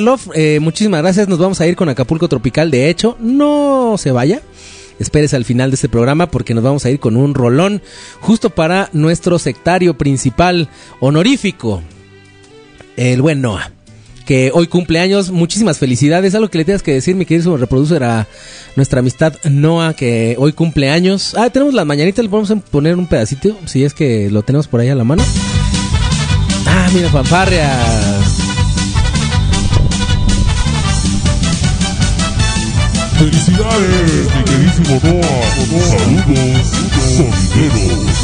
muchísimas 0.59 1.01
gracias. 1.01 1.29
Nos 1.29 1.39
vamos 1.39 1.61
a 1.61 1.67
ir 1.67 1.77
con 1.77 1.87
Acapulco 1.87 2.27
Tropical. 2.27 2.69
De 2.69 2.89
hecho, 2.89 3.15
no 3.21 3.95
se 3.97 4.11
vaya. 4.11 4.41
Espérese 4.99 5.37
al 5.37 5.45
final 5.45 5.71
de 5.71 5.75
este 5.75 5.87
programa 5.87 6.29
porque 6.29 6.53
nos 6.53 6.63
vamos 6.63 6.85
a 6.85 6.89
ir 6.89 6.99
con 6.99 7.15
un 7.15 7.35
rolón 7.35 7.81
justo 8.19 8.49
para 8.49 8.89
nuestro 8.91 9.39
sectario 9.39 9.97
principal 9.97 10.67
honorífico, 10.99 11.81
el 12.97 13.21
buen 13.21 13.41
Noah. 13.41 13.76
Que 14.27 14.51
hoy 14.53 14.67
cumple 14.67 14.99
años, 14.99 15.31
muchísimas 15.31 15.77
felicidades. 15.77 16.35
Algo 16.35 16.49
que 16.49 16.57
le 16.57 16.65
tengas 16.65 16.83
que 16.83 16.91
decir, 16.91 17.15
mi 17.15 17.25
querido 17.25 17.55
reproducer, 17.55 18.03
a 18.03 18.27
nuestra 18.75 18.99
amistad 18.99 19.33
Noah, 19.45 19.93
que 19.93 20.35
hoy 20.37 20.51
cumple 20.51 20.89
años. 20.89 21.33
Ah, 21.37 21.49
tenemos 21.49 21.73
las 21.73 21.85
mañanitas, 21.85 22.23
le 22.23 22.29
podemos 22.29 22.51
poner 22.69 22.97
un 22.97 23.07
pedacito, 23.07 23.57
si 23.65 23.85
es 23.85 23.93
que 23.93 24.29
lo 24.29 24.43
tenemos 24.43 24.67
por 24.67 24.81
ahí 24.81 24.89
a 24.89 24.95
la 24.95 25.05
mano. 25.05 25.23
Ah, 26.65 26.89
mira, 26.93 27.07
fanfarrias. 27.09 28.37
¡Felicidades, 33.17 34.27
mi 34.35 34.43
queridísimo 34.43 34.99
Noah! 35.03 35.49
¡Saludos, 35.87 36.67
sonideros! 37.15 38.16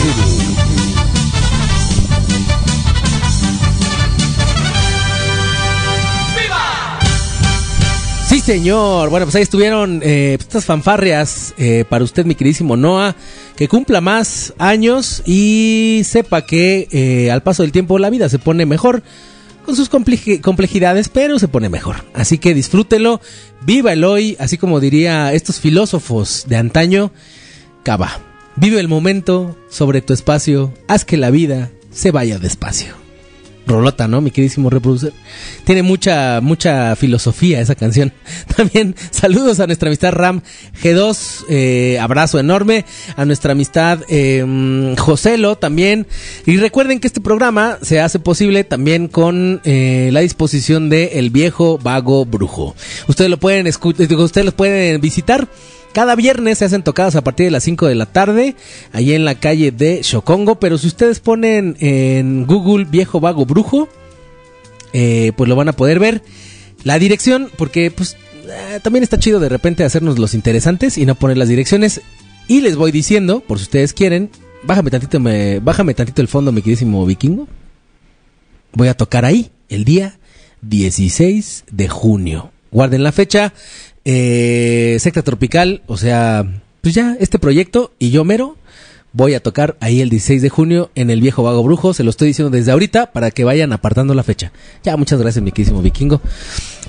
Señor. 8.43 9.09
Bueno, 9.09 9.25
pues 9.25 9.35
ahí 9.35 9.41
estuvieron 9.41 10.01
eh, 10.03 10.37
estas 10.39 10.65
fanfarrias 10.65 11.53
eh, 11.57 11.85
para 11.87 12.03
usted, 12.03 12.25
mi 12.25 12.35
queridísimo 12.35 12.75
Noah. 12.77 13.15
Que 13.55 13.67
cumpla 13.67 14.01
más 14.01 14.53
años 14.57 15.21
y 15.25 16.01
sepa 16.05 16.45
que 16.45 16.87
eh, 16.91 17.31
al 17.31 17.43
paso 17.43 17.63
del 17.63 17.71
tiempo 17.71 17.99
la 17.99 18.09
vida 18.09 18.29
se 18.29 18.39
pone 18.39 18.65
mejor. 18.65 19.03
Con 19.65 19.77
sus 19.77 19.89
compleji- 19.89 20.41
complejidades, 20.41 21.07
pero 21.07 21.39
se 21.39 21.47
pone 21.47 21.69
mejor. 21.69 22.03
Así 22.13 22.37
que 22.37 22.53
disfrútelo, 22.53 23.21
viva 23.65 23.93
el 23.93 24.03
hoy, 24.03 24.35
así 24.39 24.57
como 24.57 24.81
diría 24.81 25.31
estos 25.31 25.59
filósofos 25.61 26.43
de 26.47 26.57
antaño. 26.57 27.11
Cava, 27.83 28.19
vive 28.57 28.79
el 28.81 28.89
momento 28.89 29.57
sobre 29.69 30.01
tu 30.01 30.13
espacio, 30.13 30.73
haz 30.89 31.05
que 31.05 31.15
la 31.15 31.31
vida 31.31 31.71
se 31.93 32.11
vaya 32.11 32.39
despacio. 32.39 33.02
Rolota, 33.65 34.07
¿no? 34.07 34.21
Mi 34.21 34.31
queridísimo 34.31 34.69
reproducer. 34.69 35.13
Tiene 35.63 35.83
mucha, 35.83 36.39
mucha 36.41 36.95
filosofía 36.95 37.61
esa 37.61 37.75
canción. 37.75 38.11
También 38.55 38.95
saludos 39.11 39.59
a 39.59 39.67
nuestra 39.67 39.89
amistad 39.89 40.11
Ram 40.11 40.41
G2, 40.81 41.45
eh, 41.49 41.97
abrazo 41.99 42.39
enorme. 42.39 42.85
A 43.15 43.25
nuestra 43.25 43.53
amistad 43.53 43.99
eh, 44.09 44.95
Joselo 44.97 45.57
también. 45.57 46.07
Y 46.45 46.57
recuerden 46.57 46.99
que 46.99 47.07
este 47.07 47.21
programa 47.21 47.77
se 47.81 47.99
hace 47.99 48.19
posible 48.19 48.63
también 48.63 49.07
con 49.07 49.61
eh, 49.63 50.09
la 50.11 50.21
disposición 50.21 50.89
de 50.89 51.19
El 51.19 51.29
Viejo 51.29 51.77
Vago 51.77 52.25
Brujo. 52.25 52.75
Ustedes 53.07 53.29
lo 53.29 53.37
pueden 53.37 53.67
escuchar, 53.67 54.11
ustedes 54.13 54.45
los 54.45 54.53
pueden 54.53 54.99
visitar. 55.01 55.47
Cada 55.93 56.15
viernes 56.15 56.57
se 56.57 56.65
hacen 56.65 56.83
tocadas 56.83 57.15
a 57.15 57.23
partir 57.23 57.45
de 57.45 57.51
las 57.51 57.63
5 57.63 57.87
de 57.87 57.95
la 57.95 58.07
tarde, 58.07 58.55
ahí 58.91 59.13
en 59.13 59.25
la 59.25 59.35
calle 59.35 59.71
de 59.71 60.01
Chocongo. 60.01 60.59
Pero 60.59 60.77
si 60.77 60.87
ustedes 60.87 61.19
ponen 61.19 61.77
en 61.79 62.47
Google 62.47 62.85
Viejo 62.85 63.19
Vago 63.19 63.45
Brujo, 63.45 63.87
eh, 64.91 65.33
pues 65.37 65.47
lo 65.47 65.55
van 65.55 65.69
a 65.69 65.73
poder 65.73 65.99
ver. 65.99 66.23
La 66.83 66.97
dirección, 66.97 67.49
porque 67.57 67.91
pues 67.91 68.17
eh, 68.45 68.79
también 68.81 69.03
está 69.03 69.19
chido 69.19 69.39
de 69.39 69.49
repente 69.49 69.83
hacernos 69.83 70.17
los 70.17 70.33
interesantes 70.33 70.97
y 70.97 71.05
no 71.05 71.15
poner 71.15 71.37
las 71.37 71.47
direcciones. 71.47 72.01
Y 72.47 72.61
les 72.61 72.75
voy 72.75 72.91
diciendo, 72.91 73.41
por 73.41 73.59
si 73.59 73.63
ustedes 73.63 73.93
quieren, 73.93 74.31
bájame 74.63 74.89
tantito, 74.89 75.19
me, 75.19 75.59
bájame 75.59 75.93
tantito 75.93 76.21
el 76.21 76.27
fondo, 76.27 76.51
mi 76.51 76.61
queridísimo 76.61 77.05
vikingo. 77.05 77.47
Voy 78.73 78.87
a 78.87 78.95
tocar 78.95 79.25
ahí 79.25 79.51
el 79.69 79.85
día 79.85 80.17
16 80.61 81.65
de 81.71 81.87
junio. 81.87 82.51
Guarden 82.71 83.03
la 83.03 83.11
fecha. 83.11 83.53
Eh, 84.05 84.97
secta 84.99 85.21
Tropical, 85.21 85.81
o 85.87 85.97
sea, 85.97 86.45
pues 86.81 86.93
ya 86.93 87.15
este 87.19 87.39
proyecto 87.39 87.93
y 87.99 88.11
yo 88.11 88.25
mero 88.25 88.57
voy 89.13 89.35
a 89.35 89.39
tocar 89.39 89.77
ahí 89.79 90.01
el 90.01 90.09
16 90.09 90.41
de 90.41 90.49
junio 90.49 90.91
en 90.95 91.09
el 91.09 91.21
viejo 91.21 91.43
vago 91.43 91.63
brujo. 91.63 91.93
Se 91.93 92.03
lo 92.03 92.09
estoy 92.09 92.29
diciendo 92.29 92.49
desde 92.49 92.71
ahorita 92.71 93.11
para 93.11 93.31
que 93.31 93.43
vayan 93.43 93.71
apartando 93.71 94.13
la 94.13 94.23
fecha. 94.23 94.51
Ya, 94.83 94.97
muchas 94.97 95.19
gracias, 95.19 95.43
mi 95.43 95.51
queridísimo 95.51 95.81
vikingo. 95.81 96.19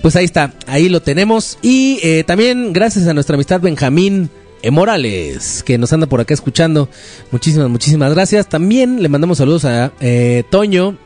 Pues 0.02 0.16
ahí 0.16 0.24
está, 0.24 0.54
ahí 0.66 0.88
lo 0.88 1.02
tenemos. 1.02 1.58
Y 1.62 2.00
eh, 2.02 2.24
también 2.24 2.72
gracias 2.72 3.06
a 3.06 3.14
nuestra 3.14 3.34
amistad 3.34 3.60
Benjamín. 3.60 4.30
Morales, 4.72 5.62
que 5.62 5.76
nos 5.76 5.92
anda 5.92 6.06
por 6.06 6.22
acá 6.22 6.32
escuchando. 6.32 6.88
Muchísimas, 7.30 7.68
muchísimas 7.68 8.14
gracias. 8.14 8.48
También 8.48 9.02
le 9.02 9.10
mandamos 9.10 9.36
saludos 9.36 9.66
a 9.66 9.92
eh, 10.00 10.42
Toño, 10.50 10.96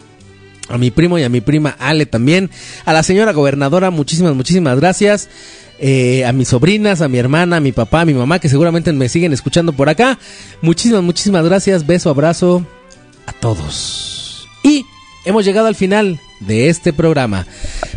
a 0.69 0.79
mi 0.79 0.93
primo 0.93 1.19
y 1.19 1.25
a 1.25 1.29
mi 1.29 1.41
prima 1.41 1.75
Ale 1.81 2.07
también, 2.07 2.51
a 2.85 2.93
la 2.93 3.03
señora 3.03 3.33
gobernadora, 3.33 3.91
muchísimas, 3.91 4.37
muchísimas 4.37 4.79
gracias. 4.79 5.29
Eh, 5.81 6.25
a 6.25 6.33
mis 6.33 6.49
sobrinas, 6.49 7.01
a 7.01 7.09
mi 7.09 7.19
hermana, 7.19 7.59
a 7.59 7.61
mi 7.61 7.73
papá, 7.73 8.01
a 8.01 8.05
mi 8.05 8.15
mamá, 8.15 8.41
que 8.41 8.49
seguramente 8.49 8.93
me 8.93 9.09
siguen 9.09 9.33
escuchando 9.33 9.73
por 9.73 9.89
acá. 9.89 10.19
Muchísimas, 10.61 11.03
muchísimas 11.03 11.45
gracias. 11.45 11.87
Beso, 11.87 12.11
abrazo 12.11 12.65
a 13.27 13.33
todos. 13.33 14.49
Y 14.65 14.85
hemos 15.25 15.45
llegado 15.45 15.69
al 15.69 15.77
final 15.77 16.21
de 16.41 16.69
este 16.69 16.93
programa. 16.93 17.47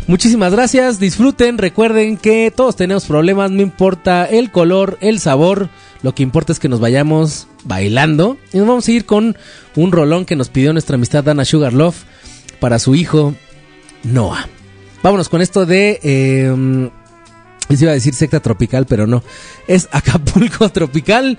Muchísimas 0.06 0.52
gracias, 0.52 0.98
disfruten, 0.98 1.58
recuerden 1.58 2.16
que 2.16 2.52
todos 2.54 2.76
tenemos 2.76 3.04
problemas, 3.06 3.50
no 3.50 3.62
importa 3.62 4.26
el 4.26 4.50
color, 4.50 4.98
el 5.00 5.20
sabor, 5.20 5.68
lo 6.02 6.14
que 6.14 6.22
importa 6.22 6.52
es 6.52 6.58
que 6.58 6.68
nos 6.68 6.80
vayamos 6.80 7.48
bailando. 7.64 8.36
Y 8.52 8.58
nos 8.58 8.66
vamos 8.66 8.88
a 8.88 8.92
ir 8.92 9.06
con 9.06 9.36
un 9.74 9.92
rolón 9.92 10.24
que 10.24 10.36
nos 10.36 10.48
pidió 10.50 10.72
nuestra 10.72 10.94
amistad 10.94 11.24
Dana 11.24 11.44
Sugarloaf 11.44 12.04
para 12.60 12.78
su 12.78 12.94
hijo 12.94 13.34
Noah. 14.04 14.48
Vámonos 15.02 15.28
con 15.28 15.42
esto 15.42 15.66
de... 15.66 15.98
Eh, 16.02 16.90
les 17.68 17.82
iba 17.82 17.90
a 17.90 17.94
decir 17.94 18.14
secta 18.14 18.40
tropical, 18.40 18.86
pero 18.86 19.06
no. 19.06 19.22
Es 19.66 19.88
Acapulco 19.92 20.68
tropical. 20.72 21.38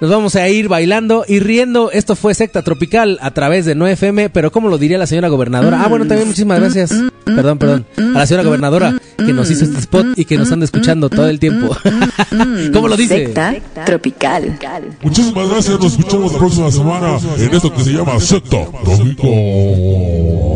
Nos 0.00 0.10
vamos 0.10 0.34
a 0.36 0.48
ir 0.48 0.68
bailando 0.68 1.24
y 1.26 1.38
riendo. 1.38 1.90
Esto 1.90 2.16
fue 2.16 2.34
secta 2.34 2.62
tropical 2.62 3.18
a 3.22 3.30
través 3.30 3.64
de 3.64 3.76
9FM, 3.76 4.30
pero 4.32 4.50
como 4.50 4.68
lo 4.68 4.76
diría 4.76 4.98
la 4.98 5.06
señora 5.06 5.28
gobernadora. 5.28 5.82
Ah, 5.82 5.88
bueno, 5.88 6.06
también 6.06 6.26
muchísimas 6.28 6.60
gracias. 6.60 6.92
Perdón, 7.24 7.58
perdón. 7.58 7.86
A 7.96 8.18
la 8.18 8.26
señora 8.26 8.44
gobernadora 8.44 9.00
que 9.16 9.32
nos 9.32 9.50
hizo 9.50 9.64
este 9.64 9.78
spot 9.78 10.08
y 10.16 10.24
que 10.24 10.36
nos 10.36 10.50
anda 10.52 10.64
escuchando 10.64 11.08
todo 11.08 11.28
el 11.28 11.38
tiempo. 11.38 11.74
¿Cómo 12.72 12.88
lo 12.88 12.96
dice? 12.96 13.26
Secta 13.26 13.54
tropical. 13.86 14.58
Muchísimas 15.02 15.48
gracias, 15.48 15.80
nos 15.80 15.92
escuchamos 15.92 16.32
la 16.32 16.38
próxima 16.38 16.70
semana 16.70 17.18
en 17.38 17.54
esto 17.54 17.72
que 17.72 17.84
se 17.84 17.92
llama 17.92 18.20
Secta 18.20 18.58
Tropical. 18.84 20.53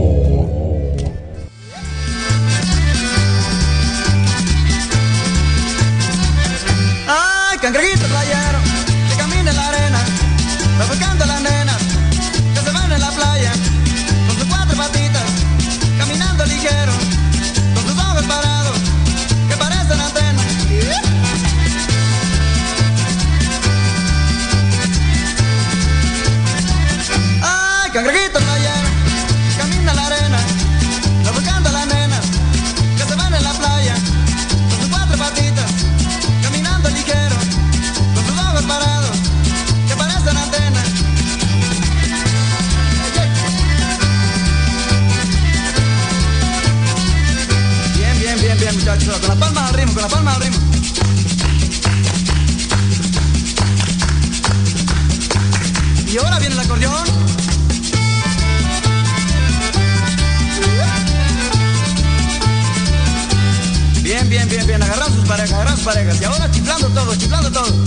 muchachos, 48.79 49.19
con 49.19 49.29
la 49.29 49.35
palma 49.35 49.67
al 49.67 49.75
ritmo, 49.75 49.93
con 49.93 50.03
la 50.03 50.09
palma 50.09 50.35
al 50.35 50.41
ritmo. 50.41 50.59
Y 56.07 56.19
ahora 56.19 56.39
viene 56.39 56.55
el 56.55 56.61
acordeón. 56.61 57.05
Bien, 64.03 64.29
bien, 64.29 64.49
bien, 64.49 64.67
bien. 64.67 64.83
Agarran 64.83 65.13
sus 65.13 65.27
parejas, 65.27 65.53
agarran 65.53 65.77
sus 65.77 65.85
parejas. 65.85 66.21
Y 66.21 66.25
ahora 66.25 66.51
chiflando 66.51 66.89
todo, 66.89 67.17
chiflando 67.17 67.51
todo. 67.51 67.85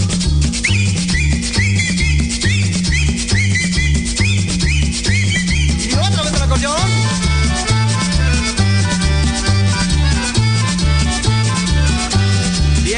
Y 5.80 5.94
otra 5.94 6.24
vez 6.24 6.34
el 6.34 6.42
acordeón. 6.42 6.91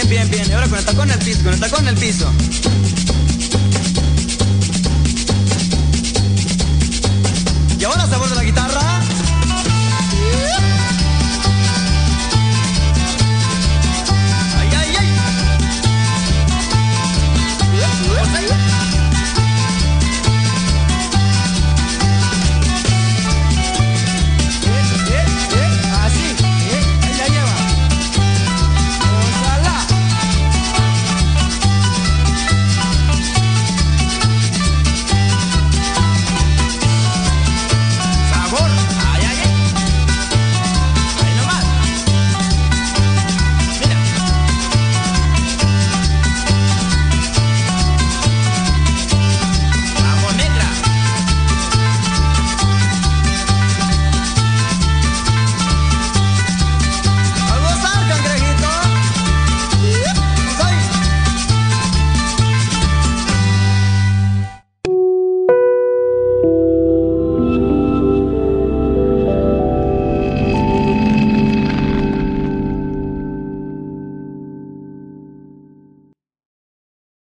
Bien, 0.09 0.29
bien, 0.29 0.29
bien. 0.29 0.49
Y 0.49 0.53
ahora 0.53 0.67
con 0.67 1.09
el 1.09 1.19
piso, 1.19 1.43
con 1.43 1.53
el 1.53 1.59
tacón 1.59 1.87
en 1.87 1.87
el 1.89 1.95
piso. 1.95 2.31
Y 7.79 7.83
ahora 7.83 8.07
sabor 8.07 8.29
de 8.29 8.35
la 8.35 8.43
guitarra. 8.43 8.82